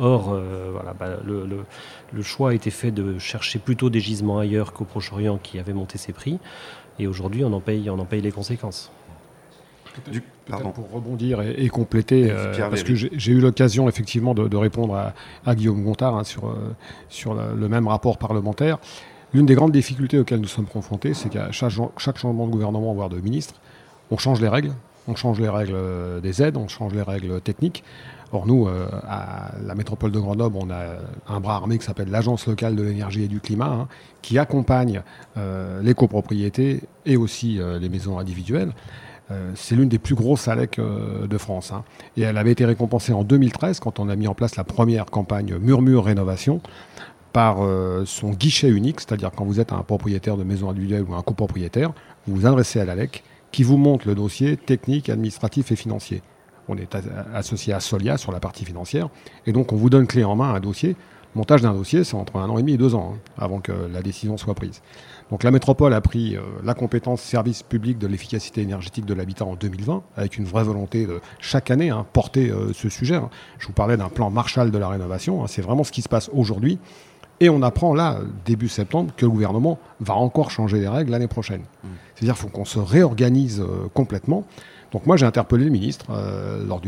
Or, 0.01 0.41
bah, 1.01 1.17
le, 1.27 2.23
choix 2.23 2.51
a 2.51 2.55
été 2.55 2.71
fait 2.71 2.93
de 2.93 3.19
chercher 3.19 3.59
plutôt 3.59 3.91
des 3.91 3.99
gisements 3.99 4.39
ailleurs 4.39 4.73
qu'au 4.73 4.85
Proche-Orient 4.85 5.39
qui 5.43 5.59
avait 5.59 5.73
monté 5.73 5.99
ses 5.99 6.13
prix. 6.13 6.39
Et 6.99 7.07
aujourd'hui, 7.07 7.45
on, 7.45 7.53
en 7.53 7.61
paye, 7.61 7.89
on 7.91 7.99
en 7.99 8.05
paye 8.05 8.21
les 8.21 8.33
conséquences. 8.33 8.91
Pour 10.75 10.91
rebondir 10.93 11.43
et, 11.43 11.69
compléter, 11.69 12.31
euh, 12.31 12.57
parce 12.71 12.85
que 12.85 12.95
j'ai 12.95 13.33
eu 13.33 13.41
l'occasion 13.41 13.89
effectivement 13.89 14.33
de, 14.33 14.57
répondre 14.57 15.13
à, 15.45 15.55
Guillaume 15.55 15.83
Gontard 15.83 16.17
hein, 16.17 16.25
sur, 16.25 16.49
euh, 16.49 16.75
sur 17.09 17.35
le 17.35 17.69
même 17.69 17.89
rapport 17.89 18.17
parlementaire. 18.17 18.79
L'une 19.35 19.45
des 19.45 19.55
grandes 19.55 19.73
difficultés 19.73 20.19
auxquelles 20.19 20.41
nous 20.41 20.49
sommes 20.49 20.67
confrontés, 20.67 21.13
c'est 21.13 21.29
qu'à 21.29 21.53
chaque, 21.53 21.73
chaque, 21.99 22.17
changement 22.17 22.47
de 22.47 22.53
gouvernement, 22.53 22.95
voire 22.95 23.11
de 23.11 23.21
ministre, 23.21 23.55
on 24.11 24.17
change 24.17 24.41
les 24.41 24.49
règles. 24.49 24.73
On 25.07 25.17
change 25.17 25.41
les 25.41 25.49
règles 25.49 25.75
euh, 25.75 26.21
des 26.21 26.43
aides, 26.43 26.57
on 26.59 26.69
change 26.69 26.95
les 26.95 27.03
règles 27.03 27.41
techniques. 27.41 27.83
Or, 28.33 28.47
nous, 28.47 28.69
à 28.69 29.53
la 29.65 29.75
métropole 29.75 30.13
de 30.13 30.19
Grenoble, 30.19 30.57
on 30.61 30.71
a 30.71 30.97
un 31.29 31.41
bras 31.41 31.57
armé 31.57 31.79
qui 31.79 31.85
s'appelle 31.85 32.11
l'Agence 32.11 32.47
locale 32.47 32.77
de 32.77 32.83
l'énergie 32.83 33.23
et 33.23 33.29
du 33.29 33.41
climat, 33.41 33.71
hein, 33.71 33.89
qui 34.21 34.39
accompagne 34.39 35.03
les 35.37 35.95
copropriétés 35.95 36.83
et 37.07 37.17
aussi 37.17 37.59
les 37.81 37.89
maisons 37.89 38.19
individuelles. 38.19 38.73
Euh, 39.31 39.53
c'est 39.55 39.75
l'une 39.75 39.89
des 39.89 39.99
plus 39.99 40.15
grosses 40.15 40.49
ALEC 40.49 40.79
euh, 40.79 41.27
de 41.27 41.39
France. 41.39 41.73
Hein. 41.73 41.85
Et 42.17 42.23
elle 42.23 42.39
avait 42.39 42.53
été 42.53 42.65
récompensée 42.65 43.13
en 43.13 43.25
2013 43.25 43.81
quand 43.81 43.99
on 43.99 44.09
a 44.09 44.17
mis 44.17 44.27
en 44.27 44.35
place 44.35 44.57
la 44.57 44.65
première 44.65 45.07
campagne 45.07 45.57
Murmure 45.59 46.05
Rénovation 46.05 46.61
par 47.33 47.59
euh, 47.61 48.05
son 48.07 48.31
guichet 48.31 48.69
unique, 48.69 49.01
c'est-à-dire 49.01 49.31
quand 49.35 49.45
vous 49.45 49.61
êtes 49.61 49.73
un 49.73 49.83
propriétaire 49.83 50.37
de 50.37 50.45
maison 50.45 50.71
individuelle 50.71 51.05
ou 51.07 51.15
un 51.15 51.23
copropriétaire, 51.23 51.93
vous 52.27 52.37
vous 52.37 52.47
adressez 52.47 52.81
à 52.81 52.87
l'ALEC 52.87 53.23
qui 53.53 53.63
vous 53.65 53.77
montre 53.77 54.09
le 54.09 54.15
dossier 54.15 54.57
technique, 54.57 55.11
administratif 55.11 55.73
et 55.73 55.77
financier. 55.77 56.23
On 56.69 56.77
est 56.77 56.97
associé 57.35 57.73
à 57.73 57.81
Solia 57.81 58.17
sur 58.17 58.33
la 58.33 58.41
partie 58.41 58.65
financière 58.65 59.09
et 59.47 59.53
donc 59.53 59.73
on 59.73 59.77
vous 59.77 59.91
donne 59.91 60.07
clé 60.07 60.25
en 60.25 60.37
main 60.37 60.55
un 60.55 60.61
dossier. 60.61 60.97
Le 61.35 61.41
montage 61.41 61.61
d'un 61.61 61.75
dossier, 61.75 62.05
c'est 62.05 62.15
entre 62.15 62.37
un 62.37 62.49
an 62.49 62.57
et 62.57 62.63
demi 62.63 62.73
et 62.73 62.77
deux 62.79 62.95
ans 62.95 63.15
hein, 63.15 63.19
avant 63.39 63.61
que 63.61 63.73
la 63.93 64.03
décision 64.03 64.37
soit 64.39 64.55
prise. 64.55 64.81
Donc 65.31 65.43
la 65.43 65.51
métropole 65.51 65.93
a 65.93 66.01
pris 66.01 66.37
euh, 66.37 66.41
la 66.65 66.73
compétence 66.75 67.21
service 67.21 67.63
public 67.63 67.99
de 67.99 68.07
l'efficacité 68.07 68.63
énergétique 68.63 69.05
de 69.05 69.13
l'habitat 69.13 69.45
en 69.45 69.55
2020, 69.55 70.03
avec 70.17 70.39
une 70.39 70.47
vraie 70.47 70.65
volonté 70.65 71.07
de 71.07 71.21
chaque 71.39 71.71
année 71.71 71.91
hein, 71.91 72.07
porter 72.13 72.51
euh, 72.51 72.73
ce 72.73 72.89
sujet. 72.89 73.17
Hein. 73.17 73.29
Je 73.59 73.67
vous 73.67 73.75
parlais 73.75 73.99
d'un 73.99 74.09
plan 74.09 74.31
Marshall 74.31 74.71
de 74.71 74.79
la 74.79 74.89
rénovation, 74.89 75.47
c'est 75.47 75.63
vraiment 75.63 75.85
ce 75.85 75.93
qui 75.93 76.03
se 76.03 76.09
passe 76.09 76.31
aujourd'hui. 76.33 76.79
Et 77.41 77.51
on 77.51 77.63
apprend 77.63 77.95
là, 77.95 78.19
début 78.45 78.69
septembre, 78.69 79.13
que 79.17 79.25
le 79.25 79.31
gouvernement 79.31 79.79
va 80.01 80.15
encore 80.15 80.51
changer 80.51 80.81
les 80.81 80.89
règles 80.89 81.13
l'année 81.13 81.29
prochaine. 81.29 81.61
Mmh. 81.61 81.89
C'est-à-dire 82.15 82.35
qu'il 82.35 82.43
faut 82.43 82.49
qu'on 82.49 82.65
se 82.65 82.81
réorganise 82.81 83.61
euh, 83.61 83.89
complètement. 83.95 84.45
Donc 84.93 85.07
moi 85.07 85.17
j'ai 85.17 85.27
interpellé 85.27 85.65
le 85.65 85.71
ministre 85.71 86.07
lors 86.67 86.81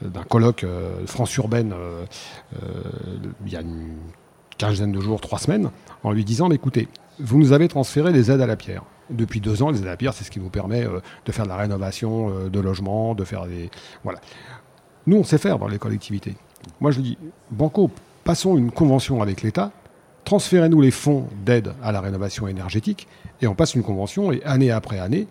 d'un 0.00 0.22
colloque 0.24 0.64
France 1.06 1.36
urbaine 1.36 1.74
il 3.44 3.52
y 3.52 3.56
a 3.56 3.60
une 3.60 3.96
quinzaine 4.58 4.92
de 4.92 5.00
jours, 5.00 5.20
trois 5.20 5.38
semaines, 5.38 5.70
en 6.02 6.12
lui 6.12 6.24
disant, 6.24 6.50
écoutez, 6.50 6.88
vous 7.20 7.38
nous 7.38 7.52
avez 7.52 7.68
transféré 7.68 8.12
des 8.12 8.30
aides 8.30 8.40
à 8.40 8.46
la 8.46 8.56
pierre. 8.56 8.82
Depuis 9.08 9.40
deux 9.40 9.62
ans, 9.62 9.70
les 9.70 9.78
aides 9.78 9.86
à 9.86 9.90
la 9.90 9.96
pierre, 9.96 10.12
c'est 10.12 10.24
ce 10.24 10.30
qui 10.30 10.40
nous 10.40 10.50
permet 10.50 10.84
euh, 10.84 11.00
de 11.24 11.32
faire 11.32 11.44
de 11.44 11.48
la 11.48 11.56
rénovation 11.56 12.30
euh, 12.30 12.50
de 12.50 12.60
logements, 12.60 13.14
de 13.14 13.24
faire 13.24 13.46
des... 13.46 13.70
Voilà. 14.04 14.20
Nous, 15.06 15.16
on 15.16 15.24
sait 15.24 15.38
faire 15.38 15.58
dans 15.58 15.68
les 15.68 15.78
collectivités. 15.78 16.36
Moi, 16.80 16.90
je 16.90 17.00
dis, 17.00 17.16
Banco, 17.50 17.90
passons 18.24 18.58
une 18.58 18.70
convention 18.70 19.22
avec 19.22 19.42
l'État, 19.42 19.70
transférez-nous 20.24 20.82
les 20.82 20.90
fonds 20.90 21.28
d'aide 21.46 21.72
à 21.82 21.92
la 21.92 22.00
rénovation 22.00 22.46
énergétique, 22.46 23.08
et 23.40 23.46
on 23.46 23.54
passe 23.54 23.74
une 23.74 23.82
convention, 23.82 24.32
et 24.32 24.42
année 24.44 24.70
après 24.70 24.98
année, 24.98 25.26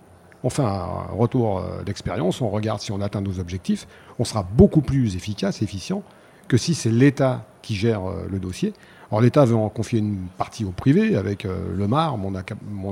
on 0.48 0.50
fait 0.50 0.64
un 0.64 1.08
retour 1.12 1.60
euh, 1.60 1.84
d'expérience, 1.84 2.42
on 2.42 2.50
regarde 2.50 2.80
si 2.80 2.94
on 2.94 3.02
atteint 3.02 3.20
nos 3.20 3.40
objectifs, 3.40 3.86
on 4.18 4.24
sera 4.24 4.44
beaucoup 4.44 4.82
plus 4.82 5.18
efficace, 5.18 5.62
efficient, 5.62 6.04
que 6.48 6.56
si 6.56 6.74
c'est 6.74 6.90
l'État 6.90 7.46
qui 7.62 7.76
gère 7.76 8.02
le 8.30 8.40
dossier. 8.40 8.74
Alors 9.12 9.22
l'État 9.22 9.46
veut 9.46 9.56
en 9.56 9.70
confier 9.70 10.00
une 10.00 10.28
partie 10.38 10.66
au 10.66 10.72
privé 10.72 11.16
avec 11.16 11.46
euh, 11.46 11.74
le 11.76 11.88
MAR, 11.88 12.18
mon, 12.18 12.36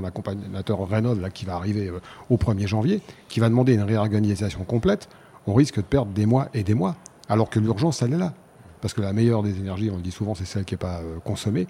accompagnateur 0.04 0.80
là, 0.89 1.30
qui 1.30 1.46
va 1.46 1.56
arriver 1.56 1.88
euh, 1.88 2.00
au 2.30 2.38
1er 2.38 2.68
janvier, 2.68 3.02
qui 3.28 3.39
va 3.39 3.50
demander 3.50 3.74
une 3.74 3.84
réorganisation 3.84 4.63
complète. 4.63 5.10
On 5.46 5.54
risque 5.54 5.78
de 5.78 5.82
perdre 5.82 6.12
des 6.12 6.26
mois 6.26 6.48
et 6.54 6.63
des 6.63 6.74
mois, 6.74 6.96
alors 7.28 7.50
que 7.50 7.60
l'urgence, 7.60 8.02
elle 8.02 8.13
est 8.13 8.18
là. 8.18 8.34
Parce 8.82 8.94
que 8.94 9.02
la 9.02 9.13
meilleure 9.13 9.44
des 9.44 9.58
énergies, 9.60 9.89
on 9.91 9.98
le 9.98 10.02
dit 10.02 10.12
souvent, 10.12 10.36
c'est 10.36 10.46
celle 10.46 10.63
qui 10.63 10.74
n'est 10.74 10.80
pas 10.80 11.00
euh, 11.00 11.20
consommée. 11.24 11.68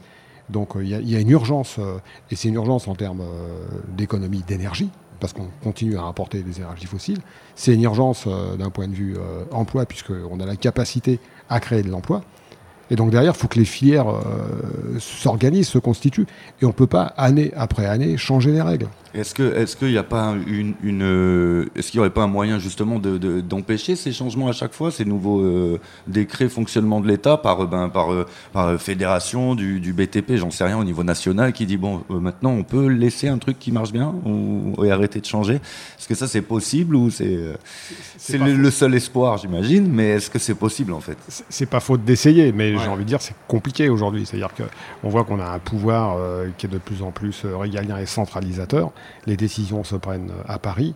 Donc 0.49 0.73
il 0.79 0.87
y, 0.87 1.15
a 1.15 1.19
une 1.19 1.31
urgence, 1.31 1.79
et 2.29 2.35
c'est 2.35 2.49
une 2.49 2.53
urgence 2.53 2.87
en 2.87 2.93
termes 2.93 3.23
d'économie 3.97 4.43
d'énergie, 4.45 4.91
parce 5.19 5.33
qu'on 5.33 5.49
continue 5.63 5.97
à 5.97 6.03
importer 6.03 6.41
des 6.41 6.57
énergies 6.57 6.85
fossiles. 6.85 7.19
C'est 7.55 7.73
une 7.73 7.83
urgence 7.83 8.27
d'un 8.57 8.69
point 8.69 8.87
de 8.87 8.93
vue 8.93 9.15
emploi, 9.51 9.85
puisqu'on 9.85 10.39
a 10.39 10.45
la 10.45 10.55
capacité 10.55 11.19
à 11.49 11.59
créer 11.59 11.83
de 11.83 11.89
l'emploi. 11.89 12.21
Et 12.91 12.95
donc 12.95 13.11
derrière, 13.11 13.33
il 13.35 13.39
faut 13.39 13.47
que 13.47 13.59
les 13.59 13.65
filières 13.65 14.09
euh, 14.09 14.99
s'organisent, 14.99 15.67
se 15.67 15.79
constituent. 15.79 16.27
Et 16.61 16.65
on 16.65 16.69
ne 16.69 16.73
peut 16.73 16.87
pas, 16.87 17.05
année 17.17 17.51
après 17.55 17.85
année, 17.85 18.17
changer 18.17 18.51
les 18.51 18.61
règles. 18.61 18.87
Est-ce 19.15 19.33
que 19.33 19.43
est-ce 19.55 19.77
qu'il 19.77 19.91
n'y 19.91 19.97
a 19.97 20.03
pas 20.03 20.35
une, 20.45 20.73
une 20.83 21.03
euh, 21.03 21.65
est-ce 21.75 21.89
qu'il 21.89 21.97
y 21.97 22.01
aurait 22.01 22.09
pas 22.09 22.23
un 22.23 22.27
moyen 22.27 22.59
justement 22.59 22.99
de, 22.99 23.39
d'empêcher 23.39 23.95
ces 23.95 24.11
changements 24.11 24.49
à 24.49 24.51
chaque 24.51 24.73
fois, 24.73 24.91
ces 24.91 25.05
nouveaux 25.05 25.39
euh, 25.39 25.79
décrets 26.07 26.49
fonctionnement 26.49 26.99
de 26.99 27.07
l'État 27.07 27.37
par 27.37 27.61
euh, 27.61 27.65
ben, 27.65 27.87
par, 27.87 28.09
par 28.51 28.79
fédération 28.79 29.55
du, 29.55 29.79
du 29.79 29.93
BTP, 29.93 30.35
j'en 30.35 30.51
sais 30.51 30.65
rien 30.65 30.77
au 30.77 30.83
niveau 30.83 31.03
national, 31.03 31.53
qui 31.53 31.65
dit 31.65 31.77
bon 31.77 32.03
maintenant 32.09 32.51
on 32.51 32.63
peut 32.63 32.87
laisser 32.87 33.29
un 33.29 33.37
truc 33.37 33.57
qui 33.57 33.71
marche 33.71 33.93
bien 33.93 34.13
ou 34.25 34.83
et 34.83 34.91
arrêter 34.91 35.21
de 35.21 35.25
changer? 35.25 35.55
Est-ce 35.55 36.09
que 36.09 36.15
ça 36.15 36.27
c'est 36.27 36.41
possible 36.41 36.95
ou 36.97 37.09
c'est 37.09 37.39
c'est, 38.17 38.37
le, 38.37 38.69
seul 38.69 38.95
espoir 38.95 39.37
j'imagine, 39.37 39.87
mais 39.87 40.09
est-ce 40.09 40.29
que 40.29 40.39
c'est 40.39 40.55
possible 40.55 40.91
en 40.91 40.99
fait? 40.99 41.17
C'est 41.49 41.69
pas 41.69 41.79
faute 41.79 42.03
d'essayer, 42.03 42.51
mais 42.51 42.77
j'ai 42.77 42.89
envie 42.89 43.05
de 43.05 43.09
dire 43.09 43.21
c'est 43.21 43.35
compliqué 43.47 43.87
aujourd'hui. 43.87 44.25
C'est-à-dire 44.25 44.53
que 44.53 44.63
on 45.03 45.09
voit 45.09 45.23
qu'on 45.23 45.39
a 45.39 45.47
un 45.47 45.59
pouvoir 45.59 46.17
qui 46.57 46.65
est 46.65 46.69
de 46.69 46.79
plus 46.79 47.01
en 47.01 47.11
plus 47.11 47.45
régalien 47.45 47.97
et 47.97 48.05
centralisateur 48.05 48.91
les 49.25 49.37
décisions 49.37 49.83
se 49.83 49.95
prennent 49.95 50.31
à 50.47 50.59
Paris, 50.59 50.95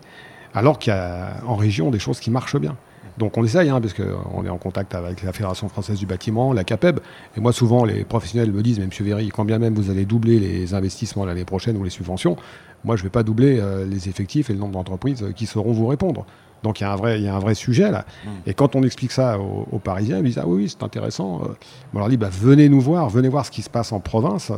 alors 0.54 0.80
qu'il 0.80 0.94
y 0.94 0.96
a 0.96 1.42
en 1.46 1.56
région 1.56 1.92
des 1.92 2.00
choses 2.00 2.20
qui 2.20 2.32
marchent 2.32 2.60
bien. 2.60 2.76
Donc 3.20 3.38
on 3.38 3.44
essaye, 3.44 3.70
hein, 3.70 3.82
parce 3.82 3.94
qu'on 3.94 4.46
est 4.46 4.50
en 4.50 4.58
contact 4.58 4.96
avec 4.96 5.24
la 5.24 5.34
Fédération 5.34 5.68
française 5.68 6.00
du 6.00 6.06
bâtiment, 6.06 6.54
la 6.54 6.64
CAPEB. 6.64 7.02
Et 7.36 7.42
moi, 7.42 7.52
souvent, 7.52 7.84
les 7.84 8.06
professionnels 8.06 8.52
me 8.52 8.64
disent, 8.64 8.80
mais 8.80 8.86
M. 8.86 8.92
Véry, 9.02 9.28
quand 9.28 9.44
bien 9.44 9.60
même 9.60 9.76
vous 9.76 9.92
allez 9.92 10.06
doubler 10.06 10.40
les 10.40 10.74
investissements 10.74 11.26
l'année 11.26 11.44
prochaine 11.44 11.76
ou 11.76 11.84
les 11.84 11.90
subventions, 11.90 12.38
moi, 12.86 12.96
je 12.96 13.02
ne 13.02 13.08
vais 13.08 13.12
pas 13.12 13.24
doubler 13.24 13.60
euh, 13.60 13.86
les 13.86 14.08
effectifs 14.08 14.50
et 14.50 14.54
le 14.54 14.60
nombre 14.60 14.72
d'entreprises 14.72 15.26
qui 15.36 15.46
sauront 15.48 15.74
vous 15.74 15.88
répondre. 15.88 16.26
Donc 16.64 16.82
il 16.82 16.84
y, 16.84 16.86
a 16.86 16.92
un 16.92 16.96
vrai, 16.96 17.20
il 17.20 17.26
y 17.26 17.28
a 17.30 17.36
un 17.36 17.40
vrai 17.40 17.56
sujet 17.56 17.90
là. 17.90 18.06
Mmh. 18.26 18.30
Et 18.48 18.54
quand 18.54 18.76
on 18.76 18.84
explique 18.84 19.14
ça 19.14 19.40
aux, 19.40 19.80
Parisiens, 19.80 20.18
ils 20.18 20.24
disent 20.24 20.40
Ah 20.40 20.46
oui, 20.46 20.64
oui 20.64 20.70
c'est 20.70 20.84
intéressant. 20.84 21.42
Euh, 21.44 21.54
on 21.94 22.00
leur 22.00 22.10
dit 22.10 22.18
bah, 22.18 22.30
Venez 22.30 22.68
nous 22.68 22.82
voir, 22.82 23.10
venez 23.10 23.30
voir 23.30 23.46
ce 23.46 23.52
qui 23.52 23.62
se 23.62 23.70
passe 23.70 23.94
en 23.94 24.02
province. 24.02 24.52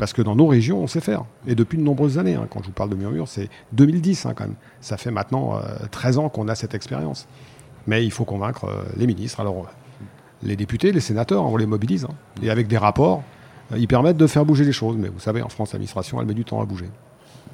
Parce 0.00 0.14
que 0.14 0.22
dans 0.22 0.34
nos 0.34 0.46
régions, 0.46 0.78
on 0.80 0.86
sait 0.86 1.02
faire. 1.02 1.24
Et 1.46 1.54
depuis 1.54 1.76
de 1.76 1.82
nombreuses 1.82 2.16
années. 2.16 2.34
Hein. 2.34 2.46
Quand 2.48 2.60
je 2.62 2.68
vous 2.68 2.72
parle 2.72 2.88
de 2.88 2.94
Murmure, 2.94 3.28
c'est 3.28 3.50
2010 3.72 4.24
hein, 4.24 4.32
quand 4.34 4.44
même. 4.44 4.54
Ça 4.80 4.96
fait 4.96 5.10
maintenant 5.10 5.60
13 5.90 6.16
euh, 6.16 6.20
ans 6.22 6.28
qu'on 6.30 6.48
a 6.48 6.54
cette 6.54 6.72
expérience. 6.72 7.28
Mais 7.86 8.02
il 8.02 8.10
faut 8.10 8.24
convaincre 8.24 8.64
euh, 8.64 8.82
les 8.96 9.06
ministres. 9.06 9.40
Alors, 9.40 9.66
les 10.42 10.56
députés, 10.56 10.90
les 10.90 11.00
sénateurs, 11.00 11.44
on 11.44 11.54
les 11.58 11.66
mobilise. 11.66 12.06
Hein. 12.06 12.14
Et 12.42 12.48
avec 12.48 12.66
des 12.66 12.78
rapports, 12.78 13.22
euh, 13.72 13.78
ils 13.78 13.88
permettent 13.88 14.16
de 14.16 14.26
faire 14.26 14.46
bouger 14.46 14.64
les 14.64 14.72
choses. 14.72 14.96
Mais 14.96 15.08
vous 15.08 15.20
savez, 15.20 15.42
en 15.42 15.50
France, 15.50 15.74
l'administration, 15.74 16.18
elle 16.18 16.26
met 16.26 16.32
du 16.32 16.46
temps 16.46 16.62
à 16.62 16.64
bouger. 16.64 16.88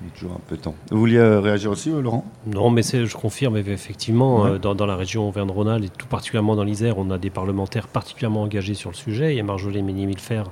Il 0.03 0.09
est 0.09 0.11
toujours 0.11 0.33
un 0.33 0.41
peu 0.47 0.57
temps. 0.57 0.75
Vous 0.91 0.99
vouliez 0.99 1.17
euh, 1.17 1.41
réagir 1.41 1.71
aussi, 1.71 1.91
euh, 1.91 2.03
Laurent? 2.03 2.25
Non, 2.47 2.69
mais 2.71 2.83
je 2.83 3.17
confirme 3.17 3.57
effectivement, 3.57 4.43
Ouais. 4.43 4.51
euh, 4.51 4.59
dans, 4.59 4.75
dans 4.75 4.87
la 4.87 4.97
région 4.97 5.27
Auvergne-Rhône-Alpes 5.29 5.85
et 5.85 5.89
tout 5.89 6.07
particulièrement 6.07 6.55
dans 6.55 6.65
l'Isère, 6.65 6.99
on 6.99 7.11
a 7.11 7.19
des 7.19 7.31
parlementaires 7.31 7.89
particulièrement 7.89 8.43
engagés 8.43 8.75
sur 8.75 8.91
le 8.91 8.97
sujet. 8.97 9.33
Il 9.33 9.37
y 9.37 9.41
a 9.41 9.43
Marjolaine 9.43 9.87
Ménier-Milfer 9.87 10.45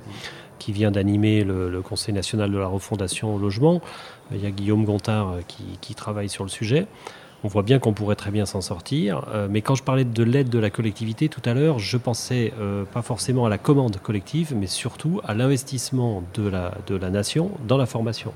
qui 0.59 0.71
vient 0.71 0.91
d'animer 0.91 1.43
le, 1.43 1.81
Conseil 1.81 2.13
national 2.13 2.51
de 2.51 2.57
la 2.57 2.67
refondation 2.67 3.35
au 3.35 3.37
logement. 3.37 3.81
Il 4.31 4.43
y 4.43 4.47
a 4.47 4.51
Guillaume 4.51 4.85
Gontard 4.85 5.31
euh, 5.31 5.41
qui, 5.81 5.95
travaille 5.95 6.29
sur 6.29 6.43
le 6.43 6.49
sujet. 6.49 6.87
On 7.43 7.47
voit 7.47 7.61
bien 7.61 7.77
qu'on 7.77 7.93
pourrait 7.93 8.15
très 8.15 8.31
bien 8.31 8.45
s'en 8.45 8.61
sortir. 8.61 9.25
Euh, 9.33 9.47
mais 9.49 9.61
quand 9.61 9.75
je 9.75 9.83
parlais 9.83 10.03
de 10.05 10.23
l'aide 10.23 10.49
de 10.49 10.57
la 10.57 10.69
collectivité 10.69 11.29
tout 11.29 11.41
à 11.45 11.53
l'heure, 11.53 11.77
je 11.79 11.97
pensais 11.97 12.53
euh, 12.59 12.85
pas 12.85 13.01
forcément 13.01 13.45
à 13.45 13.49
la 13.49 13.57
commande 13.57 13.97
collective, 13.97 14.53
mais 14.55 14.67
surtout 14.67 15.21
à 15.23 15.35
l'investissement 15.35 16.23
de 16.33 16.47
la 16.49 17.09
nation 17.09 17.51
dans 17.67 17.77
la 17.77 17.85
formation. 17.85 18.33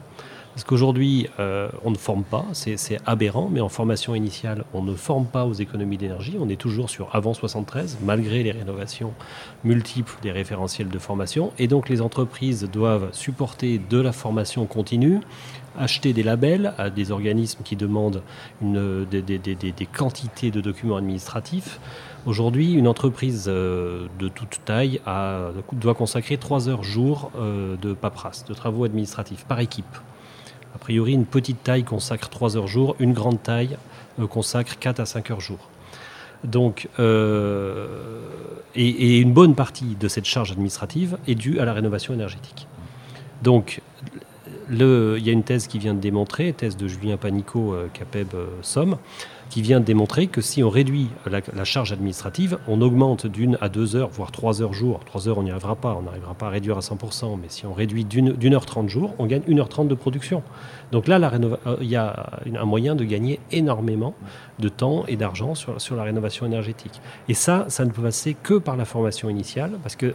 Parce 0.53 0.63
qu'aujourd'hui, 0.63 1.27
euh, 1.39 1.69
on 1.83 1.91
ne 1.91 1.97
forme 1.97 2.23
pas, 2.23 2.45
c'est 2.53 2.99
aberrant, 3.05 3.49
mais 3.51 3.61
en 3.61 3.69
formation 3.69 4.15
initiale, 4.15 4.65
on 4.73 4.81
ne 4.81 4.93
forme 4.93 5.25
pas 5.25 5.45
aux 5.45 5.53
économies 5.53 5.97
d'énergie. 5.97 6.35
On 6.39 6.49
est 6.49 6.59
toujours 6.59 6.89
sur 6.89 7.15
avant 7.15 7.33
73, 7.33 7.99
malgré 8.03 8.43
les 8.43 8.51
rénovations 8.51 9.13
multiples 9.63 10.13
des 10.21 10.31
référentiels 10.31 10.89
de 10.89 10.99
formation. 10.99 11.51
Et 11.59 11.67
donc, 11.67 11.87
les 11.87 12.01
entreprises 12.01 12.69
doivent 12.71 13.09
supporter 13.13 13.79
de 13.89 13.99
la 13.99 14.11
formation 14.11 14.65
continue, 14.65 15.19
acheter 15.77 16.13
des 16.13 16.23
labels 16.23 16.73
à 16.77 16.89
des 16.89 17.11
organismes 17.11 17.63
qui 17.63 17.75
demandent 17.75 18.21
des, 18.61 19.87
quantités 19.93 20.51
de 20.51 20.61
documents 20.61 20.97
administratifs. 20.97 21.79
Aujourd'hui, 22.25 22.73
une 22.73 22.87
entreprise 22.87 23.45
euh, 23.47 24.07
de 24.19 24.27
toute 24.27 24.59
taille 24.65 24.99
doit 25.71 25.95
consacrer 25.95 26.37
3 26.37 26.67
heures 26.67 26.83
jour 26.83 27.31
euh, 27.37 27.77
de 27.77 27.93
paperasse, 27.93 28.43
de 28.45 28.53
travaux 28.53 28.83
administratifs 28.83 29.45
par 29.45 29.61
équipe. 29.61 29.85
A 30.75 30.77
priori, 30.77 31.13
une 31.13 31.25
petite 31.25 31.63
taille 31.63 31.83
consacre 31.83 32.29
3 32.29 32.57
heures 32.57 32.67
jour, 32.67 32.95
une 32.99 33.13
grande 33.13 33.41
taille 33.41 33.77
euh, 34.19 34.27
consacre 34.27 34.77
4 34.79 34.99
à 34.99 35.05
5 35.05 35.31
heures 35.31 35.41
jour. 35.41 35.69
Donc, 36.43 36.87
euh, 36.99 38.21
et, 38.75 39.19
une 39.19 39.33
bonne 39.33 39.55
partie 39.55 39.95
de 39.99 40.07
cette 40.07 40.25
charge 40.25 40.51
administrative 40.51 41.17
est 41.27 41.35
due 41.35 41.59
à 41.59 41.65
la 41.65 41.73
rénovation 41.73 42.13
énergétique. 42.13 42.67
Donc, 43.41 43.81
il 44.71 44.77
y 44.77 45.29
a 45.29 45.33
une 45.33 45.43
thèse 45.43 45.67
qui 45.67 45.79
vient 45.79 45.93
de 45.93 45.99
démontrer, 45.99 46.53
thèse 46.53 46.77
de 46.77 46.87
Julien 46.87 47.17
Panico, 47.17 47.73
euh, 47.73 47.87
CAPEB 47.91 48.35
Somme, 48.61 48.97
qui 49.49 49.61
vient 49.61 49.79
de 49.79 49.85
démontrer 49.85 50.27
que 50.27 50.41
si 50.41 50.63
on 50.63 50.69
réduit 50.69 51.07
la, 51.25 51.63
charge 51.63 51.91
administrative, 51.91 52.59
on 52.67 52.81
augmente 52.81 53.27
d'une 53.27 53.57
à 53.61 53.69
deux 53.69 53.95
heures, 53.95 54.09
voire 54.09 54.31
trois 54.31 54.61
heures 54.61 54.73
jour. 54.73 54.99
Trois 55.05 55.27
heures, 55.27 55.37
on 55.37 55.43
n'y 55.43 55.51
arrivera 55.51 55.75
pas, 55.75 55.95
on 55.95 56.03
n'arrivera 56.03 56.33
pas 56.33 56.47
à 56.47 56.49
réduire 56.49 56.77
à 56.77 56.81
100%, 56.81 57.37
mais 57.41 57.47
si 57.49 57.65
on 57.65 57.73
réduit 57.73 58.05
d'une 58.05 58.33
d'une 58.33 58.53
heure 58.53 58.65
trente 58.65 58.89
jours, 58.89 59.15
on 59.17 59.25
gagne 59.25 59.41
une 59.47 59.59
heure 59.59 59.69
trente 59.69 59.87
de 59.87 59.95
production. 59.95 60.43
Donc 60.91 61.07
là, 61.07 61.19
euh, 61.21 61.77
il 61.81 61.87
y 61.87 61.95
a 61.95 62.29
un 62.55 62.65
moyen 62.65 62.95
de 62.95 63.03
gagner 63.03 63.39
énormément 63.51 64.13
de 64.59 64.69
temps 64.69 65.05
et 65.07 65.15
d'argent 65.15 65.55
sur, 65.55 65.95
la 65.95 66.03
rénovation 66.03 66.45
énergétique. 66.45 67.01
Et 67.27 67.33
ça, 67.33 67.65
ça 67.69 67.85
ne 67.85 67.91
peut 67.91 68.01
passer 68.01 68.35
que 68.41 68.55
par 68.55 68.75
la 68.75 68.85
formation 68.85 69.29
initiale, 69.29 69.71
parce 69.83 69.95
que 69.95 70.13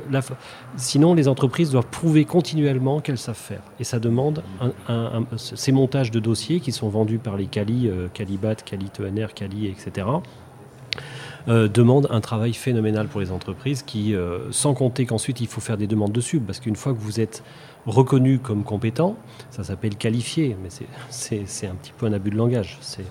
sinon, 0.77 1.15
les 1.15 1.29
entreprises 1.29 1.71
doivent 1.71 1.87
prouver 1.87 2.25
continuellement 2.25 3.01
qu'elles 3.01 3.19
savent 3.19 3.35
faire. 3.35 3.63
Et 3.81 3.85
ça 3.85 3.99
demande 3.99 4.43
ces 5.37 5.73
montages 5.73 6.11
de 6.11 6.21
dossiers 6.21 6.61
qui 6.61 6.73
sont 6.73 6.89
vendus 6.89 7.19
par 7.19 7.37
les 7.37 7.47
Cali, 7.47 7.89
euh, 7.89 8.09
Calibat, 8.13 8.57
Cali 8.57 8.91
TNR, 8.91 9.35
Cali, 9.35 9.67
etc. 9.67 10.07
euh, 11.49 11.69
demandent 11.69 12.09
un 12.11 12.21
travail 12.21 12.55
phénoménal 12.55 13.07
pour 13.07 13.21
les 13.21 13.31
entreprises 13.31 13.83
qui, 13.83 14.15
euh, 14.15 14.51
sans 14.51 14.75
compter 14.75 15.07
qu'ensuite 15.07 15.41
il 15.41 15.47
faut 15.47 15.61
faire 15.61 15.77
des 15.77 15.87
demandes 15.87 16.13
de 16.13 16.21
sub, 16.21 16.45
parce 16.45 16.61
qu'une 16.61 16.77
fois 16.77 16.93
que 16.93 16.99
vous 16.99 17.21
êtes 17.21 17.43
reconnu 17.87 18.39
comme 18.39 18.65
compétent, 18.65 19.15
ça 19.51 19.63
s'appelle 19.63 19.97
qualifié, 19.97 20.57
mais 20.63 20.71
c'est- 21.11 21.67
un 21.67 21.75
petit 21.75 21.93
peu 21.97 22.07
un 22.07 22.13
abus 22.15 22.31
de 22.31 22.37
langage, 22.37 22.79
c'est 22.81 23.05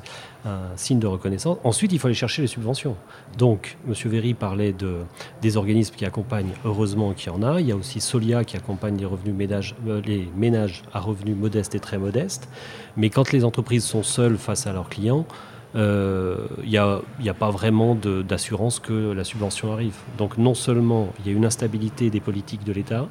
un 0.46 0.76
signe 0.76 0.98
de 1.00 1.06
reconnaissance. 1.06 1.58
Ensuite, 1.64 1.94
il 1.94 2.00
faut 2.00 2.08
aller 2.08 2.16
chercher 2.16 2.42
les 2.42 2.48
subventions. 2.48 2.96
Donc, 3.38 3.78
M. 3.88 3.94
Véry 4.10 4.34
parlait 4.34 4.74
de, 4.74 4.98
des 5.44 5.58
organismes 5.58 5.94
qui 5.96 6.06
accompagnent, 6.06 6.54
heureusement 6.66 7.14
qu'il 7.14 7.32
y 7.32 7.36
en 7.36 7.44
a. 7.44 7.62
Il 7.62 7.68
y 7.68 7.72
a 7.72 7.76
aussi 7.76 8.02
Solia 8.02 8.44
qui 8.44 8.58
accompagne 8.58 8.98
les, 8.98 9.32
ménages, 9.32 9.76
euh, 9.88 10.02
les 10.06 10.28
ménages 10.36 10.82
à 10.92 11.00
revenus 11.00 11.38
modestes 11.38 11.76
et 11.76 11.80
très 11.80 12.00
modestes. 12.00 12.50
Mais 12.98 13.10
quand 13.12 13.32
les 13.32 13.46
entreprises 13.46 13.84
sont 13.86 14.04
seules 14.04 14.38
face 14.38 14.66
à 14.68 14.74
leurs 14.74 14.90
clients, 14.90 15.26
euh, 15.76 16.38
il 16.64 16.70
n'y 16.70 16.78
a, 16.78 17.34
pas 17.34 17.50
vraiment 17.50 17.96
d'assurance 17.96 18.80
que 18.80 19.12
la 19.12 19.24
subvention 19.24 19.74
arrive. 19.74 19.96
Donc 20.18 20.38
non 20.38 20.54
seulement 20.54 21.14
il 21.20 21.32
y 21.32 21.34
a 21.34 21.38
une 21.38 21.46
instabilité 21.46 22.10
des 22.10 22.20
politiques 22.20 22.64
de 22.64 22.74
l'État, 22.74 23.08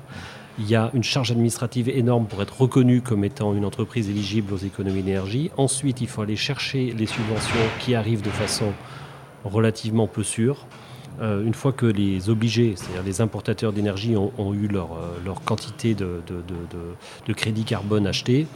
il 0.58 0.68
y 0.68 0.76
a 0.76 0.90
une 0.92 1.02
charge 1.02 1.30
administrative 1.30 1.88
énorme 1.88 2.26
pour 2.26 2.42
être 2.42 2.60
reconnu 2.60 3.00
comme 3.00 3.24
étant 3.24 3.54
une 3.54 3.64
entreprise 3.64 4.08
éligible 4.10 4.52
aux 4.52 4.58
économies 4.58 5.02
d'énergie. 5.02 5.50
Ensuite, 5.56 6.00
il 6.02 6.08
faut 6.08 6.22
aller 6.22 6.36
chercher 6.36 6.92
les 6.96 7.06
subventions 7.06 7.56
qui 7.80 7.94
arrivent 7.94 8.22
de 8.22 8.30
façon 8.30 8.72
relativement 9.44 10.06
peu 10.06 10.22
sûre. 10.22 10.66
Euh, 11.20 11.44
une 11.44 11.54
fois 11.54 11.72
que 11.72 11.86
les 11.86 12.30
obligés, 12.30 12.74
c'est-à-dire 12.76 13.02
les 13.02 13.20
importateurs 13.20 13.72
d'énergie, 13.72 14.16
ont, 14.16 14.54
eu 14.54 14.66
leur, 14.66 14.92
euh, 14.92 15.34
quantité 15.44 15.94
de, 15.94 16.20
de, 16.26 16.36
de, 16.36 16.54
de- 16.70 17.26
de 17.26 17.32
crédit 17.32 17.64
carbone 17.64 18.06
acheté, 18.06 18.46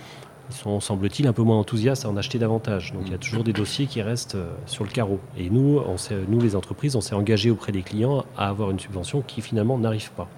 ils 0.50 0.54
sont, 0.56 0.80
semble-t-il, 0.80 1.26
un 1.26 1.32
peu 1.32 1.42
moins 1.42 1.58
enthousiastes 1.58 2.04
à 2.04 2.08
en 2.08 2.16
acheter 2.16 2.38
davantage. 2.38 2.92
Donc 2.92 3.02
il 3.06 3.12
y 3.12 3.14
a 3.14 3.18
toujours 3.18 3.42
des 3.44 3.52
dossiers 3.52 3.86
qui 3.86 4.00
restent 4.02 4.36
euh, 4.36 4.48
sur 4.66 4.84
le 4.84 4.90
carreau. 4.90 5.18
Et 5.36 5.50
nous, 5.50 5.80
on 5.86 5.96
s'est- 5.96 6.24
nous 6.28 6.40
les 6.40 6.54
entreprises, 6.54 6.94
on 6.96 7.00
s'est 7.00 7.14
engagés 7.14 7.50
auprès 7.50 7.72
des 7.72 7.82
clients 7.82 8.24
à 8.36 8.48
avoir 8.48 8.70
une 8.70 8.78
subvention 8.78 9.22
qui 9.22 9.40
finalement 9.42 9.78
n'arrive 9.78 10.10
pas. 10.12 10.28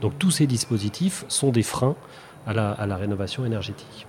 Donc 0.00 0.18
tous 0.18 0.30
ces 0.30 0.46
dispositifs 0.46 1.24
sont 1.28 1.50
des 1.50 1.62
freins 1.62 1.94
à 2.46 2.52
la, 2.52 2.72
à 2.72 2.86
la 2.86 2.96
rénovation 2.96 3.44
énergétique. 3.46 4.05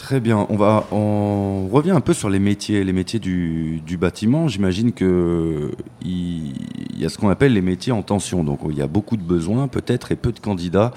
Très 0.00 0.18
bien, 0.18 0.46
on, 0.48 0.56
va, 0.56 0.86
on 0.92 1.68
revient 1.70 1.90
un 1.90 2.00
peu 2.00 2.14
sur 2.14 2.30
les 2.30 2.38
métiers, 2.38 2.84
les 2.84 2.92
métiers 2.94 3.18
du, 3.20 3.82
du 3.86 3.98
bâtiment. 3.98 4.48
J'imagine 4.48 4.92
qu'il 4.92 5.70
il 6.02 6.98
y 6.98 7.04
a 7.04 7.10
ce 7.10 7.18
qu'on 7.18 7.28
appelle 7.28 7.52
les 7.52 7.60
métiers 7.60 7.92
en 7.92 8.00
tension. 8.02 8.42
Donc 8.42 8.60
il 8.70 8.76
y 8.78 8.80
a 8.82 8.86
beaucoup 8.86 9.18
de 9.18 9.22
besoins 9.22 9.68
peut-être 9.68 10.10
et 10.10 10.16
peu 10.16 10.32
de 10.32 10.40
candidats. 10.40 10.92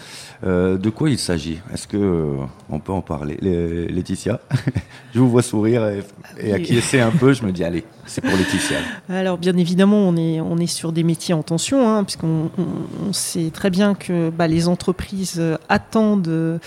Euh, 0.46 0.78
de 0.78 0.90
quoi 0.90 1.10
il 1.10 1.20
s'agit? 1.20 1.60
Est-ce 1.74 1.86
que 1.86 1.98
euh, 1.98 2.36
on 2.70 2.80
peut 2.80 2.94
en 2.94 3.02
parler? 3.02 3.38
Lé- 3.42 3.88
Laetitia? 3.90 4.40
Je 5.14 5.20
vous 5.20 5.30
vois 5.30 5.44
sourire 5.44 5.86
et, 5.86 6.00
et 6.40 6.54
acquiescer 6.54 7.02
un 7.02 7.12
peu. 7.12 7.34
Je 7.34 7.44
me 7.46 7.52
dis, 7.52 7.66
allez, 7.66 7.84
c'est 8.06 8.22
pour 8.22 8.36
Laetitia. 8.36 8.78
Alors 9.10 9.38
bien 9.38 9.56
évidemment, 9.58 9.98
on 9.98 10.16
est, 10.58 10.68
sur 10.68 10.92
des 10.92 11.04
métiers 11.04 11.34
en 11.34 11.44
tension, 11.44 11.88
hein, 11.88 12.04
puisqu'on 12.04 12.50
on, 12.58 13.08
on 13.10 13.14
sait 13.14 13.52
très 13.54 13.70
bien 13.70 13.96
que 13.96 14.30
bah, 14.30 14.48
les 14.48 14.68
entreprises 14.68 15.36
euh, 15.40 15.58
attendent 15.70 16.28
euh, 16.28 16.60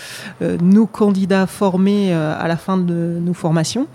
nos 0.61 0.85
candidats 0.87 1.47
formés 1.47 2.13
euh, 2.13 2.33
à 2.37 2.47
la 2.47 2.57
fin 2.57 2.77
de 2.77 3.17
nos 3.21 3.33
formations. 3.33 3.87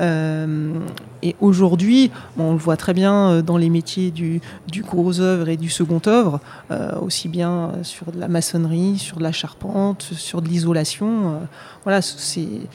Euh, 0.00 0.80
et 1.22 1.36
aujourd'hui, 1.40 2.10
on 2.36 2.52
le 2.52 2.58
voit 2.58 2.76
très 2.76 2.94
bien 2.94 3.30
euh, 3.30 3.42
dans 3.42 3.56
les 3.56 3.70
métiers 3.70 4.10
du, 4.10 4.40
gros 4.82 5.20
œuvre 5.20 5.48
et 5.48 5.56
du 5.56 5.70
second 5.70 6.00
œuvre, 6.06 6.40
euh, 6.70 6.98
aussi 7.00 7.28
bien 7.28 7.72
sur 7.82 8.10
de 8.12 8.18
la 8.18 8.28
maçonnerie, 8.28 8.98
sur 8.98 9.18
de 9.18 9.22
la 9.22 9.32
charpente, 9.32 10.02
sur 10.02 10.42
de 10.42 10.48
l'isolation. 10.48 11.40
voilà, 11.84 12.02
ces, 12.02 12.68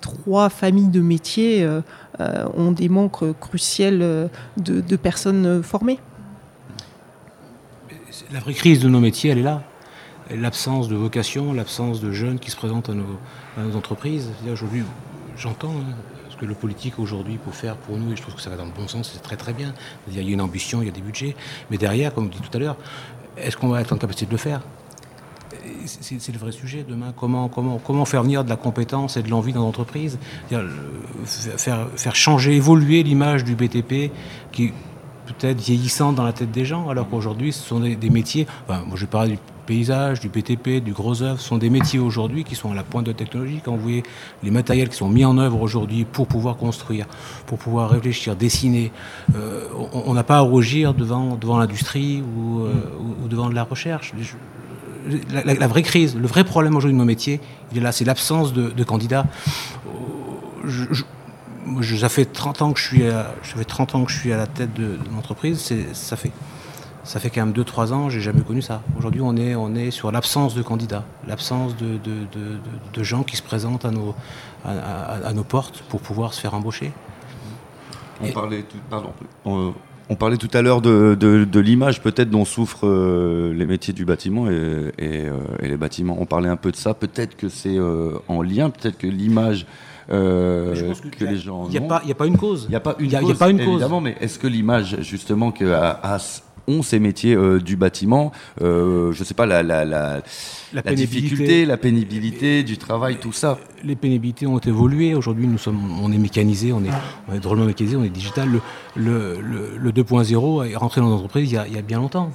trois 0.00 0.48
familles 0.48 0.88
de 0.88 1.00
métiers 1.00 1.68
ont 2.18 2.72
des 2.72 2.88
manques 2.88 3.38
cruciels 3.40 4.30
de, 4.56 4.96
personnes 4.96 5.62
formées. 5.62 5.98
La 8.32 8.40
vraie 8.40 8.54
crise 8.54 8.80
de 8.80 8.88
nos 8.88 9.00
métiers, 9.00 9.30
elle 9.30 9.38
est 9.38 9.42
là. 9.42 9.62
L'absence 10.30 10.88
de 10.88 10.94
vocation, 10.94 11.52
l'absence 11.52 12.00
de 12.00 12.12
jeunes 12.12 12.38
qui 12.38 12.50
se 12.50 12.56
présentent 12.56 12.88
à 12.88 12.94
nos, 12.94 13.18
à 13.58 13.62
nos 13.62 13.76
entreprises. 13.76 14.30
Aujourd'hui, 14.50 14.82
j'entends 15.36 15.70
hein, 15.72 15.94
ce 16.30 16.36
que 16.36 16.44
le 16.44 16.54
politique 16.54 16.98
aujourd'hui 16.98 17.38
peut 17.38 17.50
faire 17.50 17.76
pour 17.76 17.96
nous, 17.96 18.12
et 18.12 18.16
je 18.16 18.22
trouve 18.22 18.34
que 18.34 18.40
ça 18.42 18.50
va 18.50 18.56
dans 18.56 18.64
le 18.64 18.70
bon 18.72 18.88
sens, 18.88 19.10
c'est 19.12 19.22
très 19.22 19.36
très 19.36 19.52
bien. 19.52 19.74
Il 20.08 20.16
y 20.16 20.18
a 20.18 20.22
une 20.22 20.40
ambition, 20.40 20.82
il 20.82 20.86
y 20.86 20.88
a 20.88 20.92
des 20.92 21.00
budgets, 21.00 21.36
mais 21.70 21.78
derrière, 21.78 22.14
comme 22.14 22.26
on 22.26 22.28
dit 22.28 22.40
tout 22.40 22.56
à 22.56 22.60
l'heure, 22.60 22.76
est-ce 23.36 23.56
qu'on 23.56 23.68
va 23.68 23.80
être 23.80 23.92
en 23.92 23.96
capacité 23.98 24.26
de 24.26 24.32
le 24.32 24.36
faire? 24.36 24.60
C'est 25.84 26.32
le 26.32 26.38
vrai 26.38 26.52
sujet 26.52 26.84
demain. 26.86 27.12
Comment, 27.16 27.48
comment, 27.48 27.78
comment 27.78 28.04
faire 28.04 28.22
venir 28.22 28.44
de 28.44 28.48
la 28.48 28.56
compétence 28.56 29.16
et 29.16 29.22
de 29.22 29.28
l'envie 29.28 29.52
dans 29.52 29.62
l'entreprise? 29.62 30.18
Le- 30.50 30.70
faire, 31.24 31.88
faire 31.96 32.16
changer, 32.16 32.56
évoluer 32.56 33.02
l'image 33.02 33.44
du 33.44 33.54
BTP 33.54 34.10
qui 34.50 34.72
peut-être 35.26 35.60
vieillissante 35.60 36.16
dans 36.16 36.24
la 36.24 36.32
tête 36.32 36.50
des 36.50 36.64
gens, 36.64 36.88
alors 36.88 37.08
qu'aujourd'hui, 37.08 37.52
ce 37.52 37.62
sont 37.62 37.80
des, 37.80 37.96
des 37.96 38.10
métiers. 38.10 38.46
Enfin, 38.68 38.82
moi, 38.86 38.96
je 38.96 39.06
parle 39.06 39.28
du 39.28 39.38
paysage, 39.66 40.18
du 40.18 40.28
BTP, 40.28 40.82
du 40.82 40.92
gros 40.92 41.22
œuvre. 41.22 41.38
Ce 41.40 41.46
sont 41.48 41.56
des 41.58 41.70
métiers 41.70 42.00
aujourd'hui 42.00 42.42
qui 42.42 42.56
sont 42.56 42.72
à 42.72 42.74
la 42.74 42.82
pointe 42.82 43.06
de 43.06 43.12
technologie. 43.12 43.60
Quand 43.64 43.72
vous 43.76 43.80
voyez 43.82 44.02
les 44.42 44.50
matériels 44.50 44.88
qui 44.88 44.96
sont 44.96 45.08
mis 45.08 45.24
en 45.24 45.38
œuvre 45.38 45.60
aujourd'hui 45.62 46.04
pour 46.04 46.26
pouvoir 46.26 46.56
construire, 46.56 47.06
pour 47.46 47.58
pouvoir 47.58 47.90
réfléchir, 47.90 48.34
dessiner, 48.34 48.90
euh, 49.36 49.64
on- 49.94 50.02
on 50.06 50.14
n'a 50.14 50.24
pas 50.24 50.38
à 50.38 50.40
rougir 50.40 50.94
devant, 50.94 51.36
devant 51.36 51.58
l'industrie 51.58 52.22
ou, 52.22 52.60
euh, 52.64 52.72
ou- 53.00 53.24
ou 53.24 53.28
devant 53.28 53.48
de 53.48 53.54
la 53.54 53.62
recherche. 53.62 54.12
Je- 54.20 55.16
la, 55.32 55.42
la- 55.44 55.54
la 55.54 55.66
vraie 55.68 55.82
crise, 55.82 56.16
le 56.16 56.26
vrai 56.26 56.42
problème 56.44 56.76
aujourd'hui 56.76 56.94
de 56.94 56.98
nos 56.98 57.04
métiers, 57.04 57.40
il 57.72 57.78
est 57.78 57.80
là, 57.80 57.92
c'est 57.92 58.04
l'absence 58.04 58.52
de, 58.52 58.70
de 58.70 58.84
candidats. 58.84 59.26
Je- 60.64 60.84
je- 60.92 61.02
moi, 61.64 61.82
je- 61.82 61.96
ça 61.96 62.08
fait 62.08 62.24
30 62.24 62.62
ans 62.62 62.72
que 62.72 62.80
je 62.80 62.86
suis 62.86 63.06
à, 63.06 63.34
ça 63.42 63.56
fait 63.56 63.64
30 63.64 63.94
ans 63.94 64.04
que 64.04 64.12
je 64.12 64.18
suis 64.18 64.32
à 64.32 64.36
la 64.36 64.46
tête 64.46 64.72
de, 64.74 64.96
de 64.96 65.10
l'entreprise. 65.14 65.58
C'est, 65.60 65.94
ça 65.94 66.16
fait 66.16 66.32
Ça 67.04 67.18
fait 67.18 67.30
quand 67.30 67.44
même 67.44 67.52
2-3 67.52 67.92
ans, 67.92 68.10
j'ai 68.10 68.20
jamais 68.20 68.42
connu 68.42 68.62
ça. 68.62 68.80
Aujourd'hui, 68.96 69.20
on 69.22 69.36
est, 69.36 69.56
on 69.56 69.74
est 69.74 69.90
sur 69.90 70.12
l'absence 70.12 70.54
de 70.54 70.62
candidats, 70.62 71.04
l'absence 71.26 71.76
de, 71.76 71.98
de, 71.98 73.02
gens 73.02 73.24
qui 73.24 73.36
se 73.36 73.42
présentent 73.42 73.84
à 73.84 73.90
nos, 73.90 74.14
à, 74.64 75.32
nos 75.32 75.42
portes 75.42 75.82
pour 75.88 76.00
pouvoir 76.00 76.32
se 76.32 76.40
faire 76.40 76.54
embaucher. 76.54 76.92
On 78.22 78.30
parlait 78.30 78.62
tout, 78.62 78.76
pardon, 78.88 79.12
on, 79.44 80.14
parlait 80.14 80.36
tout 80.36 80.50
à 80.54 80.62
l'heure 80.62 80.80
de, 80.80 81.58
l'image 81.58 82.00
peut-être 82.02 82.30
dont 82.30 82.44
souffrent 82.44 82.86
euh, 82.86 83.52
les 83.52 83.66
métiers 83.66 83.92
du 83.92 84.04
bâtiment 84.04 84.46
et, 84.46 84.52
euh, 84.52 84.90
et, 85.60 85.68
les 85.68 85.76
bâtiments. 85.76 86.16
On 86.20 86.26
parlait 86.26 86.50
un 86.50 86.56
peu 86.56 86.70
de 86.70 86.76
ça. 86.76 86.94
Peut-être 86.94 87.36
que 87.36 87.48
c'est 87.48 87.76
euh, 87.76 88.16
en 88.28 88.42
lien, 88.42 88.70
peut-être 88.70 88.98
que 88.98 89.08
l'image 89.08 89.66
que, 90.08 91.24
les 91.24 91.36
gens. 91.38 91.66
Il 91.68 91.70
n'y 91.70 91.78
a, 91.78 91.94
a, 91.94 92.14
pas 92.14 92.26
une 92.26 92.36
cause. 92.36 92.64
Il 92.68 92.70
n'y 92.70 92.76
a 92.76 92.80
pas 92.80 92.96
une 92.98 93.10
cause. 93.10 93.28
Y 93.28 93.32
a 93.32 93.34
pas 93.34 93.50
une 93.50 93.60
évidemment, 93.60 94.00
mais 94.00 94.16
est-ce 94.20 94.38
que 94.38 94.46
l'image, 94.46 94.98
justement, 95.00 95.52
que 95.52 95.64
ont 96.68 96.82
ces 96.82 96.98
métiers 96.98 97.34
euh, 97.34 97.60
du 97.60 97.76
bâtiment. 97.76 98.32
Euh, 98.60 99.12
je 99.12 99.20
ne 99.20 99.24
sais 99.24 99.34
pas, 99.34 99.46
la, 99.46 99.62
la, 99.62 99.84
la, 99.84 100.22
la 100.72 100.82
difficulté, 100.94 101.64
la 101.64 101.76
pénibilité 101.76 102.62
du 102.62 102.78
travail, 102.78 103.16
tout 103.16 103.32
ça. 103.32 103.58
Les 103.84 103.96
pénibilités 103.96 104.46
ont 104.46 104.58
évolué. 104.58 105.14
Aujourd'hui, 105.14 105.46
nous 105.46 105.58
sommes, 105.58 106.00
on 106.02 106.12
est 106.12 106.18
mécanisé, 106.18 106.72
on 106.72 106.84
est, 106.84 106.90
on 107.28 107.34
est 107.34 107.40
drôlement 107.40 107.64
mécanisé, 107.64 107.96
on 107.96 108.04
est 108.04 108.10
digital. 108.10 108.48
Le, 108.94 109.40
le, 109.40 109.76
le, 109.76 109.92
2.0 109.92 110.70
est 110.70 110.76
rentré 110.76 111.00
dans 111.00 111.08
l'entreprise 111.08 111.50
il, 111.50 111.62
il, 111.68 111.74
y 111.74 111.78
a 111.78 111.82
bien 111.82 111.98
longtemps. 111.98 112.30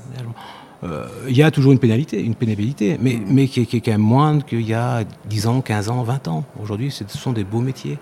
Euh, 0.84 1.08
il 1.28 1.36
y 1.36 1.42
a 1.42 1.50
toujours 1.50 1.72
une 1.72 1.80
pénalité, 1.80 2.22
une 2.22 2.36
pénibilité, 2.36 2.98
mais, 3.02 3.20
mais 3.26 3.48
qui, 3.48 3.62
est, 3.62 3.66
qui, 3.66 3.78
est, 3.78 3.82
quand 3.82 3.92
même 3.92 4.02
moindre 4.02 4.46
qu'il 4.46 4.62
y 4.62 4.76
a 4.76 5.04
10 5.26 5.48
ans, 5.48 5.62
15 5.62 5.90
ans, 5.90 6.04
20 6.04 6.28
ans. 6.28 6.44
Aujourd'hui, 6.62 6.92
ce 6.92 7.04
sont 7.08 7.32
des 7.34 7.44
beaux 7.44 7.62
métiers. 7.62 7.98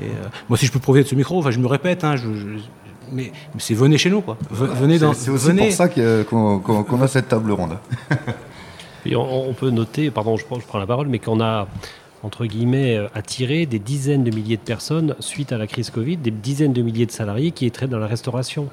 Et, 0.00 0.06
moi, 0.48 0.56
si 0.56 0.64
je 0.66 0.72
peux 0.72 0.78
prouver 0.78 1.02
de 1.02 1.08
ce 1.08 1.14
micro, 1.14 1.38
enfin, 1.38 1.50
je 1.50 1.58
me 1.58 1.66
répète, 1.66 2.02
hein, 2.02 2.16
je, 2.16 2.28
mais, 3.12 3.32
c'est 3.58 3.74
venez 3.74 3.98
chez 3.98 4.10
nous, 4.10 4.20
quoi. 4.20 4.36
Venez 4.50 4.98
dans. 4.98 5.12
C'est 5.12 5.30
aussi 5.30 5.52
pour 5.52 5.72
ça 5.72 5.88
qu'on 5.88 7.02
a 7.02 7.08
cette 7.08 7.28
table 7.28 7.52
ronde. 7.52 7.78
Et 9.06 9.16
on, 9.16 9.52
peut 9.52 9.68
noter, 9.68 10.10
pardon, 10.10 10.38
je 10.38 10.46
prends, 10.46 10.58
je 10.58 10.66
prends 10.66 10.78
la 10.78 10.86
parole, 10.86 11.08
mais 11.08 11.18
qu'on 11.18 11.38
a 11.38 11.68
entre 12.24 12.46
guillemets, 12.46 12.96
euh, 12.96 13.08
attiré 13.14 13.66
des 13.66 13.78
dizaines 13.78 14.24
de 14.24 14.34
milliers 14.34 14.56
de 14.56 14.62
personnes 14.62 15.14
suite 15.20 15.52
à 15.52 15.58
la 15.58 15.66
crise 15.66 15.90
Covid, 15.90 16.16
des 16.16 16.30
dizaines 16.30 16.72
de 16.72 16.80
milliers 16.80 17.04
de 17.04 17.10
salariés 17.10 17.50
qui 17.50 17.66
étaient 17.66 17.86
dans 17.86 17.98
la 17.98 18.06
restauration. 18.06 18.70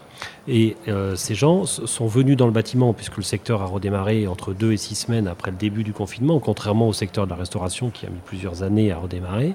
Et 0.47 0.77
euh, 0.87 1.15
ces 1.17 1.35
gens 1.35 1.65
sont 1.65 2.07
venus 2.07 2.37
dans 2.37 2.45
le 2.45 2.53
bâtiment, 2.53 2.93
puisque 2.93 3.17
le 3.17 3.23
secteur 3.23 3.61
a 3.61 3.65
redémarré 3.65 4.25
entre 4.25 4.53
deux 4.53 4.71
et 4.71 4.77
six 4.77 4.95
semaines 4.95 5.27
après 5.27 5.51
le 5.51 5.57
début 5.57 5.83
du 5.83 5.91
confinement, 5.91 6.39
contrairement 6.39 6.87
au 6.87 6.93
secteur 6.93 7.25
de 7.25 7.31
la 7.31 7.35
restauration 7.35 7.89
qui 7.89 8.05
a 8.05 8.09
mis 8.09 8.21
plusieurs 8.23 8.63
années 8.63 8.91
à 8.91 8.97
redémarrer. 8.97 9.53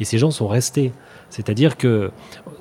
Et 0.00 0.04
ces 0.04 0.18
gens 0.18 0.32
sont 0.32 0.48
restés. 0.48 0.92
C'est-à-dire 1.30 1.76
qu'ils 1.76 2.10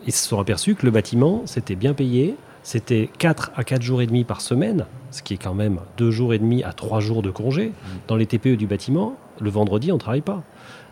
se 0.07 0.27
sont 0.27 0.39
aperçus 0.39 0.75
que 0.75 0.85
le 0.85 0.91
bâtiment, 0.91 1.41
c'était 1.45 1.75
bien 1.75 1.93
payé, 1.93 2.35
c'était 2.61 3.09
4 3.17 3.51
à 3.55 3.63
4 3.63 3.81
jours 3.81 4.01
et 4.01 4.07
demi 4.07 4.23
par 4.23 4.41
semaine, 4.41 4.85
ce 5.11 5.23
qui 5.23 5.35
est 5.35 5.37
quand 5.37 5.53
même 5.53 5.79
2 5.97 6.11
jours 6.11 6.33
et 6.33 6.39
demi 6.39 6.63
à 6.63 6.73
3 6.73 6.99
jours 6.99 7.21
de 7.21 7.31
congé. 7.31 7.71
Dans 8.07 8.15
les 8.15 8.25
TPE 8.25 8.55
du 8.55 8.67
bâtiment, 8.67 9.15
le 9.39 9.49
vendredi, 9.49 9.91
on 9.91 9.95
ne 9.95 9.99
travaille 9.99 10.21
pas. 10.21 10.43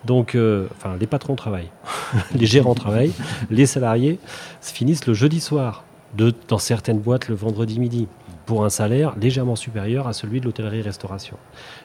Donc, 0.06 0.36
euh, 0.36 0.68
enfin, 0.78 0.96
les 1.00 1.08
patrons 1.08 1.36
travaillent, 1.36 1.72
les 2.36 2.46
gérants 2.46 2.76
travaillent, 2.76 3.14
les 3.50 3.66
salariés 3.66 4.20
finissent 4.62 5.08
le 5.08 5.14
jeudi 5.14 5.40
soir, 5.40 5.84
dans 6.48 6.60
certaines 6.60 7.00
boîtes 7.00 7.28
le 7.28 7.36
vendredi 7.36 7.80
midi 7.80 8.08
pour 8.46 8.66
un 8.66 8.70
salaire 8.70 9.16
légèrement 9.20 9.56
supérieur 9.56 10.08
à 10.08 10.14
celui 10.14 10.40
de 10.40 10.46
l'hôtellerie-restauration. 10.46 11.38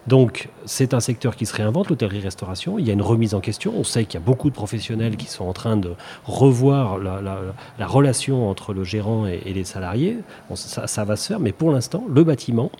Donc 0.06 0.48
c'est 0.64 0.92
un 0.92 1.00
secteur 1.00 1.36
qui 1.36 1.46
se 1.46 1.54
réinvente, 1.54 1.88
l'hôtellerie-restauration. 1.88 2.78
Il 2.78 2.86
y 2.86 2.90
a 2.90 2.92
une 2.92 3.02
remise 3.02 3.34
en 3.34 3.40
question. 3.40 3.74
On 3.76 3.84
sait 3.84 4.04
qu'il 4.04 4.14
y 4.14 4.22
a 4.22 4.26
beaucoup 4.26 4.50
de 4.50 4.54
professionnels 4.54 5.16
qui 5.16 5.26
sont 5.26 5.44
en 5.44 5.52
train 5.52 5.76
de 5.76 5.92
revoir 6.24 6.98
la, 6.98 7.86
relation 7.86 8.50
entre 8.50 8.72
le 8.72 8.84
gérant 8.84 9.26
et, 9.26 9.40
les 9.46 9.64
salariés. 9.64 10.18
ça, 10.54 11.04
va 11.04 11.16
se 11.16 11.28
faire, 11.28 11.40
mais 11.40 11.52
pour 11.52 11.70
l'instant, 11.70 12.04
le 12.08 12.24
bâtiment, 12.24 12.70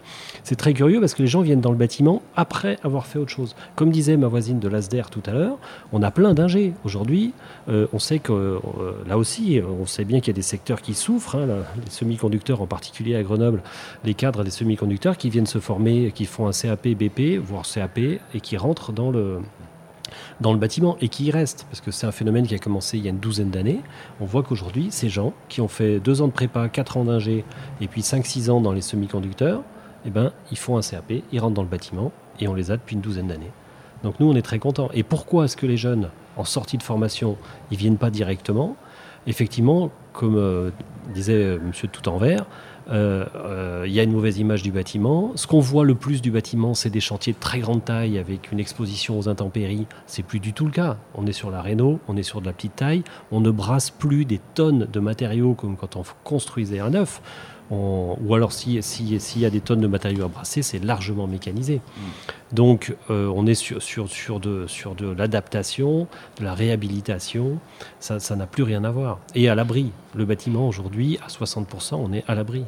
c'est 0.49 0.57
très 0.57 0.73
curieux 0.73 0.99
parce 0.99 1.13
que 1.13 1.21
les 1.21 1.29
gens 1.29 1.43
viennent 1.43 1.61
dans 1.61 1.73
le 1.73 1.77
bâtiment 1.77 2.23
après 2.35 2.79
avoir 2.83 3.05
fait 3.05 3.19
autre 3.19 3.31
chose. 3.31 3.55
Comme 3.77 3.91
disait 3.91 4.17
ma 4.17 4.29
voisine 4.29 4.61
de 4.61 4.67
l'ASDER 4.67 5.03
tout 5.11 5.21
à 5.27 5.33
l'heure, 5.33 5.59
on 5.93 6.03
a 6.03 6.11
plein 6.11 6.33
d'ingés. 6.33 6.73
Aujourd'hui, 6.85 7.35
euh, 7.69 7.87
on 7.93 7.99
sait 7.99 8.19
que 8.19 8.33
euh, 8.33 8.59
là 9.07 9.19
aussi, 9.19 9.61
on 9.79 9.85
sait 9.85 10.07
bien 10.07 10.21
qu'il 10.21 10.29
y 10.29 10.31
a 10.31 10.33
des 10.33 10.41
secteurs 10.41 10.81
qui 10.81 10.95
souffrent, 10.95 11.37
hein, 11.37 11.47
les 11.85 11.91
semi-conducteurs 11.91 12.63
en 12.63 12.67
particulier 12.67 13.15
à 13.15 13.23
Grenoble 13.23 13.63
les 14.05 14.15
cadres 14.15 14.43
des 14.43 14.51
semi-conducteurs 14.51 15.19
qui 15.19 15.29
viennent 15.29 15.45
se 15.45 15.59
former, 15.59 16.13
qui 16.13 16.25
font 16.25 16.47
un 16.47 16.53
CAP, 16.53 16.89
BP, 16.95 17.37
voire 17.37 17.65
CAP, 17.67 17.99
et 17.99 18.41
qui 18.41 18.57
rentrent 18.57 18.93
dans 18.93 19.11
le, 19.11 19.41
dans 20.41 20.55
le 20.55 20.59
bâtiment 20.59 20.97
et 21.03 21.11
qui 21.11 21.27
y 21.27 21.31
restent, 21.31 21.67
parce 21.69 21.83
que 21.83 21.91
c'est 21.91 22.07
un 22.07 22.13
phénomène 22.13 22.47
qui 22.47 22.55
a 22.55 22.59
commencé 22.59 22.97
il 22.97 23.05
y 23.05 23.09
a 23.09 23.11
une 23.11 23.19
douzaine 23.19 23.51
d'années. 23.51 23.81
On 24.19 24.25
voit 24.25 24.43
qu'aujourd'hui, 24.43 24.89
ces 24.93 25.11
gens 25.11 25.35
qui 25.51 25.61
ont 25.61 25.69
fait 25.69 26.01
deux 26.01 26.23
ans 26.23 26.27
de 26.27 26.33
prépa, 26.33 26.71
quatre 26.71 26.97
ans 26.97 27.05
d'ingé, 27.05 27.45
et 27.83 27.87
puis 27.87 28.01
5-6 28.01 28.49
ans 28.49 28.63
dans 28.63 28.73
les 28.73 28.81
semi-conducteurs, 28.81 29.63
eh 30.05 30.11
ben, 30.11 30.33
ils 30.51 30.59
font 30.59 30.77
un 30.77 30.83
CAP, 30.83 31.13
ils 31.33 31.41
rentrent 31.41 31.55
dans 31.55 31.63
le 31.63 31.69
bâtiment, 31.69 32.13
et 32.41 32.49
on 32.49 32.55
les 32.55 32.71
a 32.71 32.77
depuis 32.77 32.95
une 32.95 33.03
douzaine 33.03 33.29
d'années. 33.29 33.51
Donc 34.03 34.21
nous, 34.21 34.31
on 34.31 34.37
est 34.37 34.43
très 34.43 34.59
contents. 34.59 34.91
Et 34.95 35.03
pourquoi 35.03 35.47
est-ce 35.47 35.57
que 35.57 35.67
les 35.67 35.77
jeunes, 35.77 36.11
en 36.37 36.45
sortie 36.45 36.79
de 36.79 36.83
formation, 36.83 37.37
ils 37.71 37.79
viennent 37.79 37.99
pas 37.99 38.11
directement? 38.11 38.77
Effectivement, 39.27 39.91
comme 40.13 40.37
euh, 40.37 40.71
disait 41.13 41.35
euh, 41.35 41.57
M. 41.57 41.73
Tout 41.91 42.09
en 42.09 42.19
Vert, 42.19 42.47
euh, 42.91 43.27
euh, 43.37 43.85
il 43.87 43.93
y 43.93 44.01
a 44.01 44.03
une 44.03 44.13
mauvaise 44.13 44.39
image 44.39 44.63
du 44.63 44.73
bâtiment. 44.73 45.33
Ce 45.35 45.47
qu'on 45.47 45.61
voit 45.61 45.85
le 45.85 45.95
plus 45.95 46.23
du 46.23 46.31
bâtiment, 46.31 46.75
c'est 46.75 46.91
des 46.91 47.01
chantiers 47.01 47.35
de 47.35 47.39
très 47.39 47.59
grande 47.61 47.85
taille 47.85 48.19
avec 48.19 48.51
une 48.51 48.61
exposition 48.61 49.19
aux 49.19 49.29
intempéries. 49.29 49.87
C'est 50.07 50.23
plus 50.23 50.41
du 50.41 50.53
tout 50.53 50.65
le 50.65 50.71
cas. 50.71 50.97
On 51.15 51.27
est 51.27 51.33
sur 51.33 51.51
la 51.51 51.61
réno, 51.61 52.01
on 52.09 52.17
est 52.17 52.23
sur 52.23 52.41
de 52.41 52.47
la 52.47 52.53
petite 52.53 52.77
taille. 52.77 53.03
On 53.31 53.41
ne 53.41 53.51
brasse 53.51 53.91
plus 53.91 54.25
des 54.25 54.41
tonnes 54.55 54.89
de 54.91 55.01
matériaux 55.01 55.55
comme 55.55 55.77
quand 55.77 55.97
on 55.97 56.03
construisait 56.25 56.81
un 56.81 56.91
neuf 56.91 57.21
ou 57.71 58.35
alors 58.35 58.53
s'il 58.53 58.81
y 58.81 59.45
a 59.45 59.51
des 59.51 59.61
tonnes 59.61 59.81
de 59.81 59.87
matériaux 59.87 60.25
à 60.25 60.29
brasser, 60.29 60.63
c'est 60.63 60.83
largement 60.83 61.27
mécanisé. 61.27 61.77
Mm. 61.77 62.01
Donc 62.55 62.97
euh, 63.11 63.31
on 63.35 63.47
est 63.47 63.55
sur, 63.55 63.83
sur, 63.83 64.09
sur 64.09 64.41
de, 64.41 64.67
sur 64.67 64.95
de 64.95 65.11
l'adaptation, 65.11 66.07
de 66.39 66.45
la 66.45 66.55
réhabilitation, 66.55 67.59
ça 68.01 68.37
n'a 68.37 68.47
plus 68.47 68.63
rien 68.63 68.85
à 68.85 68.91
voir. 68.91 69.19
Et 69.35 69.49
à 69.49 69.55
l'abri, 69.55 69.93
le 70.15 70.25
bâtiment 70.25 70.67
aujourd'hui, 70.67 71.19
à 71.25 71.29
60%, 71.29 71.97
on 71.97 72.13
est 72.13 72.25
à 72.27 72.35
l'abri. 72.35 72.65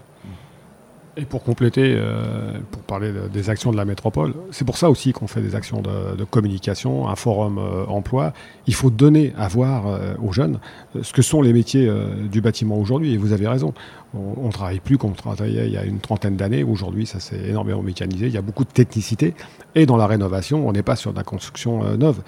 Et 1.17 1.25
pour 1.25 1.43
compléter, 1.43 1.97
euh, 1.97 2.53
pour 2.71 2.83
parler 2.83 3.13
des 3.33 3.51
actions 3.51 3.73
de 3.73 3.77
la 3.77 3.85
métropole, 3.85 4.33
c'est 4.53 4.65
pour 4.65 4.77
ça 4.77 4.89
aussi 4.89 5.13
qu'on 5.13 5.27
fait 5.27 5.41
des 5.41 5.57
actions 5.57 5.83
de, 5.83 6.25
communication, 6.25 7.09
un 7.09 7.17
forum 7.17 7.59
euh, 7.59 7.85
emploi. 7.87 8.33
Il 8.69 8.75
faut 8.75 8.91
donner 8.91 9.33
à 9.37 9.49
voir 9.49 9.89
euh, 9.89 10.15
aux 10.23 10.33
jeunes 10.33 10.61
ce 11.03 11.13
que 11.13 11.23
sont 11.23 11.43
les 11.43 11.53
métiers 11.53 11.91
du 12.31 12.41
bâtiment 12.41 12.77
aujourd'hui. 12.77 13.15
Et 13.15 13.17
vous 13.17 13.33
avez 13.33 13.49
raison, 13.49 13.75
on 14.15 14.47
ne 14.47 14.53
travaille 14.53 14.79
plus 14.79 14.99
comme 14.99 15.11
on 15.11 15.15
travaillait 15.15 15.67
il 15.67 15.73
y 15.73 15.77
a 15.77 15.85
une 15.85 15.99
trentaine 15.99 16.37
d'années. 16.37 16.63
Aujourd'hui, 16.63 17.07
ça 17.07 17.19
s'est 17.19 17.49
énormément 17.49 17.83
mécanisé. 17.83 18.27
Il 18.27 18.33
y 18.33 18.39
a 18.39 18.43
beaucoup 18.43 18.65
de 18.65 18.71
technicité. 18.71 19.35
Et 19.75 19.87
dans 19.87 19.97
la 19.97 20.07
rénovation, 20.07 20.67
on 20.69 20.73
n'est 20.73 20.83
pas 20.83 20.97
sur 20.97 21.13
de 21.13 21.17
la 21.17 21.25
construction 21.25 21.97
neuve. 21.97 22.23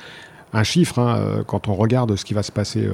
Un 0.52 0.64
chiffre, 0.64 0.98
hein, 0.98 1.44
quand 1.46 1.68
on 1.68 1.74
regarde 1.74 2.16
ce 2.16 2.24
qui 2.24 2.34
va 2.34 2.42
se 2.42 2.52
passer 2.52 2.88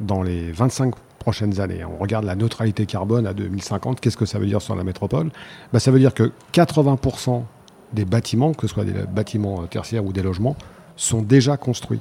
dans 0.00 0.22
les 0.22 0.52
25 0.52 0.94
prochaines 1.20 1.60
années. 1.60 1.84
On 1.84 1.96
regarde 1.98 2.24
la 2.24 2.34
neutralité 2.34 2.86
carbone 2.86 3.26
à 3.26 3.34
2050, 3.34 4.00
qu'est-ce 4.00 4.16
que 4.16 4.26
ça 4.26 4.40
veut 4.40 4.46
dire 4.46 4.60
sur 4.60 4.74
la 4.74 4.82
métropole? 4.82 5.30
Bah, 5.72 5.78
Ça 5.78 5.92
veut 5.92 6.00
dire 6.00 6.14
que 6.14 6.32
80% 6.52 7.44
des 7.92 8.04
bâtiments, 8.04 8.54
que 8.54 8.66
ce 8.66 8.74
soit 8.74 8.84
des 8.84 9.04
bâtiments 9.08 9.66
tertiaires 9.66 10.04
ou 10.04 10.12
des 10.12 10.22
logements, 10.22 10.56
sont 10.96 11.22
déjà 11.22 11.56
construits 11.56 12.00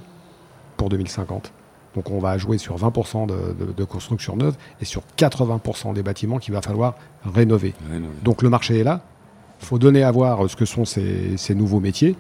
pour 0.77 0.89
2050. 0.89 1.51
Donc 1.95 2.10
on 2.12 2.19
va 2.19 2.38
jouer 2.38 2.58
sur 2.58 2.77
20% 2.77 3.27
de, 3.27 3.84
construction 3.84 4.36
neuve 4.36 4.55
et 4.82 4.86
sur 4.86 5.01
80% 5.17 5.93
des 5.93 6.03
bâtiments 6.03 6.38
qu'il 6.38 6.53
va 6.53 6.62
falloir 6.62 6.95
rénover. 7.25 7.73
Donc 8.23 8.41
le 8.41 8.49
marché 8.49 8.79
est 8.79 8.84
là. 8.84 9.01
Il 9.62 9.65
faut 9.65 9.79
donner 9.79 10.03
à 10.03 10.12
voir 10.12 10.49
ce 10.49 10.55
que 10.55 10.65
sont 10.65 10.86
ces 10.86 11.55
nouveaux 11.55 11.79
métiers 11.79 12.15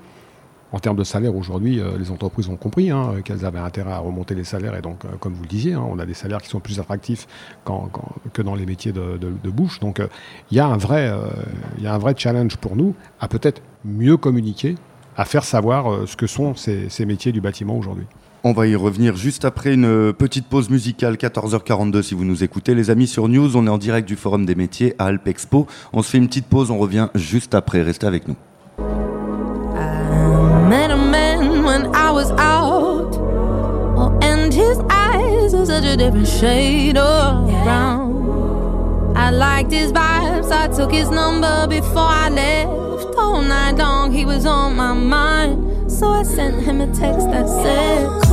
en 0.71 0.79
termes 0.79 0.97
de 0.97 1.03
salaire, 1.03 1.35
aujourd'hui, 1.35 1.79
euh, 1.79 1.97
les 1.97 2.11
entreprises 2.11 2.47
ont 2.49 2.55
compris 2.55 2.91
hein, 2.91 3.15
qu'elles 3.23 3.45
avaient 3.45 3.59
intérêt 3.59 3.91
à 3.91 3.99
remonter 3.99 4.35
les 4.35 4.43
salaires. 4.43 4.75
Et 4.75 4.81
donc, 4.81 5.03
euh, 5.05 5.09
comme 5.19 5.33
vous 5.33 5.41
le 5.41 5.47
disiez, 5.47 5.73
hein, 5.73 5.85
on 5.89 5.97
a 5.99 6.05
des 6.05 6.13
salaires 6.13 6.41
qui 6.41 6.49
sont 6.49 6.59
plus 6.59 6.79
attractifs 6.79 7.27
que 8.33 8.41
dans 8.41 8.55
les 8.55 8.65
métiers 8.65 8.91
de, 8.91 9.49
bouche. 9.49 9.79
Donc, 9.79 9.99
euh, 9.99 10.07
il 10.51 10.57
y, 10.57 10.59
a 10.59 10.67
un 10.67 10.77
vrai, 10.77 11.11
y 11.79 11.87
a 11.87 11.93
un 11.93 11.97
vrai 11.97 12.13
challenge 12.15 12.57
pour 12.57 12.75
nous 12.75 12.93
à 13.19 13.27
peut-être 13.27 13.61
mieux 13.83 14.17
communiquer, 14.17 14.75
à 15.17 15.25
faire 15.25 15.43
savoir 15.43 16.07
ce 16.07 16.15
que 16.15 16.27
sont 16.27 16.55
ces, 16.55 16.89
ces 16.89 17.05
métiers 17.05 17.31
du 17.31 17.41
bâtiment 17.41 17.77
aujourd'hui. 17.77 18.05
On 18.43 18.53
va 18.53 18.67
y 18.67 18.75
revenir 18.75 19.17
juste 19.17 19.43
après 19.43 19.73
une 19.73 20.13
petite 20.13 20.47
pause 20.47 20.69
musicale, 20.69 21.15
14h42 21.15 22.01
si 22.03 22.13
vous 22.13 22.25
nous 22.25 22.43
écoutez. 22.43 22.73
Les 22.73 22.89
amis 22.89 23.07
sur 23.07 23.27
News, 23.27 23.57
on 23.57 23.67
est 23.67 23.71
en 23.71 23.77
direct 23.77 24.07
du 24.07 24.15
Forum 24.15 24.45
des 24.45 24.55
métiers 24.55 24.95
à 24.97 25.05
Alp 25.05 25.27
Expo. 25.27 25.67
On 25.91 26.03
se 26.03 26.11
fait 26.11 26.19
une 26.19 26.27
petite 26.27 26.47
pause, 26.47 26.71
on 26.71 26.77
revient 26.77 27.09
juste 27.15 27.53
après. 27.53 27.81
Restez 27.81 28.07
avec 28.07 28.27
nous. 28.27 28.35
Such 35.79 35.93
a 35.93 35.95
different 35.95 36.27
shade 36.27 36.97
of 36.97 37.47
brown. 37.63 39.15
I 39.15 39.29
liked 39.29 39.71
his 39.71 39.93
vibes, 39.93 40.51
I 40.51 40.67
took 40.67 40.91
his 40.91 41.09
number 41.09 41.67
before 41.67 42.11
I 42.23 42.29
left. 42.29 43.15
All 43.17 43.41
night 43.41 43.77
long, 43.77 44.11
he 44.11 44.25
was 44.25 44.45
on 44.45 44.75
my 44.75 44.93
mind. 44.93 45.89
So 45.89 46.09
I 46.09 46.23
sent 46.23 46.63
him 46.63 46.81
a 46.81 46.87
text 46.87 47.29
that 47.31 47.47
said, 47.47 48.28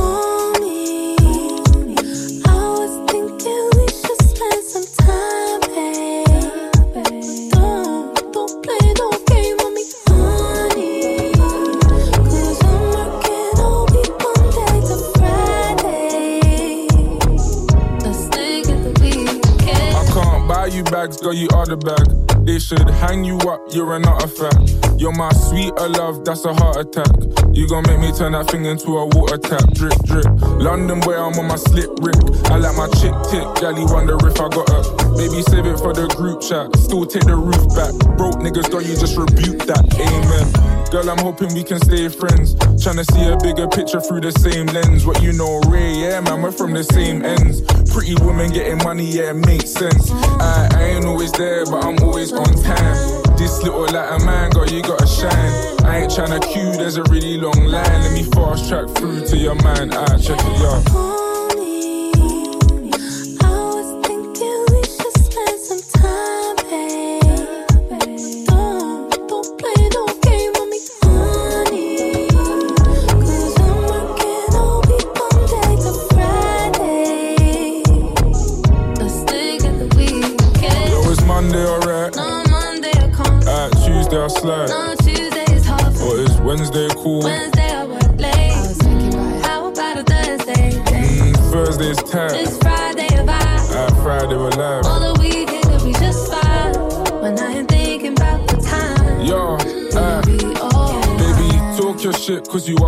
facts, 21.07 21.21
girl, 21.21 21.33
you 21.33 21.47
are 21.53 21.65
the 21.65 21.77
bag. 21.77 22.05
They 22.45 22.59
should 22.59 22.87
hang 23.01 23.23
you 23.23 23.37
up, 23.47 23.61
you're 23.71 23.95
an 23.95 24.05
artifact. 24.05 24.75
You're 24.99 25.13
my 25.13 25.31
sweeter 25.31 25.89
love, 25.89 26.25
that's 26.25 26.45
a 26.45 26.53
heart 26.53 26.77
attack. 26.77 27.11
You 27.53 27.67
gon' 27.67 27.83
make 27.87 27.99
me 27.99 28.11
turn 28.11 28.33
that 28.33 28.49
thing 28.51 28.65
into 28.65 28.97
a 28.97 29.05
water 29.05 29.37
tap. 29.37 29.63
Drip, 29.73 29.97
drip. 30.03 30.27
London 30.59 30.99
boy, 30.99 31.15
I'm 31.15 31.37
on 31.39 31.47
my 31.47 31.55
slip 31.55 31.89
rick. 32.01 32.17
I 32.51 32.57
like 32.57 32.75
my 32.75 32.87
chick 32.99 33.15
tick, 33.31 33.47
galley 33.61 33.85
wonder 33.85 34.15
if 34.15 34.39
I 34.39 34.47
got 34.49 34.67
her. 34.69 34.83
Maybe 35.15 35.41
save 35.43 35.65
it 35.65 35.77
for 35.79 35.93
the 35.93 36.07
group 36.15 36.41
chat. 36.41 36.75
Still 36.77 37.05
take 37.05 37.25
the 37.25 37.35
roof 37.35 37.63
back. 37.75 37.93
Broke 38.17 38.39
niggas, 38.43 38.69
girl, 38.71 38.81
you 38.81 38.95
just 38.95 39.17
rebuke 39.17 39.63
that. 39.67 39.83
Amen. 39.95 40.67
Girl, 40.91 41.09
I'm 41.09 41.19
hoping 41.19 41.53
we 41.53 41.63
can 41.63 41.79
stay 41.83 42.07
friends. 42.07 42.55
Tryna 42.79 43.03
see 43.11 43.27
a 43.27 43.35
bigger 43.37 43.67
picture 43.67 43.99
through 43.99 44.21
the 44.21 44.31
same 44.31 44.67
lens. 44.67 45.05
What 45.05 45.21
you 45.21 45.33
know, 45.33 45.59
Ray, 45.67 45.99
yeah, 45.99 46.21
man, 46.21 46.41
we're 46.41 46.51
from 46.51 46.73
the 46.73 46.83
same 46.83 47.23
ends. 47.23 47.61
Pretty 47.97 48.13
woman 48.23 48.51
getting 48.51 48.77
money, 48.83 49.05
yeah, 49.05 49.31
it 49.31 49.37
makes 49.37 49.71
sense. 49.71 50.11
I, 50.11 50.69
I 50.71 50.83
ain't 50.83 51.05
always 51.05 51.31
there, 51.31 51.65
but 51.65 51.83
I'm 51.83 51.97
always 52.03 52.31
on 52.31 52.45
time. 52.45 53.35
This 53.37 53.63
little 53.63 53.87
like 53.87 54.21
a 54.21 54.23
man, 54.23 54.51
girl, 54.51 54.69
you 54.69 54.83
gotta 54.83 55.07
shine. 55.07 55.31
I 55.83 56.01
ain't 56.01 56.11
tryna 56.11 56.39
queue, 56.43 56.73
there's 56.73 56.97
a 56.97 57.03
really 57.05 57.37
long 57.37 57.65
line. 57.65 58.01
Let 58.03 58.13
me 58.13 58.21
fast 58.21 58.69
track 58.69 58.87
through 58.89 59.25
to 59.25 59.37
your 59.37 59.55
mind. 59.55 59.95
I 59.95 60.15
check 60.19 60.37
it 60.39 60.61
out. 60.61 61.06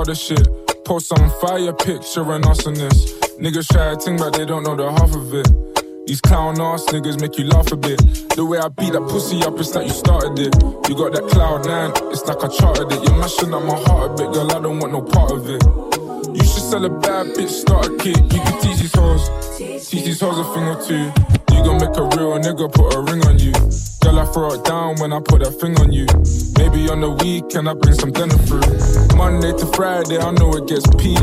The 0.10 0.16
shit. 0.16 0.86
Post 0.86 1.08
some 1.08 1.30
fire 1.40 1.72
picture 1.72 2.26
on 2.26 2.42
this. 2.42 3.14
Niggas 3.38 3.68
try 3.70 3.94
to 3.94 4.00
think, 4.00 4.18
but 4.18 4.34
they 4.34 4.46
don't 4.46 4.64
know 4.64 4.76
the 4.76 4.90
half 4.90 5.14
of 5.14 5.34
it. 5.34 6.08
These 6.08 6.22
clown 6.22 6.60
ass 6.60 6.84
niggas 6.90 7.22
make 7.22 7.38
you 7.38 7.46
laugh 7.46 7.72
a 7.72 7.78
bit. 7.78 8.00
The 8.34 8.44
way 8.44 8.58
I 8.58 8.70
beat 8.70 8.94
that 8.94 9.06
pussy 9.06 9.44
up, 9.46 9.60
it's 9.60 9.76
like 9.76 9.86
you 9.86 9.94
started 9.94 10.34
it. 10.40 10.54
You 10.90 10.98
got 10.98 11.14
that 11.14 11.30
cloud 11.30 11.68
nine, 11.68 11.94
it's 12.10 12.26
like 12.26 12.42
I 12.42 12.48
charted 12.50 12.92
it. 12.92 13.04
You're 13.06 13.20
mashing 13.22 13.54
up 13.54 13.62
my 13.62 13.78
heart 13.86 14.10
a 14.10 14.14
bit, 14.18 14.34
girl. 14.34 14.50
I 14.50 14.60
don't 14.60 14.80
want 14.80 14.94
no 14.94 15.02
part 15.04 15.32
of 15.32 15.46
it. 15.46 15.62
You 16.34 16.42
should 16.42 16.66
sell 16.66 16.84
a 16.84 16.90
bad 16.90 17.28
bitch, 17.38 17.54
start 17.54 17.86
a 17.86 17.98
kid. 18.02 18.18
You 18.34 18.42
can 18.42 18.56
teach 18.66 18.80
these 18.82 18.96
hoes, 18.96 19.30
teach 19.58 20.06
these 20.10 20.20
hoes 20.20 20.42
a 20.42 20.46
thing 20.58 20.66
or 20.74 20.80
two. 20.82 21.06
You 21.54 21.62
gon' 21.62 21.78
make 21.78 21.94
a 21.94 22.06
real 22.18 22.34
nigga 22.42 22.66
put 22.74 22.98
a 22.98 23.00
ring 23.06 23.22
on 23.30 23.38
you. 23.38 23.54
Girl, 24.02 24.20
I 24.20 24.26
throw 24.26 24.54
it 24.54 24.64
down 24.64 24.96
when 25.00 25.12
I 25.12 25.20
put 25.20 25.44
that 25.44 25.52
thing 25.60 25.78
on 25.80 25.92
you. 25.92 26.06
Maybe 26.58 26.90
on 26.90 27.02
the 27.02 27.12
weekend 27.24 27.68
I 27.68 27.74
bring 27.74 27.96
some 27.96 28.12
dinner 28.12 28.38
through. 28.48 28.64
Monday 29.18 29.52
to 29.52 29.66
Friday, 29.76 30.18
I 30.18 30.32
know 30.32 30.54
it 30.56 30.68
gets 30.68 30.88
peak. 30.96 31.20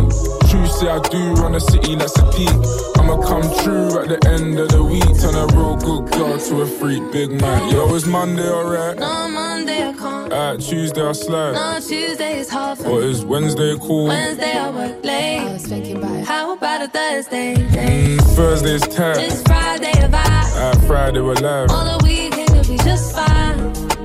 True, 0.50 0.66
say 0.66 0.88
I 0.88 1.00
do 1.08 1.32
run 1.40 1.54
a 1.54 1.60
city 1.60 1.96
like 1.96 2.08
Sadiq. 2.08 2.98
I'ma 2.98 3.16
come 3.22 3.42
true 3.64 3.98
at 4.00 4.08
the 4.08 4.20
end 4.28 4.58
of 4.58 4.68
the 4.68 4.82
week. 4.84 5.08
Turn 5.20 5.34
a 5.34 5.46
real 5.56 5.76
good 5.76 6.12
girl 6.12 6.38
to 6.38 6.62
a 6.62 6.66
freak 6.66 7.02
big 7.12 7.40
man. 7.40 7.72
Yo, 7.72 7.94
it's 7.94 8.06
Monday, 8.06 8.48
alright? 8.48 8.98
No, 8.98 9.28
Monday 9.28 9.82
I 9.88 9.92
can't. 9.94 10.32
Alright, 10.32 10.60
Tuesday 10.60 11.02
I 11.06 11.12
slide. 11.12 11.52
No, 11.52 11.80
Tuesday 11.80 12.38
is 12.40 12.50
hard 12.50 12.78
for 12.78 12.88
Or 12.88 13.00
is 13.02 13.24
Wednesday 13.24 13.74
cool? 13.80 14.06
Wednesday 14.08 14.52
I 14.52 14.70
work 14.70 15.02
late. 15.04 15.38
I 15.40 15.52
was 15.54 15.66
thinking 15.66 15.96
about 15.96 16.24
how 16.26 16.52
about 16.52 16.82
a 16.82 16.88
Thursday? 16.88 17.54
Mm, 17.54 18.20
Thursday's 18.36 18.82
tight. 18.88 19.16
It's 19.18 19.42
Friday 19.42 19.92
a 19.92 20.08
vibe. 20.08 20.56
Alright, 20.60 20.86
Friday 20.86 21.20
we're 21.20 21.34
live. 21.34 21.70
All 21.70 21.98
the 21.98 22.04
weekend 22.04 22.25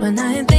When 0.02 0.18
I 0.18 0.38
ain't 0.40 0.51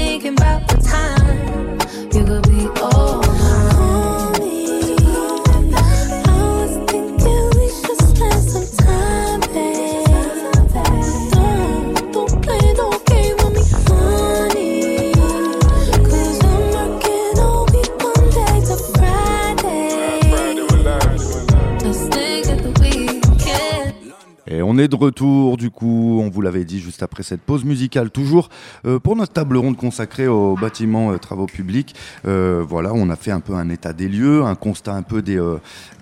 de 24.89 24.97
retour, 24.97 25.57
du 25.57 25.70
coup, 25.70 26.20
on 26.22 26.28
vous 26.28 26.41
l'avait 26.41 26.64
dit 26.64 26.80
juste 26.80 27.03
après 27.03 27.22
cette 27.22 27.41
pause 27.41 27.64
musicale, 27.64 28.11
toujours 28.11 28.49
euh, 28.85 28.99
pour 28.99 29.16
notre 29.16 29.33
table 29.33 29.57
ronde 29.57 29.76
consacrée 29.76 30.26
aux 30.26 30.55
bâtiments 30.57 31.12
euh, 31.12 31.18
travaux 31.18 31.47
publics. 31.47 31.95
Euh, 32.26 32.64
voilà, 32.66 32.93
on 32.95 33.11
a 33.11 33.16
fait 33.16 33.30
un 33.30 33.41
peu 33.41 33.55
un 33.55 33.68
état 33.68 33.93
des 33.93 34.09
lieux, 34.09 34.43
un 34.45 34.55
constat 34.55 34.95
un 34.95 35.03
peu 35.03 35.22
des, 35.22 35.41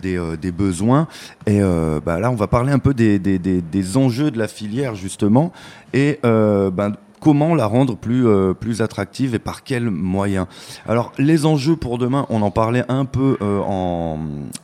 des, 0.02 0.52
besoins. 0.52 1.08
Et 1.46 1.60
bah, 2.04 2.18
là, 2.18 2.30
on 2.30 2.34
va 2.34 2.46
parler 2.46 2.72
un 2.72 2.78
peu 2.78 2.94
des, 2.94 3.18
des, 3.18 3.96
enjeux 3.96 4.30
de 4.30 4.38
la 4.38 4.48
filière, 4.48 4.94
justement. 4.94 5.52
Et 5.92 6.18
ben, 6.22 6.92
comment 7.20 7.54
la 7.54 7.66
rendre 7.66 7.96
plus, 7.96 8.26
euh, 8.26 8.54
plus 8.54 8.82
attractive 8.82 9.34
et 9.34 9.38
par 9.38 9.62
quels 9.62 9.90
moyens 9.90 10.46
Alors 10.88 11.12
les 11.18 11.46
enjeux 11.46 11.76
pour 11.76 11.98
demain, 11.98 12.26
on 12.30 12.42
en 12.42 12.50
parlait 12.50 12.84
un 12.88 13.04
peu 13.04 13.36
euh, 13.42 13.60
en, 13.60 14.18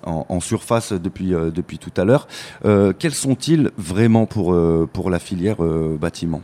en, 0.04 0.40
surface 0.40 0.92
depuis, 0.92 1.34
euh, 1.34 1.50
depuis 1.50 1.78
tout 1.78 1.92
à 1.96 2.04
l'heure. 2.04 2.26
quels 2.98 3.14
sont-ils 3.14 3.70
vraiment 3.76 4.26
pour, 4.26 4.56
pour 4.92 5.10
la 5.10 5.18
filière 5.18 5.56
bâtiment? 6.00 6.42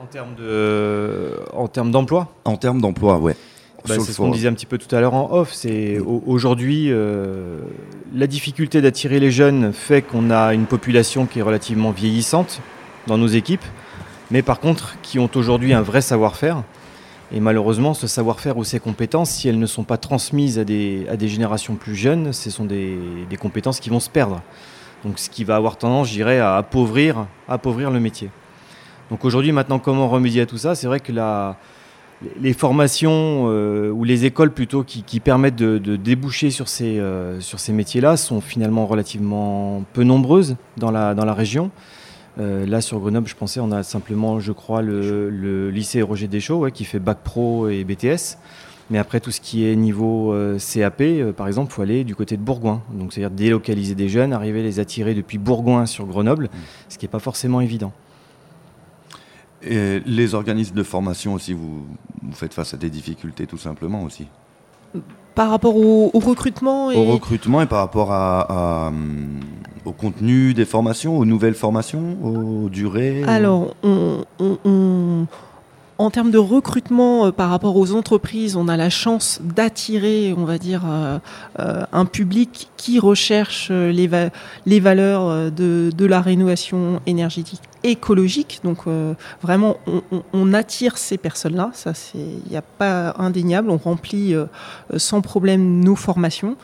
En 0.00 0.06
termes 0.06 0.34
de, 0.36 1.38
en 1.52 1.68
termes 1.68 1.90
d'emploi? 1.90 2.28
En 2.44 2.56
termes 2.56 2.80
d'emploi, 2.80 3.18
ouais. 3.18 3.36
Bah, 3.86 3.96
c'est 3.98 4.12
ce 4.12 4.16
qu'on 4.16 4.30
disait 4.30 4.48
un 4.48 4.54
petit 4.54 4.64
peu 4.64 4.78
tout 4.78 4.94
à 4.96 5.00
l'heure 5.00 5.12
en 5.12 5.30
off. 5.32 5.52
C'est 5.52 5.98
aujourd'hui 5.98 6.90
la 8.14 8.26
difficulté 8.26 8.80
d'attirer 8.80 9.20
les 9.20 9.30
jeunes 9.30 9.72
fait 9.72 10.02
qu'on 10.02 10.30
a 10.30 10.54
une 10.54 10.66
population 10.66 11.26
qui 11.26 11.40
est 11.40 11.42
relativement 11.42 11.90
vieillissante 11.90 12.60
dans 13.06 13.18
nos 13.18 13.26
équipes 13.26 13.64
mais 14.34 14.42
par 14.42 14.58
contre 14.58 14.96
qui 15.00 15.20
ont 15.20 15.30
aujourd'hui 15.36 15.72
un 15.72 15.80
vrai 15.80 16.00
savoir-faire. 16.00 16.64
Et 17.32 17.38
malheureusement, 17.38 17.94
ce 17.94 18.08
savoir-faire 18.08 18.56
ou 18.56 18.64
ces 18.64 18.80
compétences, 18.80 19.30
si 19.30 19.48
elles 19.48 19.60
ne 19.60 19.66
sont 19.66 19.84
pas 19.84 19.96
transmises 19.96 20.58
à 20.58 20.64
des, 20.64 21.06
à 21.08 21.16
des 21.16 21.28
générations 21.28 21.76
plus 21.76 21.94
jeunes, 21.94 22.32
ce 22.32 22.50
sont 22.50 22.64
des, 22.64 22.98
des, 23.30 23.36
compétences 23.36 23.78
qui 23.78 23.90
vont 23.90 24.00
se 24.00 24.10
perdre. 24.10 24.42
Donc 25.04 25.20
ce 25.20 25.30
qui 25.30 25.44
va 25.44 25.54
avoir 25.54 25.76
tendance, 25.76 26.08
je 26.08 26.14
dirais, 26.14 26.40
à 26.40 26.56
appauvrir, 26.56 27.26
appauvrir 27.48 27.92
le 27.92 28.00
métier. 28.00 28.28
Donc 29.08 29.24
aujourd'hui, 29.24 29.52
maintenant, 29.52 29.78
comment 29.78 30.08
remédier 30.08 30.42
à 30.42 30.46
tout 30.46 30.58
ça? 30.58 30.74
C'est 30.74 30.88
vrai 30.88 30.98
que 30.98 31.12
la, 31.12 31.56
les 32.40 32.54
formations 32.54 33.46
euh, 33.48 33.90
ou 33.90 34.02
les 34.02 34.24
écoles 34.24 34.50
plutôt 34.50 34.82
qui, 34.82 35.20
permettent 35.20 35.54
de, 35.54 35.96
déboucher 35.96 36.50
sur 36.50 36.68
ces, 36.68 36.98
euh, 36.98 37.40
ces 37.40 37.72
métiers-là 37.72 38.16
sont 38.16 38.40
finalement 38.40 38.86
relativement 38.86 39.84
peu 39.92 40.02
nombreuses 40.02 40.56
dans 40.76 40.90
la, 40.90 41.14
dans 41.14 41.24
la 41.24 41.34
région. 41.34 41.70
Euh, 42.38 42.66
là, 42.66 42.80
sur 42.80 42.98
Grenoble, 42.98 43.28
je 43.28 43.36
pensais, 43.36 43.60
on 43.60 43.70
a 43.70 43.82
simplement, 43.82 44.40
je 44.40 44.52
crois, 44.52 44.82
le, 44.82 45.70
lycée 45.70 46.02
Roger 46.02 46.28
Deschaux, 46.28 46.68
qui 46.70 46.84
fait 46.84 46.98
bac 46.98 47.18
pro 47.22 47.68
et 47.68 47.84
BTS. 47.84 48.38
Mais 48.90 48.98
après, 48.98 49.20
tout 49.20 49.30
ce 49.30 49.40
qui 49.40 49.66
est 49.66 49.76
niveau 49.76 50.34
euh, 50.34 50.58
CAP, 50.58 51.00
euh, 51.00 51.32
par 51.32 51.46
exemple, 51.46 51.72
il 51.72 51.74
faut 51.74 51.82
aller 51.82 52.04
du 52.04 52.14
côté 52.14 52.36
de 52.36 52.42
Bourgoin. 52.42 52.82
Donc, 52.92 53.12
c'est-à-dire 53.12 53.34
délocaliser 53.34 53.94
des 53.94 54.08
jeunes, 54.08 54.32
arriver 54.32 54.60
à 54.60 54.62
les 54.62 54.78
attirer 54.78 55.14
depuis 55.14 55.38
Bourgoin 55.38 55.86
sur 55.86 56.06
Grenoble, 56.06 56.44
mmh. 56.44 56.58
ce 56.90 56.98
qui 56.98 57.04
n'est 57.06 57.10
pas 57.10 57.18
forcément 57.18 57.60
évident. 57.62 57.92
Et 59.62 60.00
les 60.04 60.34
organismes 60.34 60.74
de 60.74 60.82
formation 60.82 61.32
aussi, 61.32 61.54
vous, 61.54 61.86
vous 62.22 62.32
faites 62.32 62.52
face 62.52 62.74
à 62.74 62.76
des 62.76 62.90
difficultés 62.90 63.46
tout 63.46 63.56
simplement 63.56 64.02
aussi? 64.02 64.26
Par 65.34 65.50
rapport 65.50 65.76
au, 65.76 66.10
recrutement 66.14 66.90
et... 66.90 66.96
Au 66.96 67.04
recrutement 67.04 67.60
et 67.60 67.66
par 67.66 67.80
rapport 67.80 68.12
à, 68.12 68.92
au 69.84 69.92
contenu 69.92 70.54
des 70.54 70.64
formations, 70.64 71.18
aux 71.18 71.24
nouvelles 71.24 71.54
formations, 71.54 72.16
aux 72.22 72.68
durées 72.68 73.22
Alors, 73.24 73.74
on, 73.82 75.26
en 75.98 76.10
termes 76.10 76.30
de 76.30 76.38
recrutement 76.38 77.26
euh, 77.26 77.30
par 77.32 77.50
rapport 77.50 77.76
aux 77.76 77.92
entreprises, 77.92 78.56
on 78.56 78.68
a 78.68 78.76
la 78.76 78.90
chance 78.90 79.40
d'attirer, 79.42 80.34
on 80.36 80.44
va 80.44 80.58
dire, 80.58 80.82
euh, 80.86 81.18
euh, 81.60 81.84
un 81.92 82.04
public 82.04 82.70
qui 82.76 82.98
recherche 82.98 83.70
les, 83.70 84.06
valeurs 84.08 85.50
de, 85.50 86.04
la 86.04 86.20
rénovation 86.20 87.00
énergétique 87.06 87.60
écologique. 87.82 88.60
Donc 88.64 88.84
vraiment, 89.42 89.76
on, 89.86 90.22
on, 90.32 90.52
attire 90.52 90.98
ces 90.98 91.16
personnes-là. 91.16 91.70
Ça, 91.72 91.92
il 92.14 92.50
n'y 92.50 92.56
a 92.56 92.62
pas 92.62 93.14
indéniable. 93.18 93.70
On 93.70 93.76
remplit 93.78 94.34
sans 94.96 95.20
problème 95.20 95.80
nos 95.80 95.96
formations. 95.96 96.56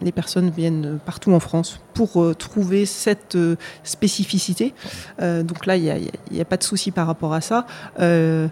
Les 0.00 0.12
personnes 0.12 0.50
viennent 0.50 0.98
partout 1.04 1.32
en 1.32 1.40
France 1.40 1.80
pour 1.94 2.22
euh, 2.22 2.34
trouver 2.34 2.86
cette 2.86 3.36
euh, 3.36 3.56
spécificité. 3.82 4.74
Euh, 5.20 5.42
donc 5.42 5.66
là, 5.66 5.76
il 5.76 6.10
n'y 6.30 6.40
a, 6.40 6.44
pas 6.44 6.56
de 6.56 6.62
souci 6.62 6.90
par 6.90 7.06
rapport 7.06 7.32
à 7.34 7.40
ça. 7.40 7.66
Euh, 8.00 8.48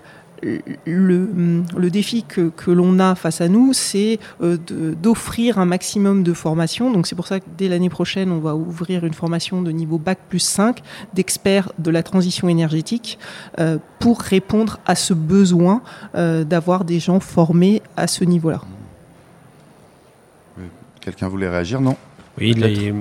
le, 0.86 1.88
défi 1.88 2.24
que, 2.24 2.51
l'on 2.66 2.99
a 2.99 3.14
face 3.14 3.40
à 3.40 3.47
nous, 3.47 3.72
c'est 3.72 4.18
d'offrir 4.40 5.61
un 5.61 5.66
maximum 5.66 6.24
de 6.24 6.32
formations. 6.32 6.90
Donc 6.90 7.07
c'est 7.07 7.14
pour 7.14 7.28
ça 7.28 7.38
que 7.38 7.45
dès 7.57 7.68
l'année 7.68 7.90
prochaine, 7.90 8.32
on 8.32 8.40
va 8.40 8.57
ouvrir 8.57 9.05
une 9.05 9.14
formation 9.14 9.62
de 9.62 9.70
niveau 9.70 9.99
Bac 9.99 10.18
plus 10.28 10.40
5 10.40 10.82
d'experts 11.14 11.72
de 11.78 11.93
la 11.93 12.03
transition 12.03 12.49
énergétique 12.49 13.20
pour 14.01 14.20
répondre 14.20 14.80
à 14.84 14.97
ce 14.97 15.14
besoin 15.14 15.80
d'avoir 16.12 16.84
des 16.84 16.99
gens 16.99 17.20
formés 17.20 17.80
à 17.97 18.09
ce 18.09 18.24
niveau-là. 18.24 18.62
Quelqu'un 21.03 21.28
voulait 21.28 21.48
réagir 21.48 21.80
Non 21.80 21.96
oui, 22.38 22.55
les, 22.55 22.94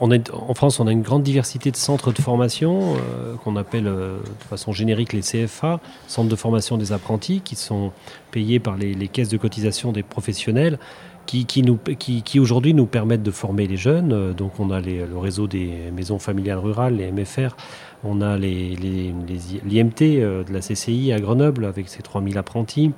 on 0.00 0.10
est, 0.10 0.32
en 0.32 0.52
France, 0.54 0.80
on 0.80 0.88
a 0.88 0.90
une 0.92 1.02
grande 1.02 1.22
diversité 1.22 1.70
de 1.70 1.76
centres 1.76 2.12
de 2.12 2.20
formation 2.20 2.96
euh, 2.96 3.36
qu'on 3.36 3.54
appelle 3.54 3.86
euh, 3.86 4.18
de 4.18 4.44
façon 4.48 4.72
générique 4.72 5.12
les 5.12 5.20
CFA, 5.20 5.78
centres 6.08 6.28
de 6.28 6.34
formation 6.34 6.76
des 6.76 6.90
apprentis, 6.90 7.40
qui 7.40 7.54
sont 7.54 7.92
payés 8.32 8.58
par 8.58 8.76
les, 8.76 8.94
les 8.94 9.06
caisses 9.06 9.28
de 9.28 9.36
cotisation 9.36 9.92
des 9.92 10.02
professionnels, 10.02 10.80
qui, 11.26 11.46
qui, 11.46 11.62
nous, 11.62 11.76
qui, 11.76 12.22
qui 12.22 12.40
aujourd'hui 12.40 12.74
nous 12.74 12.86
permettent 12.86 13.22
de 13.22 13.30
former 13.30 13.66
les 13.66 13.76
jeunes. 13.76 14.12
Euh, 14.12 14.32
donc 14.32 14.58
on 14.58 14.70
a 14.70 14.80
les, 14.80 15.06
le 15.06 15.18
réseau 15.18 15.46
des 15.46 15.70
maisons 15.94 16.18
familiales 16.18 16.58
rurales, 16.58 16.96
les 16.96 17.12
MFR, 17.12 17.54
on 18.04 18.20
a 18.20 18.36
l'IMT 18.36 20.02
euh, 20.02 20.44
de 20.44 20.52
la 20.52 20.60
CCI 20.60 21.12
à 21.12 21.20
Grenoble 21.20 21.64
avec 21.64 21.88
ses 21.88 22.02
3000 22.02 22.36
apprentis. 22.38 22.92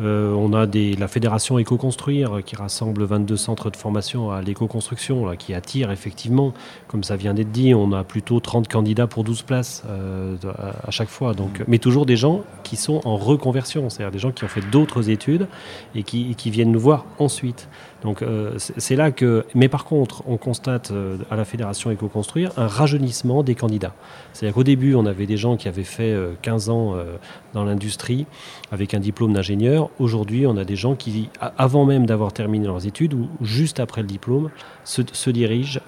Euh, 0.00 0.32
on 0.32 0.52
a 0.52 0.66
des, 0.66 0.94
la 0.94 1.08
fédération 1.08 1.58
Éco-Construire 1.58 2.42
qui 2.44 2.56
rassemble 2.56 3.04
22 3.04 3.36
centres 3.36 3.70
de 3.70 3.76
formation 3.76 4.30
à 4.30 4.42
l'éco-construction, 4.42 5.34
qui 5.36 5.54
attire 5.54 5.90
effectivement, 5.90 6.52
comme 6.88 7.02
ça 7.02 7.16
vient 7.16 7.34
d'être 7.34 7.52
dit, 7.52 7.74
on 7.74 7.92
a 7.92 8.04
plutôt 8.04 8.40
30 8.40 8.68
candidats 8.68 9.06
pour 9.06 9.24
12 9.24 9.42
places 9.42 9.82
euh, 9.88 10.36
à, 10.58 10.88
à, 10.88 10.90
chaque 10.90 11.08
fois. 11.08 11.34
Donc, 11.34 11.62
mais 11.66 11.78
toujours 11.78 12.06
des 12.06 12.16
gens 12.16 12.42
qui 12.62 12.76
sont 12.76 13.00
en 13.04 13.16
reconversion, 13.16 13.88
c'est-à-dire 13.88 14.12
des 14.12 14.18
gens 14.18 14.32
qui 14.32 14.44
ont 14.44 14.48
fait 14.48 14.68
d'autres 14.70 15.08
études 15.08 15.48
et 15.94 16.02
qui, 16.02 16.34
qui, 16.34 16.50
viennent 16.50 16.72
nous 16.72 16.80
voir 16.80 17.06
ensuite. 17.18 17.68
Donc 18.06 18.22
euh, 18.22 18.52
c'est 18.56 18.94
là 18.94 19.10
que, 19.10 19.44
mais 19.56 19.68
par 19.68 19.84
contre, 19.84 20.22
on 20.28 20.36
constate 20.36 20.92
euh, 20.92 21.18
à 21.28 21.34
la 21.34 21.44
fédération 21.44 21.90
Éco-Construire 21.90 22.52
un 22.56 22.68
rajeunissement 22.68 23.42
des 23.42 23.56
candidats. 23.56 23.94
C'est-à-dire 24.32 24.54
qu'au 24.54 24.62
début, 24.62 24.94
on 24.94 25.06
avait 25.06 25.26
des 25.26 25.36
gens 25.36 25.56
qui 25.56 25.66
avaient 25.66 25.82
fait 25.82 26.12
euh, 26.12 26.34
15 26.42 26.70
ans 26.70 26.94
euh, 26.94 27.16
dans 27.52 27.64
l'industrie 27.64 28.26
avec 28.70 28.94
un 28.94 29.00
diplôme 29.00 29.32
d'ingénieur. 29.32 29.90
Aujourd'hui, 29.98 30.46
on 30.46 30.56
a 30.56 30.64
des 30.64 30.76
gens 30.76 30.94
qui, 30.94 31.30
avant 31.58 31.84
même 31.84 32.06
d'avoir 32.06 32.32
terminé 32.32 32.68
leurs 32.68 32.86
études 32.86 33.12
ou 33.12 33.28
juste 33.40 33.80
après 33.80 34.02
le 34.02 34.06
diplôme, 34.06 34.50
se, 34.84 35.30
dirigent 35.30 35.80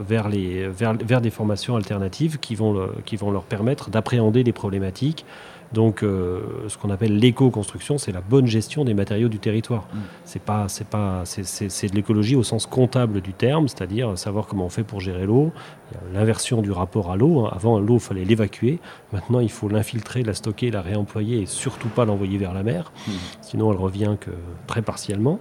vers, 0.00 0.30
des 0.30 1.30
formations 1.30 1.76
alternatives 1.76 2.38
qui 2.38 2.54
vont, 2.54 2.72
le, 2.72 2.92
qui 3.04 3.16
vont 3.16 3.30
leur 3.30 3.42
permettre 3.42 3.90
d'appréhender 3.90 4.42
les 4.42 4.52
problématiques. 4.52 5.26
Donc, 5.72 6.02
euh, 6.02 6.40
ce 6.68 6.78
qu'on 6.78 6.90
appelle 6.90 7.18
l'éco-construction, 7.18 7.98
c'est 7.98 8.12
la 8.12 8.20
bonne 8.20 8.46
gestion 8.46 8.84
des 8.84 8.94
matériaux 8.94 9.28
du 9.28 9.38
territoire. 9.38 9.82
Mmh. 9.92 9.98
C'est 10.24 10.42
pas, 10.42 10.68
c'est 10.68 10.86
pas, 10.86 11.22
c'est 11.24 11.90
de 11.90 11.94
l'écologie 11.94 12.36
au 12.36 12.42
sens 12.42 12.66
comptable 12.66 13.20
du 13.20 13.32
terme, 13.32 13.68
c'est-à-dire 13.68 14.16
savoir 14.16 14.46
comment 14.46 14.66
on 14.66 14.70
fait 14.70 14.84
pour 14.84 15.00
gérer 15.00 15.26
l'eau, 15.26 15.52
l'inversion 16.14 16.62
du 16.62 16.70
rapport 16.70 17.10
à 17.10 17.16
l'eau. 17.16 17.46
Hein. 17.46 17.50
Avant, 17.54 17.80
l'eau, 17.80 17.96
il 17.96 18.00
fallait 18.00 18.24
l'évacuer. 18.24 18.78
Maintenant, 19.12 19.40
il 19.40 19.50
faut 19.50 19.68
l'infiltrer, 19.68 20.22
la 20.22 20.34
stocker, 20.34 20.70
la 20.70 20.82
réemployer 20.82 21.42
et 21.42 21.46
surtout 21.46 21.88
pas 21.88 22.04
l'envoyer 22.04 22.38
vers 22.38 22.54
la 22.54 22.62
mer. 22.62 22.92
Mmh. 23.06 23.12
Sinon, 23.40 23.72
elle 23.72 23.78
revient 23.78 24.16
que 24.20 24.30
très 24.66 24.82
partiellement. 24.82 25.40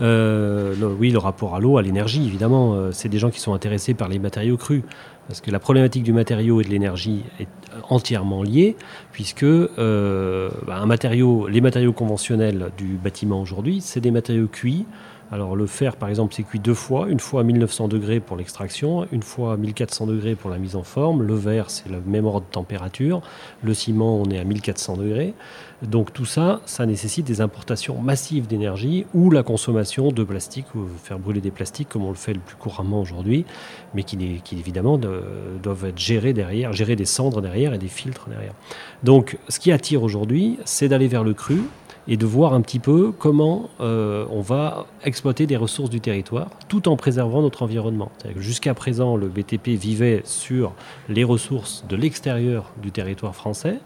Euh, 0.00 0.74
le, 0.78 0.86
oui, 0.86 1.10
le 1.10 1.18
rapport 1.18 1.54
à 1.54 1.60
l'eau, 1.60 1.76
à 1.76 1.82
l'énergie, 1.82 2.26
évidemment, 2.26 2.74
euh, 2.74 2.90
c'est 2.92 3.08
des 3.08 3.18
gens 3.18 3.30
qui 3.30 3.40
sont 3.40 3.54
intéressés 3.54 3.94
par 3.94 4.08
les 4.08 4.18
matériaux 4.18 4.56
crus. 4.56 4.82
Parce 5.28 5.40
que 5.40 5.50
la 5.50 5.60
problématique 5.60 6.02
du 6.02 6.12
matériau 6.12 6.60
et 6.60 6.64
de 6.64 6.70
l'énergie 6.70 7.22
est 7.38 7.46
entièrement 7.88 8.42
liée, 8.42 8.76
puisque 9.12 9.44
euh, 9.44 10.50
bah, 10.66 10.84
les 11.48 11.60
matériaux 11.60 11.92
conventionnels 11.92 12.70
du 12.76 12.96
bâtiment 12.96 13.40
aujourd'hui, 13.40 13.80
c'est 13.80 14.00
des 14.00 14.10
matériaux 14.10 14.48
cuits. 14.48 14.86
Alors 15.30 15.56
le 15.56 15.66
fer, 15.66 15.96
par 15.96 16.10
exemple, 16.10 16.34
c'est 16.34 16.42
cuit 16.42 16.58
deux 16.58 16.74
fois, 16.74 17.08
une 17.08 17.18
fois 17.18 17.40
à 17.40 17.44
1900 17.44 17.88
degrés 17.88 18.20
pour 18.20 18.36
l'extraction, 18.36 19.06
une 19.12 19.22
fois 19.22 19.54
à 19.54 19.56
1400 19.56 20.06
degrés 20.06 20.34
pour 20.34 20.50
la 20.50 20.58
mise 20.58 20.76
en 20.76 20.82
forme. 20.82 21.22
Le 21.22 21.34
verre, 21.34 21.70
c'est 21.70 21.88
le 21.88 22.02
même 22.04 22.26
ordre 22.26 22.46
de 22.46 22.52
température. 22.52 23.22
Le 23.62 23.72
ciment, 23.72 24.20
on 24.20 24.26
est 24.26 24.38
à 24.38 24.44
1400 24.44 24.98
degrés. 24.98 25.32
Donc 25.82 26.12
tout 26.12 26.26
ça, 26.26 26.60
ça 26.64 26.86
nécessite 26.86 27.26
des 27.26 27.40
importations 27.40 27.98
massives 27.98 28.46
d'énergie 28.46 29.04
ou 29.14 29.30
la 29.30 29.42
consommation 29.42 30.12
de 30.12 30.22
plastique, 30.22 30.66
ou 30.74 30.86
faire 31.02 31.18
brûler 31.18 31.40
des 31.40 31.50
plastiques 31.50 31.88
comme 31.88 32.04
on 32.04 32.10
le 32.10 32.14
fait 32.14 32.34
le 32.34 32.40
plus 32.40 32.54
couramment 32.54 33.00
aujourd'hui, 33.00 33.44
mais 33.94 34.04
qui, 34.04 34.16
évidemment 34.52 34.96
de, 34.96 35.22
doivent 35.60 35.86
être 35.86 35.98
gérés 35.98 36.34
derrière, 36.34 36.72
gérer 36.72 36.94
des 36.94 37.04
cendres 37.04 37.40
derrière 37.40 37.74
et 37.74 37.78
des 37.78 37.88
filtres 37.88 38.28
derrière. 38.28 38.52
Donc 39.02 39.38
ce 39.48 39.58
qui 39.58 39.72
attire 39.72 40.02
aujourd'hui, 40.02 40.58
c'est 40.64 40.88
d'aller 40.88 41.08
vers 41.08 41.24
le 41.24 41.34
cru, 41.34 41.62
et 42.08 42.16
de 42.16 42.26
voir 42.26 42.54
un 42.54 42.60
petit 42.60 42.78
peu 42.78 43.12
comment 43.12 43.70
euh, 43.80 44.26
on 44.30 44.40
va 44.40 44.86
exploiter 45.04 45.46
des 45.46 45.56
ressources 45.56 45.90
du 45.90 46.00
territoire 46.00 46.50
tout 46.68 46.88
en 46.88 46.96
préservant 46.96 47.42
notre 47.42 47.62
environnement. 47.62 48.10
Jusqu'à 48.36 48.74
présent, 48.74 49.16
le 49.16 49.28
BTP 49.28 49.68
vivait 49.68 50.22
sur 50.24 50.72
les 51.08 51.24
ressources 51.24 51.84
de 51.88 51.96
l'extérieur 51.96 52.72
du 52.82 52.90
territoire 52.90 53.34
français. 53.34 53.78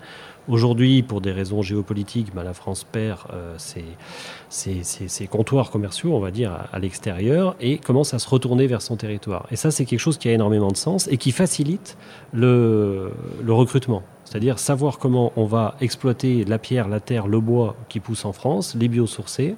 Aujourd'hui, 0.49 1.03
pour 1.03 1.21
des 1.21 1.33
raisons 1.33 1.61
géopolitiques, 1.61 2.33
ben, 2.33 2.45
la 2.45 2.55
France 2.55 2.85
perd 2.85 3.19
euh, 3.33 3.57
ses, 3.59 5.27
comptoirs 5.27 5.73
commerciaux, 5.73 6.15
on 6.15 6.21
va 6.21 6.31
dire, 6.31 6.53
à, 6.73 6.79
l'extérieur 6.79 7.57
et 7.61 7.79
commence 7.79 8.15
à 8.15 8.21
se 8.21 8.29
retourner 8.29 8.69
vers 8.69 8.81
son 8.81 8.95
territoire. 8.95 9.47
Et 9.51 9.57
ça, 9.57 9.73
c'est 9.73 9.85
quelque 9.85 9.99
chose 9.99 10.19
qui 10.19 10.29
a 10.29 10.33
énormément 10.33 10.71
de 10.71 10.77
sens 10.77 11.09
et 11.09 11.17
qui 11.17 11.33
facilite 11.33 11.99
le 12.33 13.13
recrutement. 13.49 14.05
C'est-à-dire 14.27 14.59
savoir 14.59 14.99
comment 14.99 15.33
on 15.37 15.45
va 15.45 15.77
exploiter 15.81 16.45
la 16.45 16.59
pierre, 16.59 16.89
la 16.89 17.01
terre, 17.01 17.29
le 17.29 17.41
bois 17.41 17.77
qui 17.89 18.01
pousse 18.01 18.25
en 18.25 18.33
France, 18.33 18.77
les 18.79 18.89
biosourcés. 18.89 19.55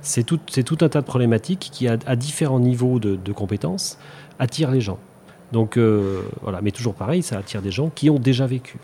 C'est 0.00 0.24
tout, 0.24 0.38
tout, 0.38 0.78
un 0.80 0.88
tas 0.88 1.00
de 1.02 1.06
problématiques 1.06 1.68
qui, 1.70 1.86
à, 1.86 1.98
à 2.06 2.16
différents 2.16 2.58
niveaux 2.58 2.98
de, 2.98 3.16
de, 3.16 3.32
compétences, 3.32 3.98
attirent 4.38 4.70
les 4.70 4.80
gens. 4.80 4.98
Donc 5.52 5.76
euh, 5.76 6.22
voilà, 6.42 6.60
mais 6.62 6.70
toujours 6.70 6.94
pareil, 6.94 7.22
ça 7.22 7.38
attire 7.38 7.60
des 7.60 7.70
gens 7.70 7.90
qui 7.94 8.08
ont 8.08 8.18
déjà 8.18 8.46
vécu. 8.46 8.78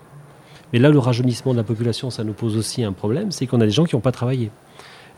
Mais 0.72 0.78
là, 0.78 0.90
le 0.90 0.98
rajeunissement 0.98 1.52
de 1.52 1.58
la 1.58 1.64
population, 1.64 2.10
ça 2.10 2.22
nous 2.22 2.32
pose 2.34 2.56
aussi 2.56 2.84
un 2.84 2.92
problème, 2.92 3.32
c'est 3.32 3.46
qu'on 3.46 3.60
a 3.60 3.64
des 3.64 3.70
gens 3.70 3.84
qui 3.84 3.94
n'ont 3.94 4.02
pas 4.02 4.12
travaillé. 4.12 4.50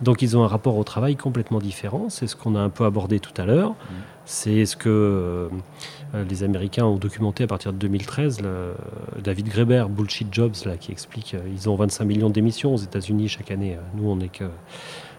Donc 0.03 0.23
ils 0.23 0.37
ont 0.37 0.45
un 0.45 0.49
rapport 0.49 0.77
au 0.77 0.85
travail 0.85 1.17
complètement 1.17 1.59
différent. 1.59 2.07
C'est 2.11 2.27
ce 2.27 2.37
qu'on 2.37 2.55
a 2.55 2.61
un 2.61 2.69
peu 2.69 2.85
abordé 2.85 3.19
tout 3.19 3.33
à 3.41 3.47
l'heure. 3.47 3.71
Mmh. 3.71 3.95
C'est 4.27 4.67
ce 4.67 4.77
que 4.77 4.89
euh, 4.89 5.49
les 6.15 6.43
Américains 6.43 6.85
ont 6.85 6.97
documenté 6.97 7.45
à 7.45 7.47
partir 7.47 7.73
de 7.73 7.79
2013. 7.79 8.41
Le, 8.41 8.75
David 9.23 9.49
Graeber, 9.49 9.85
Bullshit 9.89 10.33
Jobs, 10.33 10.55
là, 10.65 10.77
qui 10.77 10.93
explique 10.93 11.35
euh, 11.35 11.41
ils 11.53 11.69
ont 11.69 11.77
25 11.77 12.05
millions 12.05 12.31
d'émissions 12.31 12.75
aux 12.75 12.79
États-Unis 12.79 13.29
chaque 13.29 13.51
année. 13.51 13.77
Nous, 13.95 14.09
on 14.09 14.21
est 14.21 14.29
que 14.29 14.45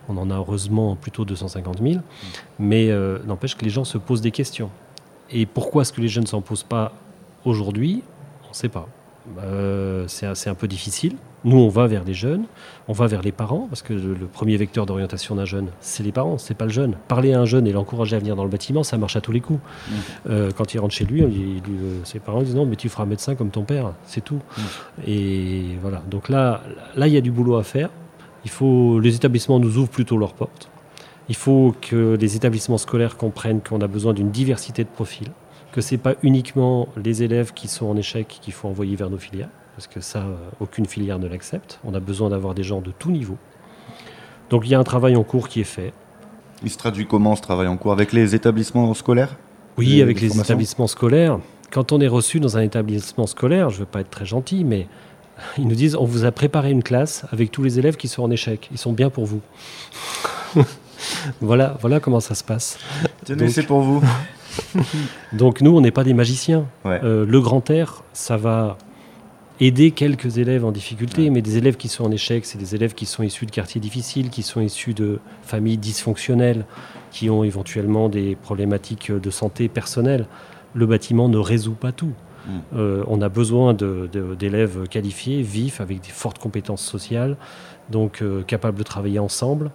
on 0.09 0.17
en 0.17 0.31
a 0.31 0.35
heureusement 0.35 0.95
plutôt 0.95 1.25
250 1.25 1.79
000. 1.81 1.95
Mmh. 1.95 2.01
Mais 2.59 2.89
euh, 2.89 3.19
n'empêche 3.25 3.55
que 3.55 3.65
les 3.65 3.69
gens 3.69 3.83
se 3.83 3.97
posent 3.97 4.21
des 4.21 4.31
questions. 4.31 4.69
Et 5.29 5.45
pourquoi 5.45 5.81
est-ce 5.81 5.91
que 5.91 5.99
les 5.99 6.07
jeunes 6.07 6.23
ne 6.23 6.29
s'en 6.29 6.41
posent 6.41 6.63
pas 6.63 6.93
aujourd'hui? 7.43 8.03
On 8.45 8.49
ne 8.49 8.55
sait 8.55 8.69
pas. 8.69 8.87
Euh, 9.39 10.05
c'est 10.07 10.49
un 10.49 10.55
peu 10.55 10.67
difficile. 10.67 11.15
Nous, 11.43 11.57
on 11.57 11.69
va 11.69 11.87
vers 11.87 12.03
les 12.03 12.13
jeunes, 12.13 12.45
on 12.87 12.93
va 12.93 13.07
vers 13.07 13.21
les 13.21 13.31
parents, 13.31 13.67
parce 13.69 13.81
que 13.81 13.93
le, 13.93 14.15
le 14.15 14.25
premier 14.25 14.57
vecteur 14.57 14.85
d'orientation 14.85 15.35
d'un 15.35 15.45
jeune, 15.45 15.67
c'est 15.81 16.03
les 16.03 16.11
parents, 16.11 16.37
c'est 16.37 16.55
pas 16.55 16.65
le 16.65 16.71
jeune. 16.71 16.95
Parler 17.07 17.33
à 17.33 17.39
un 17.39 17.45
jeune 17.45 17.67
et 17.67 17.71
l'encourager 17.71 18.15
à 18.15 18.19
venir 18.19 18.35
dans 18.35 18.43
le 18.43 18.49
bâtiment, 18.49 18.83
ça 18.83 18.97
marche 18.97 19.15
à 19.15 19.21
tous 19.21 19.31
les 19.31 19.39
coups. 19.39 19.59
Mmh. 19.59 19.93
Euh, 20.29 20.51
quand 20.55 20.73
il 20.73 20.79
rentre 20.79 20.93
chez 20.93 21.05
lui, 21.05 21.21
lui, 21.21 21.61
lui 21.67 21.77
ses 22.03 22.19
parents 22.19 22.41
disent 22.41 22.55
non, 22.55 22.65
mais 22.65 22.75
tu 22.75 22.89
feras 22.89 23.05
médecin 23.05 23.35
comme 23.35 23.49
ton 23.49 23.63
père, 23.63 23.93
c'est 24.05 24.23
tout. 24.23 24.39
Mmh. 24.57 24.61
Et 25.07 25.63
voilà. 25.81 26.01
Donc 26.09 26.27
là, 26.27 26.61
là, 26.95 27.07
il 27.07 27.13
y 27.13 27.17
a 27.17 27.21
du 27.21 27.31
boulot 27.31 27.57
à 27.57 27.63
faire. 27.63 27.89
Il 28.43 28.49
faut, 28.49 28.99
les 28.99 29.15
établissements 29.15 29.59
nous 29.59 29.77
ouvrent 29.77 29.89
plutôt 29.89 30.17
leurs 30.17 30.33
portes. 30.33 30.69
Il 31.29 31.35
faut 31.35 31.75
que 31.81 32.17
les 32.19 32.35
établissements 32.35 32.77
scolaires 32.77 33.17
comprennent 33.17 33.61
qu'on 33.61 33.81
a 33.81 33.87
besoin 33.87 34.13
d'une 34.13 34.31
diversité 34.31 34.83
de 34.83 34.89
profils 34.89 35.29
que 35.77 35.81
ce 35.83 35.93
n'est 35.93 35.99
pas 35.99 36.15
uniquement 36.23 36.89
les 36.97 37.21
élèves 37.21 37.53
qui 37.53 37.67
sont 37.67 37.85
en 37.85 37.95
échec 37.95 38.39
qu'il 38.41 38.51
faut 38.51 38.67
envoyer 38.67 38.95
vers 38.95 39.11
nos 39.11 39.19
filières, 39.19 39.51
parce 39.75 39.85
que 39.85 40.01
ça, 40.01 40.23
euh, 40.23 40.35
aucune 40.59 40.87
filière 40.87 41.19
ne 41.19 41.27
l'accepte. 41.27 41.79
On 41.83 41.93
a 41.93 41.99
besoin 41.99 42.31
d'avoir 42.31 42.55
des 42.55 42.63
gens 42.63 42.81
de 42.81 42.89
tout 42.89 43.11
niveau. 43.11 43.37
Donc 44.49 44.63
il 44.65 44.71
y 44.71 44.73
a 44.73 44.79
un 44.79 44.83
travail 44.83 45.15
en 45.15 45.21
cours 45.21 45.47
qui 45.47 45.61
est 45.61 45.65
fait. 45.65 45.93
Il 46.63 46.71
se 46.71 46.79
traduit 46.79 47.05
comment 47.05 47.35
ce 47.35 47.43
travail 47.43 47.67
en 47.67 47.77
cours? 47.77 47.91
Avec 47.91 48.11
les 48.11 48.33
établissements 48.33 48.91
scolaires? 48.95 49.35
Oui, 49.77 49.85
les, 49.85 50.01
avec 50.01 50.19
les, 50.19 50.29
les 50.29 50.39
établissements 50.39 50.87
scolaires. 50.87 51.37
Quand 51.69 51.91
on 51.91 52.01
est 52.01 52.07
reçu 52.07 52.39
dans 52.39 52.57
un 52.57 52.61
établissement 52.61 53.27
scolaire, 53.27 53.69
je 53.69 53.75
ne 53.75 53.79
veux 53.81 53.85
pas 53.85 53.99
être 53.99 54.09
très 54.09 54.25
gentil, 54.25 54.63
mais 54.63 54.87
ils 55.59 55.67
nous 55.67 55.75
disent 55.75 55.95
on 55.95 56.05
vous 56.05 56.25
a 56.25 56.31
préparé 56.31 56.71
une 56.71 56.81
classe 56.81 57.23
avec 57.31 57.51
tous 57.51 57.61
les 57.61 57.77
élèves 57.77 57.97
qui 57.97 58.07
sont 58.07 58.23
en 58.23 58.31
échec. 58.31 58.67
Ils 58.71 58.79
sont 58.79 58.93
bien 58.93 59.11
pour 59.11 59.27
vous. 59.27 59.41
voilà, 61.39 61.77
voilà 61.81 61.99
comment 61.99 62.19
ça 62.19 62.33
se 62.33 62.43
passe. 62.43 62.79
Tenez, 63.25 63.49
c'est 63.49 63.61
pour 63.61 63.81
vous. 63.81 64.01
Donc 65.33 65.61
nous, 65.61 65.75
on 65.75 65.81
n'est 65.81 65.91
pas 65.91 66.03
des 66.03 66.13
magiciens. 66.13 66.65
Ouais. 66.85 66.99
Euh, 67.03 67.25
le 67.25 67.41
grand 67.41 67.69
air, 67.69 68.03
ça 68.13 68.37
va 68.37 68.77
aider 69.59 69.91
quelques 69.91 70.37
élèves 70.37 70.65
en 70.65 70.71
difficulté, 70.71 71.29
mais 71.29 71.41
des 71.41 71.57
élèves 71.57 71.77
qui 71.77 71.87
sont 71.87 72.05
en 72.05 72.11
échec, 72.11 72.45
c'est 72.45 72.59
des 72.59 72.75
élèves 72.75 72.93
qui 72.93 73.05
sont 73.05 73.23
issus 73.23 73.45
de 73.45 73.51
quartiers 73.51 73.81
difficiles, 73.81 74.29
qui 74.29 74.43
sont 74.43 74.61
issus 74.61 74.93
de 74.93 75.19
familles 75.41 75.79
dysfonctionnelles, 75.79 76.65
qui 77.11 77.29
ont 77.29 77.43
éventuellement 77.43 78.09
des 78.09 78.35
problématiques 78.35 79.11
de 79.11 79.29
santé 79.31 79.67
personnelle. 79.67 80.27
Le 80.75 80.85
bâtiment 80.85 81.27
ne 81.27 81.37
résout 81.37 81.73
pas 81.73 81.91
tout. 81.91 82.13
Euh, 82.75 83.03
on 83.07 83.21
a 83.21 83.29
besoin 83.29 83.73
d'élèves 83.73 84.87
qualifiés, 84.87 85.41
vifs, 85.41 85.81
avec 85.81 86.01
des 86.01 86.11
fortes 86.11 86.39
compétences 86.39 86.83
sociales, 86.83 87.35
donc 87.89 88.21
euh, 88.21 88.43
capables 88.43 88.77
de 88.77 88.83
travailler 88.83 89.19
ensemble. 89.19 89.71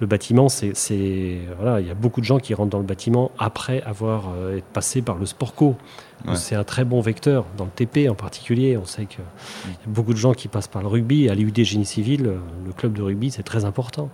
Le 0.00 0.06
bâtiment, 0.06 0.48
c'est, 0.50 1.38
voilà, 1.58 1.80
il 1.80 1.86
y 1.86 1.90
a 1.90 1.94
beaucoup 1.94 2.20
de 2.20 2.26
gens 2.26 2.38
qui 2.38 2.52
rentrent 2.52 2.70
dans 2.70 2.78
le 2.78 2.84
bâtiment 2.84 3.30
après 3.38 3.80
avoir 3.82 4.24
euh, 4.36 4.56
été 4.58 4.66
passé 4.74 5.00
par 5.00 5.16
le 5.16 5.24
sport 5.24 5.54
co. 5.54 5.74
Ouais. 6.26 6.36
C'est 6.36 6.54
un 6.54 6.64
très 6.64 6.84
bon 6.84 7.00
vecteur 7.00 7.46
dans 7.56 7.64
le 7.64 7.70
TP 7.70 8.08
en 8.10 8.14
particulier. 8.14 8.76
On 8.76 8.84
sait 8.84 9.06
qu'il 9.06 9.20
y 9.68 9.72
a 9.72 9.74
beaucoup 9.88 10.12
de 10.12 10.18
gens 10.18 10.34
qui 10.34 10.48
passent 10.48 10.68
par 10.68 10.82
le 10.82 10.88
rugby. 10.88 11.30
À 11.30 11.34
Génie 11.34 11.86
Civil, 11.86 12.26
euh, 12.26 12.36
le 12.66 12.72
club 12.72 12.92
de 12.92 13.00
rugby, 13.02 13.30
c'est 13.30 13.42
très 13.42 13.64
important. 13.64 14.10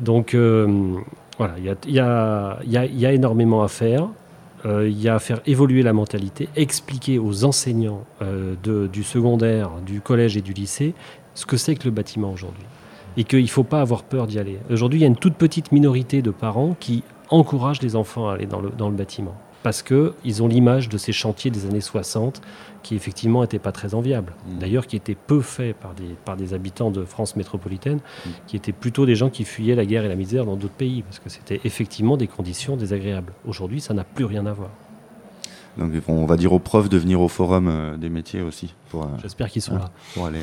Donc 0.00 0.34
euh, 0.34 0.94
voilà, 1.38 1.54
il 1.58 1.64
y 1.64 1.70
a, 1.70 1.76
y 1.86 1.98
a- 2.00 2.58
y 2.66 2.76
a- 2.76 2.86
il 2.86 2.98
y 2.98 3.06
a 3.06 3.12
énormément 3.12 3.62
à 3.62 3.68
faire. 3.68 4.08
Euh, 4.66 4.88
il 4.88 5.00
y 5.00 5.08
a 5.08 5.14
à 5.14 5.18
faire 5.20 5.40
évoluer 5.46 5.82
la 5.82 5.92
mentalité, 5.92 6.48
expliquer 6.56 7.18
aux 7.18 7.44
enseignants 7.44 8.04
euh, 8.20 8.54
de- 8.62 8.88
du 8.88 9.04
secondaire, 9.04 9.70
du 9.86 10.00
collège 10.00 10.36
et 10.36 10.42
du 10.42 10.52
lycée 10.52 10.92
ce 11.34 11.46
que 11.46 11.56
c'est 11.56 11.76
que 11.76 11.84
le 11.84 11.92
bâtiment 11.92 12.30
aujourd'hui. 12.32 12.64
Et 13.16 13.24
qu'il 13.24 13.42
ne 13.42 13.48
faut 13.48 13.64
pas 13.64 13.80
avoir 13.80 14.02
peur 14.02 14.26
d'y 14.26 14.38
aller. 14.38 14.58
Aujourd'hui, 14.70 15.00
il 15.00 15.02
y 15.02 15.04
a 15.04 15.08
une 15.08 15.16
toute 15.16 15.34
petite 15.34 15.72
minorité 15.72 16.22
de 16.22 16.30
parents 16.30 16.76
qui 16.78 17.02
encouragent 17.28 17.82
les 17.82 17.96
enfants 17.96 18.28
à 18.28 18.34
aller 18.34 18.46
dans 18.46 18.60
le, 18.60 18.70
dans 18.70 18.88
le 18.88 18.96
bâtiment. 18.96 19.34
Parce 19.62 19.82
qu'ils 19.82 20.42
ont 20.42 20.48
l'image 20.48 20.88
de 20.88 20.96
ces 20.96 21.12
chantiers 21.12 21.50
des 21.50 21.66
années 21.66 21.82
60 21.82 22.40
qui 22.82 22.94
effectivement 22.94 23.42
n'étaient 23.42 23.58
pas 23.58 23.72
très 23.72 23.94
enviables. 23.94 24.32
Mmh. 24.32 24.58
D'ailleurs, 24.58 24.86
qui 24.86 24.96
étaient 24.96 25.14
peu 25.14 25.42
faits 25.42 25.76
par 25.76 25.92
des, 25.92 26.16
par 26.24 26.36
des 26.36 26.54
habitants 26.54 26.90
de 26.90 27.04
France 27.04 27.36
métropolitaine, 27.36 27.98
Mmh. 27.98 28.30
qui 28.46 28.56
étaient 28.56 28.72
plutôt 28.72 29.04
des 29.04 29.14
gens 29.14 29.28
qui 29.28 29.44
fuyaient 29.44 29.74
la 29.74 29.84
guerre 29.84 30.04
et 30.04 30.08
la 30.08 30.16
misère 30.16 30.46
dans 30.46 30.56
d'autres 30.56 30.74
pays. 30.74 31.02
Parce 31.02 31.18
que 31.18 31.28
c'était 31.28 31.60
effectivement 31.64 32.16
des 32.16 32.26
conditions 32.26 32.76
désagréables. 32.76 33.34
Aujourd'hui, 33.46 33.80
ça 33.82 33.92
n'a 33.92 34.04
plus 34.04 34.24
rien 34.24 34.46
à 34.46 34.52
voir. 34.52 34.70
Donc 35.78 35.92
on 36.08 36.26
va 36.26 36.36
dire 36.36 36.52
aux 36.52 36.58
profs 36.58 36.88
de 36.88 36.98
venir 36.98 37.20
au 37.20 37.28
forum 37.28 37.68
euh, 37.68 37.96
des 37.96 38.08
métiers 38.10 38.42
aussi 38.42 38.74
pour, 38.90 39.04
euh, 39.04 39.06
J'espère 39.22 39.48
qu'ils 39.48 39.62
sont 39.62 39.76
Ah. 39.76 39.78
là. 39.84 39.90
pour 40.14 40.26
aller 40.26 40.40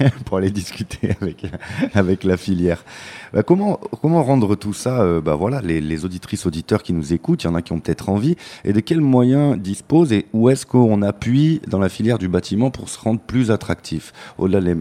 pour 0.24 0.36
aller 0.38 0.50
discuter 0.50 1.10
avec 1.20 1.46
avec 1.94 2.24
la 2.24 2.36
filière. 2.36 2.84
Bah, 3.32 3.42
comment 3.42 3.80
comment 4.00 4.22
rendre 4.22 4.54
tout 4.54 4.72
ça 4.72 5.00
euh, 5.02 5.20
bah 5.20 5.34
voilà 5.34 5.60
les, 5.60 5.80
les 5.80 6.04
auditrices 6.04 6.46
auditeurs 6.46 6.82
qui 6.82 6.92
nous 6.92 7.12
écoutent, 7.12 7.42
il 7.42 7.48
y 7.48 7.50
en 7.50 7.54
a 7.56 7.62
qui 7.62 7.72
ont 7.72 7.80
peut-être 7.80 8.08
envie 8.08 8.36
et 8.64 8.72
de 8.72 8.80
quels 8.80 9.00
moyens 9.00 9.58
disposent 9.58 10.12
et 10.12 10.26
où 10.32 10.48
est-ce 10.48 10.64
qu'on 10.64 11.02
appuie 11.02 11.60
dans 11.66 11.80
la 11.80 11.88
filière 11.88 12.18
du 12.18 12.28
bâtiment 12.28 12.70
pour 12.70 12.88
se 12.88 12.98
rendre 13.00 13.20
plus 13.20 13.50
attractif? 13.50 14.12
Au-delà 14.38 14.60
les 14.60 14.76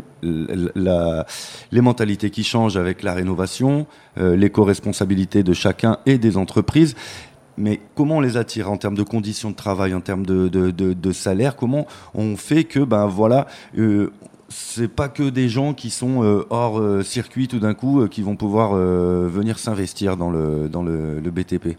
la- 0.76 1.26
les 1.72 1.82
mentalités 1.82 2.30
qui 2.30 2.44
changent 2.44 2.78
avec 2.78 3.04
la 3.04 3.14
rénovation, 3.14 3.86
euh, 4.18 4.36
l'éco-responsabilité 4.36 5.44
de 5.44 5.54
chacun 5.54 5.98
et 6.06 6.18
des 6.18 6.38
entreprises. 6.38 6.96
Mais 7.58 7.80
comment 7.96 8.18
on 8.18 8.22
les 8.22 8.38
attire 8.38 8.72
en 8.72 8.78
termes 8.78 8.96
de 8.96 9.04
conditions 9.04 9.50
de 9.50 9.56
travail, 9.56 9.94
en 9.94 10.02
termes 10.02 10.26
de, 10.26 11.12
salaire? 11.12 11.56
Comment 11.56 11.88
on 12.14 12.38
fait 12.38 12.66
que, 12.66 12.80
ben 12.80 13.08
voilà, 13.08 13.48
euh, 13.78 14.12
c'est 14.50 14.88
pas 14.88 15.10
que 15.10 15.30
des 15.30 15.50
gens 15.50 15.74
qui 15.74 15.90
sont 15.90 16.24
euh, 16.24 16.46
hors 16.50 16.80
euh, 16.80 17.04
circuit 17.04 17.48
tout 17.48 17.60
d'un 17.60 17.74
coup 17.74 18.02
euh, 18.02 18.08
qui 18.08 18.22
vont 18.22 18.36
pouvoir 18.36 18.74
venir 18.76 19.60
s'investir 19.60 20.18
dans 20.18 20.30
le, 20.30 20.70
dans 20.70 20.84
le, 20.84 21.20
BTP 21.32 21.78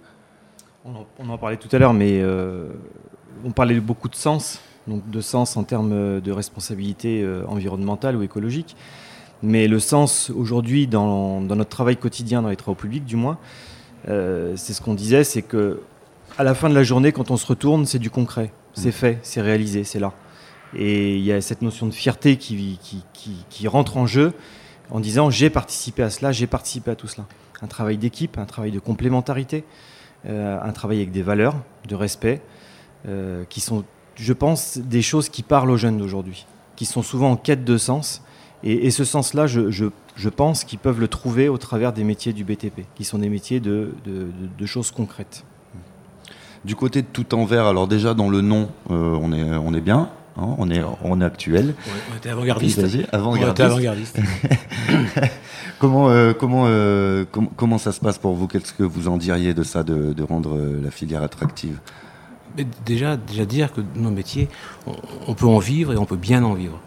On 0.84 0.94
en, 0.94 1.06
on 1.18 1.28
en 1.30 1.38
parlait 1.38 1.56
tout 1.56 1.68
à 1.74 1.78
l'heure, 1.78 1.94
mais 1.94 2.22
on 3.44 3.50
parlait 3.52 3.78
beaucoup 3.80 4.08
de 4.08 4.14
sens, 4.14 4.60
donc 4.86 5.08
de 5.08 5.20
sens 5.20 5.56
en 5.56 5.64
termes 5.64 6.20
de 6.20 6.32
responsabilité 6.32 7.26
environnementale 7.48 8.16
ou 8.16 8.22
écologique. 8.22 8.76
Mais 9.42 9.68
le 9.68 9.78
sens 9.78 10.30
aujourd'hui 10.30 10.86
dans, 10.86 11.40
dans 11.40 11.56
notre 11.56 11.70
travail 11.70 11.96
quotidien, 11.96 12.42
dans 12.42 12.48
les 12.48 12.56
travaux 12.56 12.74
publics 12.74 13.04
du 13.04 13.16
moins, 13.16 13.38
euh, 14.08 14.54
c'est 14.56 14.72
ce 14.72 14.80
qu'on 14.80 14.94
disait, 14.94 15.24
c'est 15.24 15.42
que 15.42 15.80
à 16.36 16.44
la 16.44 16.54
fin 16.54 16.68
de 16.68 16.74
la 16.74 16.82
journée, 16.84 17.12
quand 17.12 17.30
on 17.30 17.36
se 17.36 17.46
retourne, 17.46 17.84
c'est 17.86 17.98
du 17.98 18.10
concret, 18.10 18.52
c'est 18.74 18.92
fait, 18.92 19.18
c'est 19.22 19.40
réalisé, 19.40 19.84
c'est 19.84 19.98
là. 19.98 20.12
Et 20.76 21.16
il 21.16 21.24
y 21.24 21.32
a 21.32 21.40
cette 21.40 21.62
notion 21.62 21.86
de 21.86 21.92
fierté 21.94 22.36
qui, 22.36 22.78
qui, 22.82 23.02
qui- 23.14 23.44
qui 23.48 23.68
rentre 23.68 23.96
en 23.96 24.06
jeu 24.06 24.32
en 24.90 25.00
disant 25.00 25.30
j'ai 25.30 25.50
participé 25.50 26.02
à 26.02 26.10
cela, 26.10 26.30
j'ai 26.32 26.46
participé 26.46 26.90
à 26.90 26.94
tout 26.94 27.08
cela. 27.08 27.26
Un 27.62 27.66
travail 27.66 27.96
d'équipe, 27.98 28.38
un 28.38 28.44
travail 28.44 28.70
de 28.70 28.78
complémentarité, 28.78 29.64
euh, 30.26 30.58
un 30.62 30.72
travail 30.72 30.98
avec 30.98 31.10
des 31.10 31.22
valeurs, 31.22 31.56
de 31.88 31.94
respect, 31.94 32.40
euh, 33.06 33.44
qui 33.48 33.60
sont, 33.60 33.84
je 34.16 34.32
pense, 34.32 34.78
des 34.78 35.02
choses 35.02 35.28
qui 35.28 35.42
parlent 35.42 35.70
aux 35.70 35.76
jeunes 35.76 35.98
d'aujourd'hui, 35.98 36.46
qui 36.76 36.84
sont 36.86 37.02
souvent 37.02 37.30
en 37.32 37.36
quête 37.36 37.64
de 37.64 37.78
sens. 37.78 38.22
Et, 38.64 38.86
et 38.86 38.90
ce 38.90 39.04
sens-là, 39.04 39.46
je, 39.46 39.70
je- 39.70 39.86
je 40.16 40.28
pense 40.28 40.64
qu'ils 40.64 40.78
peuvent 40.80 40.98
le 41.00 41.06
trouver 41.08 41.48
au 41.48 41.58
travers 41.58 41.92
des 41.92 42.02
métiers 42.04 42.32
du 42.32 42.42
BTP, 42.44 42.82
qui 42.96 43.04
sont 43.04 43.18
des 43.18 43.28
métiers 43.28 43.60
de, 43.60 43.92
de- 44.04 44.12
de- 44.12 44.28
de 44.58 44.66
choses 44.66 44.90
concrètes. 44.90 45.44
Du 46.64 46.74
côté 46.74 47.02
de 47.02 47.06
tout 47.12 47.34
en 47.36 47.44
vert, 47.44 47.66
alors 47.66 47.86
déjà 47.86 48.14
dans 48.14 48.28
le 48.28 48.40
nom, 48.40 48.68
euh, 48.90 49.16
on, 49.22 49.32
est, 49.32 49.44
on 49.44 49.72
est 49.74 49.80
bien, 49.80 50.10
hein, 50.36 50.48
on, 50.58 50.68
est, 50.70 50.82
on 51.04 51.20
est 51.20 51.24
actuel. 51.24 51.74
On 52.12 52.16
était 52.16 52.30
avant-gardiste. 52.30 52.80
Vas-y, 52.80 53.06
On 53.12 53.36
était 53.36 53.62
avant-gardiste. 53.62 54.18
Comment, 55.78 56.08
euh, 56.10 56.32
comment, 56.32 56.64
euh, 56.66 57.24
com- 57.30 57.48
comment 57.54 57.78
ça 57.78 57.92
se 57.92 58.00
passe 58.00 58.18
pour 58.18 58.34
vous? 58.34 58.48
Qu'est-ce 58.48 58.72
que 58.72 58.82
vous 58.82 59.06
en 59.06 59.16
diriez 59.16 59.54
de 59.54 59.62
ça, 59.62 59.84
de, 59.84 60.12
de 60.12 60.22
rendre 60.24 60.58
la 60.82 60.90
filière 60.90 61.22
attractive? 61.22 61.78
Mais 62.56 62.66
déjà, 62.84 63.16
déjà 63.16 63.44
dire 63.44 63.72
que 63.72 63.80
nos 63.94 64.10
métiers, 64.10 64.48
on, 64.88 64.92
on 65.28 65.34
peut 65.34 65.46
en 65.46 65.58
vivre 65.58 65.92
et 65.92 65.96
on 65.96 66.04
peut 66.04 66.16
bien 66.16 66.42
en 66.42 66.54
vivre. 66.54 66.80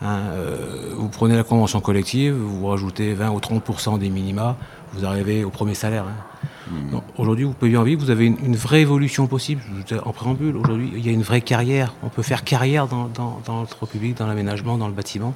Hein, 0.00 0.18
euh, 0.32 0.90
vous 0.96 1.08
prenez 1.08 1.34
la 1.36 1.42
convention 1.42 1.80
collective, 1.80 2.34
vous 2.34 2.66
rajoutez 2.68 3.14
20 3.14 3.30
ou 3.30 3.38
30% 3.40 3.98
des 3.98 4.10
minima, 4.10 4.56
vous 4.92 5.04
arrivez 5.04 5.44
au 5.44 5.50
premier 5.50 5.74
salaire. 5.74 6.04
hein. 6.04 6.46
Donc, 6.92 7.02
Aujourd'hui, 7.16 7.44
vous 7.44 7.52
pouvez 7.54 7.76
en 7.76 7.82
vivre, 7.82 8.02
vous 8.04 8.10
avez 8.10 8.26
une, 8.26 8.36
une 8.44 8.54
vraie 8.56 8.82
évolution 8.82 9.26
possible. 9.26 9.62
En 10.04 10.12
préambule, 10.12 10.56
aujourd'hui, 10.56 10.92
il 10.94 11.04
y 11.04 11.08
a 11.08 11.12
une 11.12 11.22
vraie 11.22 11.40
carrière. 11.40 11.94
On 12.02 12.10
peut 12.10 12.22
faire 12.22 12.44
carrière 12.44 12.86
dans, 12.86 13.08
dans, 13.08 13.40
dans 13.46 13.64
public, 13.90 14.16
dans 14.18 14.26
l'aménagement, 14.26 14.76
dans 14.78 14.86
le 14.86 14.92
bâtiment, 14.92 15.34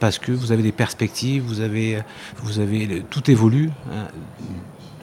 parce 0.00 0.18
que 0.18 0.32
vous 0.32 0.50
avez 0.52 0.62
des 0.62 0.72
perspectives, 0.72 1.42
vous 1.44 1.60
avez, 1.60 2.00
vous 2.42 2.58
avez 2.58 3.02
tout 3.08 3.30
évolue. 3.30 3.70
hein. 3.92 4.08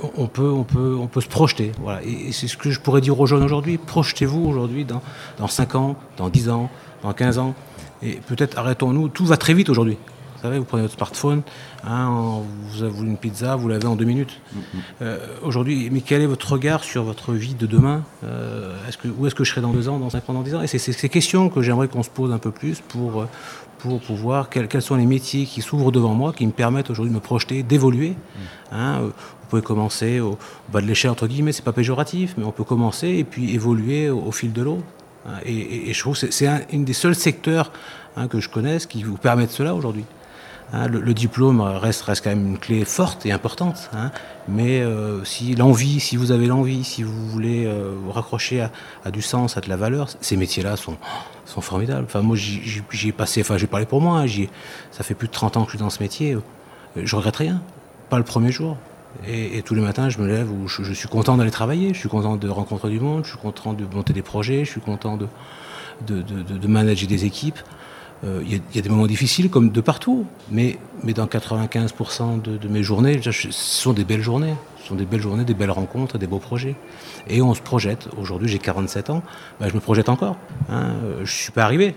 On- 0.03 0.11
on 0.23 0.27
peut, 0.27 0.51
on, 0.51 0.63
peut, 0.63 0.95
on 0.99 1.07
peut 1.07 1.21
se 1.21 1.29
projeter. 1.29 1.71
Voilà. 1.79 2.03
Et, 2.03 2.27
et 2.27 2.31
c'est 2.33 2.47
ce 2.49 2.57
que 2.57 2.69
je 2.69 2.81
pourrais 2.81 2.99
dire 3.01 3.17
aux 3.17 3.25
jeunes 3.25 3.43
aujourd'hui. 3.43 3.77
Projetez-vous 3.77 4.45
aujourd'hui 4.45 4.83
dans, 4.83 5.01
dans 5.39 5.47
5 5.47 5.73
ans, 5.75 5.95
dans 6.17 6.27
10 6.29 6.49
ans, 6.49 6.69
dans 7.01 7.13
15 7.13 7.37
ans. 7.39 7.55
Et 8.01 8.19
peut-être 8.27 8.57
arrêtons-nous. 8.57 9.09
Tout 9.09 9.25
va 9.25 9.37
très 9.37 9.53
vite 9.53 9.69
aujourd'hui. 9.69 9.97
Vous 10.35 10.41
savez, 10.41 10.59
vous 10.59 10.65
prenez 10.65 10.83
votre 10.83 10.93
smartphone, 10.95 11.41
hein, 11.83 12.41
vous 12.69 12.83
avez 12.83 12.91
voulu 12.91 13.09
une 13.09 13.17
pizza, 13.17 13.55
vous 13.55 13.67
l'avez 13.67 13.87
en 13.87 13.95
deux 13.95 14.05
minutes. 14.05 14.41
Euh, 15.01 15.17
aujourd'hui, 15.41 15.89
mais 15.91 16.01
quel 16.01 16.21
est 16.21 16.27
votre 16.27 16.51
regard 16.51 16.83
sur 16.83 17.03
votre 17.03 17.33
vie 17.33 17.55
de 17.55 17.65
demain 17.65 18.03
Euh, 18.23 18.75
est-ce 18.87 18.97
que, 18.99 19.07
Où 19.07 19.25
est-ce 19.25 19.33
que 19.33 19.43
je 19.43 19.49
serai 19.49 19.61
dans 19.61 19.71
deux 19.71 19.89
ans, 19.89 19.97
dans 19.97 20.11
cinq 20.11 20.29
ans, 20.29 20.33
dans 20.33 20.43
dix 20.43 20.53
ans? 20.53 20.61
Et 20.61 20.67
c'est 20.67 20.77
ces 20.77 21.09
questions 21.09 21.49
que 21.49 21.61
j'aimerais 21.63 21.87
qu'on 21.87 22.03
se 22.03 22.11
pose 22.11 22.31
un 22.31 22.37
peu 22.37 22.51
plus 22.51 22.79
pour, 22.81 23.21
euh, 23.21 23.27
pour, 23.79 23.99
pour 24.01 24.15
voir 24.17 24.49
quels, 24.49 24.67
quels 24.67 24.83
sont 24.83 24.97
les 24.97 25.07
métiers 25.07 25.45
qui 25.45 25.61
s'ouvrent 25.63 25.91
devant 25.91 26.13
moi, 26.13 26.31
qui 26.31 26.45
me 26.45 26.51
permettent 26.51 26.91
aujourd'hui 26.91 27.09
de 27.11 27.15
me 27.15 27.21
projeter, 27.23 27.63
d'évoluer. 27.63 28.13
Hein, 28.71 28.99
euh, 29.01 29.05
vous 29.07 29.49
pouvez 29.49 29.61
commencer 29.63 30.19
au, 30.19 30.31
au 30.33 30.37
bas 30.71 30.81
de 30.81 30.85
l'échelle, 30.85 31.09
entre 31.11 31.25
guillemets, 31.25 31.53
c'est 31.53 31.65
pas 31.65 31.73
péjoratif, 31.73 32.35
mais 32.37 32.43
on 32.43 32.51
peut 32.51 32.63
commencer 32.65 33.07
et 33.07 33.23
puis 33.23 33.55
évoluer 33.55 34.09
au, 34.11 34.19
au 34.21 34.31
fil 34.31 34.51
de 34.53 34.61
l'eau. 34.61 34.83
Hein, 35.27 35.39
Et, 35.45 35.89
je 35.93 35.99
trouve 35.99 36.19
que 36.19 36.31
c'est- 36.31 36.47
un 36.47 36.61
une 36.71 36.85
des 36.85 36.93
seuls 36.93 37.15
secteurs 37.15 37.71
hein, 38.15 38.27
que 38.27 38.39
je 38.39 38.49
connaisse 38.49 38.85
qui 38.85 39.03
vous 39.03 39.17
permettent 39.17 39.51
cela 39.51 39.73
aujourd'hui. 39.75 40.05
Hein, 40.73 40.87
le, 40.87 41.13
diplôme 41.13 41.61
reste, 41.61 42.01
reste 42.03 42.23
quand 42.23 42.31
même 42.31 42.47
une 42.47 42.57
clé 42.57 42.85
forte 42.85 43.25
et 43.27 43.31
importante. 43.31 43.89
hein. 43.93 44.11
mais 44.47 44.81
euh, 44.81 45.23
si 45.23 45.53
l'envie, 45.55 45.99
si 45.99 46.17
vous 46.17 46.31
avez 46.31 46.47
l'envie, 46.47 46.83
si 46.83 47.03
vous 47.03 47.27
voulez 47.27 47.65
euh, 47.67 47.93
vous 48.03 48.11
raccrocher 48.11 48.61
à, 49.05 49.11
du 49.11 49.21
sens, 49.21 49.57
à 49.57 49.61
de 49.61 49.69
la 49.69 49.77
valeur, 49.77 50.09
ces 50.21 50.37
métiers-là 50.37 50.75
sont, 50.75 50.97
sont 51.45 51.61
formidables. 51.61 52.05
Enfin, 52.05 52.21
moi, 52.21 52.35
j'y- 52.35 53.11
passé, 53.11 53.41
enfin, 53.41 53.57
j'ai 53.57 53.67
parlé 53.67 53.85
pour 53.85 54.01
moi, 54.01 54.25
ça 54.91 55.03
fait 55.03 55.13
plus 55.13 55.27
de 55.27 55.33
30 55.33 55.55
ans 55.57 55.61
que 55.61 55.67
je 55.71 55.77
suis 55.77 55.83
dans 55.83 55.91
ce 55.91 56.01
métier. 56.01 56.33
euh, 56.33 56.41
Je 56.97 57.15
regrette 57.15 57.35
rien, 57.37 57.61
pas 58.09 58.17
le 58.17 58.23
premier 58.23 58.51
jour. 58.51 58.75
Et, 59.27 59.61
tous 59.63 59.75
les 59.75 59.81
matins, 59.81 60.09
je 60.09 60.19
me 60.19 60.27
lève 60.27 60.51
où 60.51 60.67
je, 60.67 60.93
suis 60.93 61.07
content 61.07 61.37
d'aller 61.37 61.51
travailler, 61.51 61.93
je 61.93 61.99
suis 61.99 62.09
content 62.09 62.35
de 62.35 62.49
rencontrer 62.49 62.89
du 62.89 62.99
monde, 62.99 63.23
je 63.23 63.29
suis 63.29 63.37
content 63.37 63.73
de 63.73 63.85
monter 63.85 64.13
des 64.13 64.21
projets, 64.21 64.65
je 64.65 64.71
suis 64.71 64.81
content 64.81 65.17
de, 65.17 66.67
manager 66.67 67.07
des 67.07 67.25
équipes. 67.25 67.59
Euh, 68.23 68.41
Il 68.45 68.61
y, 68.73 68.79
a- 68.79 68.81
des 68.81 68.89
moments 68.89 69.07
difficiles 69.07 69.49
comme 69.49 69.71
de 69.71 69.81
partout, 69.81 70.25
mais, 70.49 70.77
dans 71.03 71.27
95% 71.27 72.41
de, 72.41 72.67
mes 72.67 72.83
journées, 72.83 73.19
ce 73.21 73.31
sont 73.51 73.93
des 73.93 74.05
belles 74.05 74.21
journées. 74.21 74.55
Ce 74.81 74.89
sont 74.89 74.95
des 74.95 75.05
belles 75.05 75.21
journées, 75.21 75.43
des 75.43 75.55
belles 75.55 75.71
rencontres, 75.71 76.19
des 76.19 76.27
beaux 76.27 76.39
projets. 76.39 76.75
Et 77.27 77.41
on 77.41 77.55
se 77.55 77.61
projette. 77.61 78.07
Aujourd'hui, 78.17 78.47
j'ai 78.47 78.59
47 78.59 79.09
ans, 79.09 79.23
bah, 79.59 79.67
je 79.67 79.73
me 79.73 79.79
projette 79.79 80.09
encore. 80.09 80.37
Hein. 80.69 80.93
Euh, 81.03 81.15
Je 81.17 81.21
ne 81.21 81.25
suis 81.25 81.51
pas 81.51 81.63
arrivé. 81.63 81.95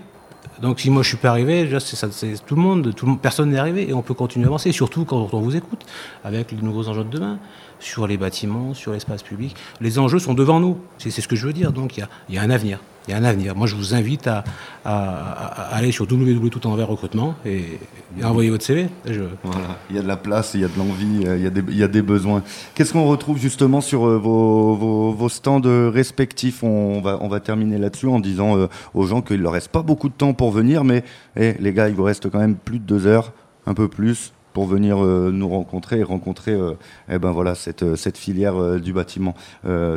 Donc 0.61 0.79
si 0.79 0.89
moi 0.89 1.03
je 1.03 1.09
suis 1.09 1.17
pas 1.17 1.29
arrivé, 1.29 1.69
c'est 1.79 2.45
tout 2.45 2.55
le 2.55 2.61
monde, 2.61 2.93
tout 2.93 3.05
le 3.05 3.15
personne 3.15 3.49
n'est 3.51 3.59
arrivé 3.59 3.89
et 3.89 3.93
on 3.93 4.01
peut 4.01 4.13
continuer 4.13 4.45
à 4.45 4.49
avancer, 4.49 4.71
surtout 4.71 5.05
quand 5.05 5.29
on 5.33 5.39
vous 5.39 5.55
écoute, 5.55 5.85
avec 6.23 6.51
les 6.51 6.61
nouveaux 6.61 6.87
enjeux 6.89 7.03
de 7.03 7.09
demain, 7.09 7.39
sur 7.79 8.07
les 8.07 8.17
bâtiments, 8.17 8.73
sur 8.73 8.91
l'espace 8.91 9.23
public. 9.23 9.55
Les 9.79 9.99
enjeux 9.99 10.19
sont 10.19 10.33
devant 10.33 10.59
nous, 10.59 10.77
c'est 10.97 11.11
ce 11.11 11.27
que 11.27 11.35
je 11.35 11.47
veux 11.47 11.53
dire, 11.53 11.71
donc 11.71 11.97
il 11.97 12.35
y 12.35 12.37
a 12.37 12.41
un 12.41 12.49
avenir. 12.49 12.79
Il 13.09 13.13
y 13.13 13.15
a 13.15 13.17
un 13.17 13.23
avenir. 13.23 13.55
Moi, 13.55 13.65
je 13.65 13.75
vous 13.75 13.95
invite 13.95 14.27
à, 14.27 14.43
aller 14.85 15.91
sur 15.91 16.05
www.toutenvers 16.09 16.87
recrutement 16.87 17.35
et, 17.45 17.79
envoyer 18.23 18.51
votre 18.51 18.63
CV. 18.63 18.87
Il 19.07 19.95
y 19.95 19.97
a 19.97 20.01
de 20.01 20.07
la 20.07 20.17
place, 20.17 20.51
il 20.53 20.61
y 20.61 20.63
a 20.63 20.67
de 20.67 20.77
l'envie, 20.77 21.25
il, 21.25 21.75
y 21.75 21.83
a 21.83 21.87
des, 21.87 22.01
besoins. 22.01 22.43
Qu'est-ce 22.75 22.93
qu'on 22.93 23.07
retrouve 23.07 23.39
justement 23.39 23.81
sur 23.81 24.01
vos, 24.19 25.29
stands 25.29 25.61
respectifs? 25.65 26.63
On 26.63 27.01
va, 27.01 27.17
on 27.21 27.27
va 27.27 27.39
terminer 27.39 27.79
là-dessus 27.79 28.07
en 28.07 28.19
disant 28.19 28.67
aux 28.93 29.05
gens 29.05 29.21
qu'il 29.21 29.37
ne 29.37 29.43
leur 29.43 29.53
reste 29.53 29.69
pas 29.69 29.81
beaucoup 29.81 30.09
de 30.09 30.13
temps 30.13 30.33
pour 30.33 30.51
venir, 30.51 30.83
mais 30.83 31.03
eh, 31.35 31.55
les 31.59 31.73
gars, 31.73 31.89
il 31.89 31.95
vous 31.95 32.03
reste 32.03 32.29
quand 32.29 32.39
même 32.39 32.55
plus 32.55 32.79
de 32.79 32.85
deux 32.85 33.07
heures, 33.07 33.33
un 33.65 33.73
peu 33.73 33.87
plus 33.87 34.33
pour 34.53 34.65
venir 34.65 35.03
euh, 35.03 35.31
nous 35.31 35.49
rencontrer 35.49 35.99
et 35.99 36.03
rencontrer 36.03 36.51
euh, 36.51 36.73
eh 37.09 37.19
ben 37.19 37.31
voilà, 37.31 37.55
cette, 37.55 37.83
euh, 37.83 37.95
filière 37.95 38.79
du 38.79 38.91
bâtiment. 38.91 39.35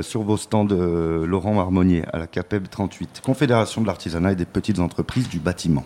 sur 0.02 0.22
vos 0.22 0.36
stands, 0.36 0.68
Laurent 0.68 1.58
Harmonier, 1.58 2.04
à 2.12 2.18
la 2.18 2.26
CAPEB 2.26 2.68
38, 2.68 3.22
Confédération 3.24 3.80
de 3.80 3.86
l'artisanat 3.86 4.32
et 4.32 4.36
des 4.36 4.44
petites 4.44 4.78
entreprises 4.80 5.28
du 5.28 5.38
bâtiment. 5.38 5.84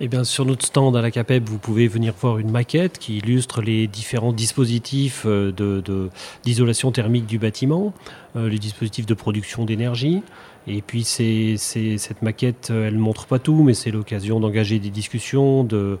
Eh 0.00 0.08
bien, 0.08 0.24
sur 0.24 0.44
notre 0.44 0.66
stand 0.66 0.96
à 0.96 1.02
la 1.02 1.10
CAPEB, 1.10 1.48
vous 1.48 1.58
pouvez 1.58 1.86
venir 1.86 2.14
voir 2.20 2.38
une 2.38 2.50
maquette 2.50 2.98
qui 2.98 3.18
illustre 3.18 3.62
les 3.62 3.86
différents 3.86 4.32
dispositifs 4.32 5.26
d'isolation 6.44 6.88
de, 6.88 6.94
thermique 6.94 7.26
du 7.26 7.38
bâtiment, 7.38 7.92
les 8.34 8.58
dispositifs 8.58 9.06
de 9.06 9.14
production 9.14 9.64
d'énergie. 9.64 10.22
Et 10.66 10.82
puis, 10.82 11.04
cette 11.04 12.22
maquette, 12.22 12.70
elle 12.70 12.94
ne 12.94 13.00
montre 13.00 13.26
pas 13.26 13.38
tout, 13.38 13.62
mais 13.62 13.74
c'est 13.74 13.90
l'occasion 13.90 14.40
d'engager 14.40 14.78
des 14.78 14.90
discussions, 14.90 15.64
de, 15.64 15.98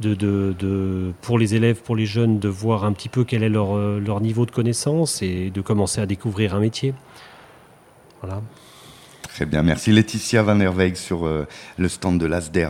de, 0.00 1.12
pour 1.22 1.38
les 1.38 1.54
élèves, 1.54 1.82
pour 1.82 1.96
les 1.96 2.06
jeunes, 2.06 2.38
de 2.38 2.48
voir 2.48 2.84
un 2.84 2.92
petit 2.92 3.08
peu 3.08 3.24
quel 3.24 3.42
est 3.42 3.48
leur, 3.48 3.76
euh, 3.76 4.00
leur 4.00 4.20
niveau 4.20 4.46
de 4.46 4.50
connaissance 4.50 5.22
et 5.22 5.50
de 5.50 5.60
commencer 5.60 6.00
à 6.00 6.06
découvrir 6.06 6.54
un 6.54 6.60
métier. 6.60 6.94
Voilà. 8.20 8.42
Très 9.22 9.46
bien, 9.46 9.62
merci 9.62 9.92
Laetitia 9.92 10.42
Van 10.42 10.60
Herweg 10.60 10.94
sur 10.94 11.26
euh, 11.26 11.46
le 11.78 11.88
stand 11.88 12.18
de 12.18 12.26
l'ASDER, 12.26 12.68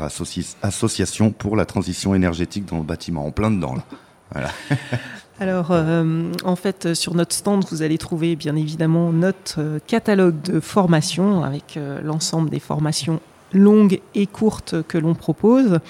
Association 0.62 1.30
pour 1.30 1.56
la 1.56 1.66
transition 1.66 2.14
énergétique 2.14 2.66
dans 2.66 2.78
le 2.78 2.84
bâtiment, 2.84 3.26
en 3.26 3.30
plein 3.30 3.50
dedans 3.50 3.74
là. 3.74 3.84
Voilà. 4.32 4.50
Alors, 5.40 5.72
euh, 5.72 6.30
en 6.44 6.56
fait, 6.56 6.94
sur 6.94 7.14
notre 7.14 7.34
stand, 7.34 7.64
vous 7.70 7.82
allez 7.82 7.98
trouver 7.98 8.36
bien 8.36 8.54
évidemment 8.54 9.12
notre 9.12 9.80
catalogue 9.88 10.40
de 10.42 10.60
formations 10.60 11.42
avec 11.42 11.78
l'ensemble 12.04 12.48
des 12.48 12.60
formations 12.60 13.18
longues 13.52 14.00
et 14.14 14.26
courtes 14.26 14.76
que 14.86 14.98
l'on 14.98 15.14
propose 15.14 15.80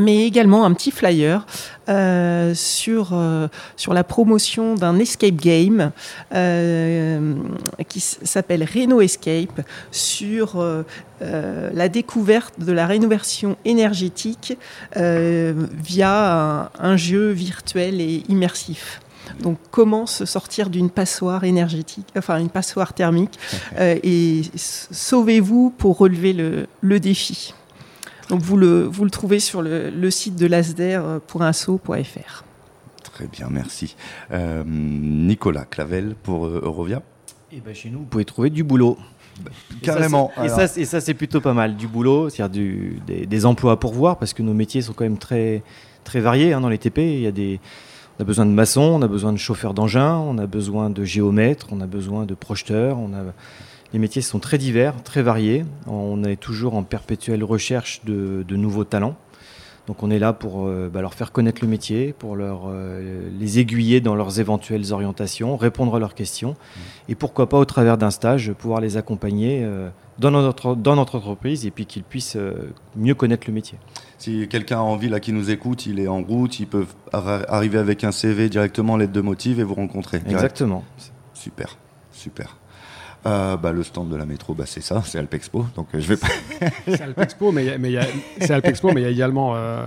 mais 0.00 0.26
également 0.26 0.64
un 0.64 0.72
petit 0.72 0.90
flyer 0.90 1.46
euh, 1.88 2.54
sur, 2.54 3.10
euh, 3.12 3.48
sur 3.76 3.92
la 3.92 4.04
promotion 4.04 4.74
d'un 4.74 4.98
escape 4.98 5.34
game 5.34 5.92
euh, 6.34 7.34
qui 7.88 8.00
s'appelle 8.00 8.64
Reno 8.64 9.00
Escape, 9.00 9.62
sur 9.90 10.64
la 11.20 11.88
découverte 11.88 12.58
de 12.58 12.72
la 12.72 12.86
rénovation 12.86 13.56
énergétique 13.64 14.56
via 14.96 16.70
un, 16.78 16.96
jeu 16.96 17.30
virtuel 17.30 18.00
et 18.00 18.24
immersif. 18.28 19.00
Donc, 19.40 19.58
comment 19.70 20.06
se 20.06 20.24
sortir 20.24 20.70
d'une 20.70 20.90
passoire 20.90 21.44
énergétique, 21.44 22.06
enfin 22.16 22.38
une 22.38 22.48
passoire 22.48 22.94
thermique, 22.94 23.38
et 23.78 24.42
sauvez-vous 24.56 25.74
pour 25.76 25.98
relever 25.98 26.32
le, 26.32 26.66
le 26.80 27.00
défi. 27.00 27.52
Donc 28.30 28.40
vous 28.42 28.56
le, 28.56 28.84
vous 28.84 29.04
le 29.04 29.10
trouvez 29.10 29.40
sur 29.40 29.60
le, 29.60 30.10
site 30.10 30.36
de 30.36 30.46
l'asder.asso.fr. 30.46 32.44
Très 33.02 33.26
bien, 33.26 33.48
merci. 33.50 33.96
Euh, 34.30 34.62
Nicolas 34.64 35.64
Clavel 35.64 36.14
pour 36.22 36.46
euh, 36.46 36.60
Eurovia. 36.62 37.02
Et 37.50 37.56
eh 37.56 37.60
ben 37.60 37.74
chez 37.74 37.90
nous, 37.90 37.98
vous 37.98 38.04
pouvez 38.04 38.24
trouver 38.24 38.50
du 38.50 38.62
boulot. 38.62 38.96
Carrément. 39.82 40.30
Et 40.44 40.48
ça, 40.48 40.66
et 40.76 40.84
ça, 40.84 41.00
c'est 41.00 41.14
plutôt 41.14 41.40
pas 41.40 41.54
mal. 41.54 41.76
Du 41.76 41.88
boulot, 41.88 42.30
c'est-à-dire 42.30 43.00
des, 43.04 43.26
des, 43.26 43.46
emplois 43.46 43.72
à 43.72 43.76
pourvoir, 43.76 44.16
parce 44.16 44.32
que 44.32 44.44
nos 44.44 44.54
métiers 44.54 44.82
sont 44.82 44.92
quand 44.92 45.02
même 45.02 45.18
très, 45.18 45.64
très 46.04 46.20
variés 46.20 46.52
hein, 46.52 46.60
dans 46.60 46.68
les 46.68 46.78
TP. 46.78 46.98
Il 46.98 47.20
y 47.22 47.26
a 47.26 47.32
des, 47.32 47.58
on 48.20 48.22
a 48.22 48.24
besoin 48.24 48.46
de 48.46 48.52
maçons, 48.52 48.82
on 48.82 49.02
a 49.02 49.08
besoin 49.08 49.32
de 49.32 49.38
chauffeurs 49.38 49.74
d'engins, 49.74 50.18
on 50.18 50.38
a 50.38 50.46
besoin 50.46 50.88
de 50.88 51.02
géomètres, 51.02 51.66
on 51.72 51.80
a 51.80 51.86
besoin 51.86 52.26
de 52.26 52.34
projeteurs, 52.34 52.96
on 52.96 53.12
a 53.12 53.32
les 53.92 53.98
métiers 53.98 54.22
sont 54.22 54.38
très 54.38 54.58
divers, 54.58 55.02
très 55.02 55.22
variés. 55.22 55.64
On 55.86 56.22
est 56.24 56.36
toujours 56.36 56.74
en 56.74 56.82
perpétuelle 56.82 57.42
recherche 57.42 58.02
de, 58.04 58.44
nouveaux 58.56 58.84
talents. 58.84 59.16
Donc 59.86 60.02
on 60.04 60.10
est 60.10 60.20
là 60.20 60.32
pour 60.32 60.66
euh, 60.66 60.88
bah, 60.92 61.00
leur 61.00 61.14
faire 61.14 61.32
connaître 61.32 61.62
le 61.62 61.68
métier, 61.68 62.14
pour 62.16 62.36
leur, 62.36 62.68
euh, 62.68 63.28
les 63.36 63.58
aiguiller 63.58 64.00
dans 64.00 64.14
leurs 64.14 64.38
éventuelles 64.38 64.92
orientations, 64.92 65.56
répondre 65.56 65.96
à 65.96 65.98
leurs 65.98 66.14
questions, 66.14 66.54
et 67.08 67.16
pourquoi 67.16 67.48
pas 67.48 67.58
au 67.58 67.64
travers 67.64 67.98
d'un 67.98 68.10
stage 68.10 68.52
pouvoir 68.52 68.80
les 68.80 68.96
accompagner 68.96 69.62
euh, 69.64 69.88
dans, 70.18 70.30
notre, 70.30 70.76
dans 70.76 70.94
notre 70.94 71.16
entreprise 71.16 71.66
et 71.66 71.72
puis 71.72 71.86
qu'ils 71.86 72.04
puissent 72.04 72.36
mieux 72.94 73.14
connaître 73.14 73.44
le 73.48 73.54
métier. 73.54 73.78
Si 74.18 74.46
quelqu'un 74.48 74.78
a 74.78 74.82
envie 74.82 75.08
là 75.08 75.18
qui 75.18 75.32
nous 75.32 75.50
écoute, 75.50 75.86
il 75.86 75.98
est 75.98 76.08
en 76.08 76.22
route, 76.22 76.60
il 76.60 76.66
peut 76.68 76.86
arriver 77.12 77.78
avec 77.78 78.04
un 78.04 78.12
CV 78.12 78.48
directement, 78.48 78.96
l'aide 78.96 79.12
de 79.12 79.22
motive 79.22 79.58
et 79.58 79.64
vous 79.64 79.74
rencontrer. 79.74 80.20
Exactement. 80.28 80.84
Super, 81.34 81.78
super. 82.12 82.58
Euh, 83.26 83.56
bah, 83.58 83.72
le 83.72 83.82
stand 83.82 84.08
de 84.08 84.16
la 84.16 84.24
métro, 84.24 84.54
bah, 84.54 84.64
c'est 84.66 84.80
ça, 84.80 85.02
c'est 85.04 85.18
Alpexpo. 85.18 85.66
Donc 85.76 85.88
euh, 85.94 86.00
je 86.00 86.08
vais 86.08 86.16
pas. 86.16 86.28
c'est 86.86 87.02
Alpexpo, 87.02 87.52
mais 87.52 87.64
il 87.64 87.90
y, 87.92 89.04
a 89.04 89.10
également 89.10 89.54
euh, 89.56 89.84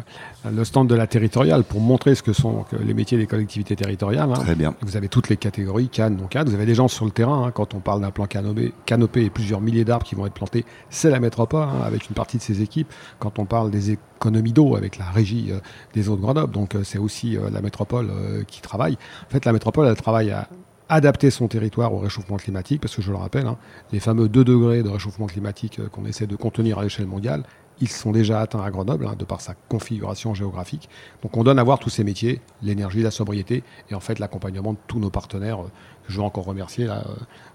le 0.52 0.64
stand 0.64 0.88
de 0.88 0.94
la 0.94 1.08
territoriale 1.08 1.64
pour 1.64 1.80
montrer 1.80 2.14
ce 2.14 2.22
que 2.22 2.32
sont 2.34 2.66
les 2.80 2.94
métiers 2.94 3.18
des 3.18 3.26
collectivités 3.26 3.76
territoriales. 3.76 4.30
Hein. 4.32 4.40
Très 4.40 4.56
bien. 4.56 4.76
Vous 4.82 4.98
avez 4.98 5.10
toutes 5.10 5.30
les 5.30 5.38
catégories, 5.38 5.90
cannes, 5.90 6.18
non 6.18 6.28
cannes. 6.28 6.48
Vous 6.48 6.54
avez 6.54 6.68
des 6.68 6.76
gens 6.76 6.88
sur 6.88 7.06
le 7.06 7.12
terrain. 7.12 7.48
Hein, 7.48 7.52
quand 7.52 7.74
on 7.74 7.80
parle 7.80 8.02
d'un 8.02 8.12
plan 8.12 8.28
canopé, 8.28 8.72
canopé 8.86 9.26
et 9.26 9.30
plusieurs 9.32 9.62
milliers 9.62 9.86
d'arbres 9.86 10.06
qui 10.06 10.14
vont 10.14 10.28
être 10.28 10.34
plantés, 10.34 10.64
c'est 10.92 11.10
la 11.10 11.20
métropole 11.20 11.64
hein, 11.64 11.82
avec 11.84 12.10
une 12.10 12.16
partie 12.16 12.38
de 12.38 12.44
ses 12.44 12.62
équipes. 12.62 12.92
Quand 13.18 13.40
on 13.40 13.46
parle 13.46 13.72
des 13.72 13.92
économies 13.92 14.54
d'eau 14.54 14.76
avec 14.76 15.00
la 15.00 15.06
régie 15.06 15.52
des 15.94 16.08
eaux 16.08 16.16
de 16.16 16.22
Grenoble, 16.22 16.54
donc 16.54 16.76
c'est 16.84 17.00
aussi 17.00 17.38
la 17.52 17.62
métropole 17.62 18.10
qui 18.48 18.62
travaille. 18.62 18.98
En 19.28 19.32
fait, 19.32 19.44
la 19.44 19.52
métropole, 19.54 19.88
elle 19.88 19.96
travaille 19.96 20.32
à 20.32 20.48
adapter 20.90 21.30
son 21.30 21.48
territoire 21.48 21.94
au 21.94 22.00
réchauffement 22.00 22.38
climatique, 22.38 22.82
parce 22.82 22.96
que 22.96 23.02
je 23.02 23.12
le 23.12 23.18
rappelle, 23.18 23.48
hein, 23.48 23.58
les 23.92 24.00
fameux 24.00 24.30
2 24.30 24.44
degrés 24.44 24.84
de 24.84 24.90
réchauffement 24.90 25.28
climatique 25.28 25.80
euh, 25.80 25.88
qu'on 25.88 26.06
essaie 26.06 26.28
de 26.28 26.36
contenir 26.36 26.80
à 26.80 26.84
l'échelle 26.84 27.08
mondiale, 27.08 27.44
ils 27.82 27.90
sont 27.90 28.12
déjà 28.12 28.40
atteints 28.40 28.62
à 28.62 28.70
Grenoble, 28.70 29.08
hein, 29.08 29.16
de 29.18 29.26
par 29.26 29.42
sa 29.42 29.56
configuration 29.68 30.36
géographique. 30.36 30.90
Donc 31.24 31.36
on 31.38 31.44
donne 31.44 31.58
à 31.58 31.64
voir 31.64 31.80
tous 31.80 31.90
ces 31.90 32.04
métiers, 32.04 32.40
l'énergie, 32.62 33.02
la 33.02 33.12
sobriété, 33.12 33.64
et 33.90 33.96
en 33.96 34.00
fait 34.00 34.20
l'accompagnement 34.20 34.74
de 34.74 34.78
tous 34.88 35.00
nos 35.00 35.10
partenaires, 35.10 35.62
euh, 35.62 35.72
que 36.06 36.12
je 36.12 36.18
veux 36.18 36.24
encore 36.24 36.46
remercier 36.46 36.88
euh, 36.90 37.00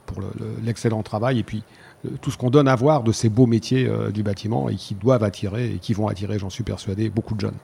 pour 0.06 0.22
l'excellent 0.62 1.02
travail, 1.02 1.38
et 1.38 1.44
puis 1.44 1.62
tout 2.22 2.30
ce 2.30 2.38
qu'on 2.38 2.48
donne 2.48 2.68
à 2.68 2.76
voir 2.76 3.02
de 3.02 3.12
ces 3.12 3.28
beaux 3.28 3.46
métiers 3.46 3.90
du 4.14 4.22
bâtiment, 4.22 4.68
et 4.70 4.76
qui 4.76 4.94
doivent 4.94 5.24
attirer, 5.24 5.74
et 5.74 5.78
qui 5.78 5.92
vont 5.92 6.08
attirer, 6.08 6.38
j'en 6.38 6.48
suis 6.48 6.64
persuadé, 6.64 7.10
beaucoup 7.10 7.34
de 7.34 7.40
jeunes. 7.40 7.58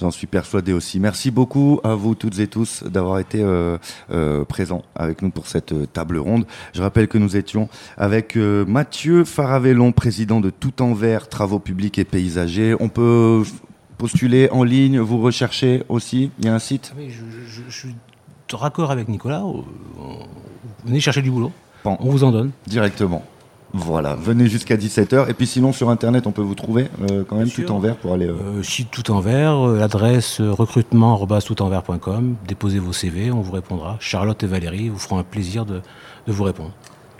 J'en 0.00 0.12
suis 0.12 0.28
persuadé 0.28 0.72
aussi. 0.72 1.00
Merci 1.00 1.30
beaucoup 1.32 1.80
à 1.82 1.94
vous 1.94 2.14
toutes 2.14 2.38
et 2.38 2.46
tous 2.46 2.84
d'avoir 2.84 3.18
été 3.18 3.42
euh, 3.42 3.78
euh, 4.12 4.44
présents 4.44 4.84
avec 4.94 5.22
nous 5.22 5.30
pour 5.30 5.48
cette 5.48 5.72
euh, 5.72 5.86
table 5.86 6.18
ronde. 6.18 6.46
Je 6.72 6.82
rappelle 6.82 7.08
que 7.08 7.18
nous 7.18 7.36
étions 7.36 7.68
avec 7.96 8.36
Mathieu 8.36 9.24
Faravellon, 9.24 9.92
président 9.92 10.40
de 10.40 10.50
Tout 10.50 10.82
en 10.82 10.92
Vert, 10.92 11.28
Travaux 11.28 11.58
publics 11.58 11.98
et 11.98 12.04
paysagers. 12.04 12.76
On 12.78 12.88
peut 12.88 13.42
postuler 13.96 14.48
en 14.52 14.62
ligne, 14.62 15.00
vous 15.00 15.20
recherchez 15.20 15.82
aussi? 15.88 16.30
Il 16.38 16.44
y 16.44 16.48
a 16.48 16.54
un 16.54 16.60
site? 16.60 16.94
Je, 16.96 17.24
je, 17.68 17.70
suis 17.70 17.96
raccord 18.52 18.92
avec 18.92 19.08
Nicolas. 19.08 19.42
Venez 20.84 21.00
chercher 21.00 21.22
du 21.22 21.30
boulot. 21.30 21.50
On 21.84 22.10
vous 22.10 22.22
en 22.22 22.30
donne. 22.30 22.52
Directement. 22.66 23.24
Voilà, 23.74 24.14
venez 24.14 24.46
jusqu'à 24.46 24.76
17h. 24.76 25.28
Et 25.28 25.34
puis 25.34 25.46
sinon, 25.46 25.72
sur 25.72 25.90
Internet, 25.90 26.26
on 26.26 26.32
peut 26.32 26.42
vous 26.42 26.54
trouver 26.54 26.88
euh, 27.10 27.24
quand 27.28 27.36
même 27.36 27.50
tout 27.50 27.70
en 27.70 27.78
vert 27.78 27.96
pour 27.96 28.14
aller... 28.14 28.26
Euh... 28.26 28.60
euh 28.60 28.84
tout 28.90 29.10
en 29.10 29.20
vert, 29.20 29.68
euh, 29.68 29.78
l'adresse 29.78 30.40
recrutement.toutenvers.com. 30.40 32.36
Déposez 32.46 32.78
vos 32.78 32.92
CV, 32.92 33.30
on 33.30 33.40
vous 33.40 33.52
répondra. 33.52 33.96
Charlotte 34.00 34.42
et 34.42 34.46
Valérie 34.46 34.88
vous 34.88 34.98
feront 34.98 35.18
un 35.18 35.22
plaisir 35.22 35.66
de, 35.66 35.82
vous 36.26 36.44
répondre. 36.44 36.72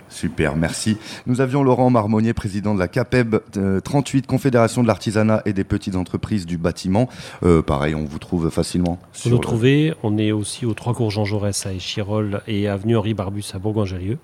Super, 0.09 0.55
merci. 0.55 0.97
Nous 1.27 1.39
avions 1.39 1.61
Laurent 1.61 1.91
Marmonnier, 1.91 2.33
président 2.33 2.73
de 2.73 2.79
la 2.79 2.87
CAPEB 2.87 3.41
38, 3.83 4.25
Confédération 4.25 4.81
de 4.81 4.87
l'artisanat 4.87 5.43
et 5.45 5.53
des 5.53 5.63
petites 5.63 5.95
entreprises 5.95 6.47
du 6.47 6.57
bâtiment. 6.57 7.09
pareil, 7.67 7.93
on 7.93 8.05
vous 8.05 8.17
trouve 8.17 8.49
facilement. 8.49 8.97
Vous 9.23 9.29
nous 9.29 9.37
trouvez, 9.37 9.93
on 10.01 10.17
est 10.17 10.31
aussi 10.31 10.65
aux 10.65 10.73
Trois 10.73 10.95
Cours 10.95 11.11
Jean 11.11 11.25
Jaurès 11.25 11.63
à 11.67 11.73
Échirol 11.73 12.41
et 12.47 12.67
avenue 12.67 12.97
Henri 12.97 13.13
Barbus 13.13 13.45
à 13.53 13.59
Bourgoin-Jallieu. 13.59 14.17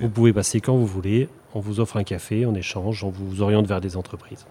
Vous 0.00 0.08
pouvez 0.08 0.32
passer 0.32 0.60
quand 0.60 0.76
vous 0.76 0.86
voulez 0.86 1.28
on 1.56 1.60
vous 1.60 1.80
offre 1.80 1.96
un 1.96 2.04
café, 2.04 2.44
on 2.44 2.54
échange, 2.54 3.02
on 3.02 3.08
vous 3.08 3.40
oriente 3.40 3.66
vers 3.66 3.80
des 3.80 3.96
entreprises. 3.96 4.44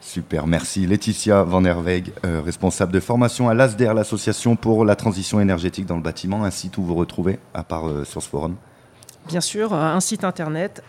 Super, 0.00 0.46
merci. 0.46 0.86
Laetitia 0.86 1.42
Van 1.42 1.62
Herweg, 1.64 2.12
euh, 2.24 2.40
responsable 2.40 2.92
de 2.92 3.00
formation 3.00 3.50
à 3.50 3.54
l'ASDER, 3.54 3.92
l'association 3.94 4.56
pour 4.56 4.86
la 4.86 4.96
transition 4.96 5.40
énergétique 5.40 5.84
dans 5.84 5.96
le 5.96 6.02
bâtiment, 6.02 6.44
un 6.44 6.50
site 6.50 6.78
où 6.78 6.82
vous 6.82 6.94
retrouvez, 6.94 7.38
à 7.52 7.64
part 7.64 7.86
euh, 7.88 8.04
sur 8.04 8.22
ce 8.22 8.28
forum 8.28 8.56
Bien 9.26 9.42
sûr, 9.42 9.74
un 9.74 10.00
site 10.00 10.24
internet 10.24 10.82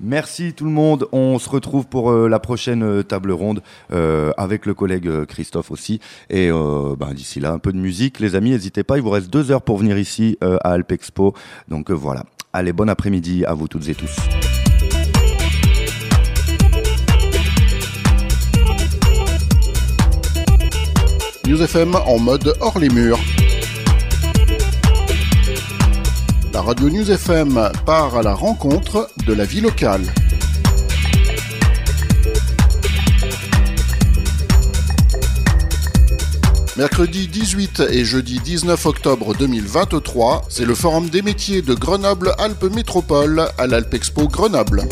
Merci 0.00 0.52
tout 0.52 0.64
le 0.64 0.70
monde. 0.70 1.08
On 1.12 1.38
se 1.38 1.48
retrouve 1.48 1.86
pour 1.86 2.10
euh, 2.10 2.28
la 2.28 2.38
prochaine 2.38 2.82
euh, 2.82 3.02
table 3.02 3.32
ronde 3.32 3.62
euh, 3.92 4.30
avec 4.36 4.66
le 4.66 4.74
collègue 4.74 5.24
Christophe 5.24 5.70
aussi. 5.70 6.00
Et 6.28 6.50
ben, 6.50 7.14
d'ici 7.14 7.40
là, 7.40 7.52
un 7.52 7.58
peu 7.58 7.72
de 7.72 7.78
musique. 7.78 8.20
Les 8.20 8.34
amis, 8.34 8.50
n'hésitez 8.50 8.84
pas. 8.84 8.96
Il 8.96 9.02
vous 9.02 9.10
reste 9.10 9.30
deux 9.30 9.50
heures 9.50 9.62
pour 9.62 9.78
venir 9.78 9.98
ici 9.98 10.38
à 10.40 10.72
Alpexpo. 10.72 11.34
Donc 11.68 11.90
voilà. 11.90 12.24
Allez, 12.52 12.72
bon 12.72 12.88
après-midi 12.88 13.44
à 13.44 13.54
vous 13.54 13.68
toutes 13.68 13.88
et 13.88 13.94
tous. 13.94 14.16
News 21.46 21.62
en 22.06 22.18
mode 22.18 22.54
hors 22.60 22.78
les 22.78 22.88
murs. 22.88 23.20
La 26.56 26.62
radio 26.62 26.88
News 26.88 27.10
FM 27.10 27.70
part 27.84 28.16
à 28.16 28.22
la 28.22 28.32
rencontre 28.32 29.10
de 29.26 29.34
la 29.34 29.44
vie 29.44 29.60
locale. 29.60 30.00
Mercredi 36.78 37.28
18 37.28 37.82
et 37.90 38.06
jeudi 38.06 38.40
19 38.42 38.86
octobre 38.86 39.34
2023, 39.36 40.46
c'est 40.48 40.64
le 40.64 40.74
Forum 40.74 41.10
des 41.10 41.20
métiers 41.20 41.60
de 41.60 41.74
Grenoble-Alpes 41.74 42.74
Métropole 42.74 43.48
à 43.58 43.66
l'Alpexpo 43.66 44.26
Grenoble. 44.26 44.88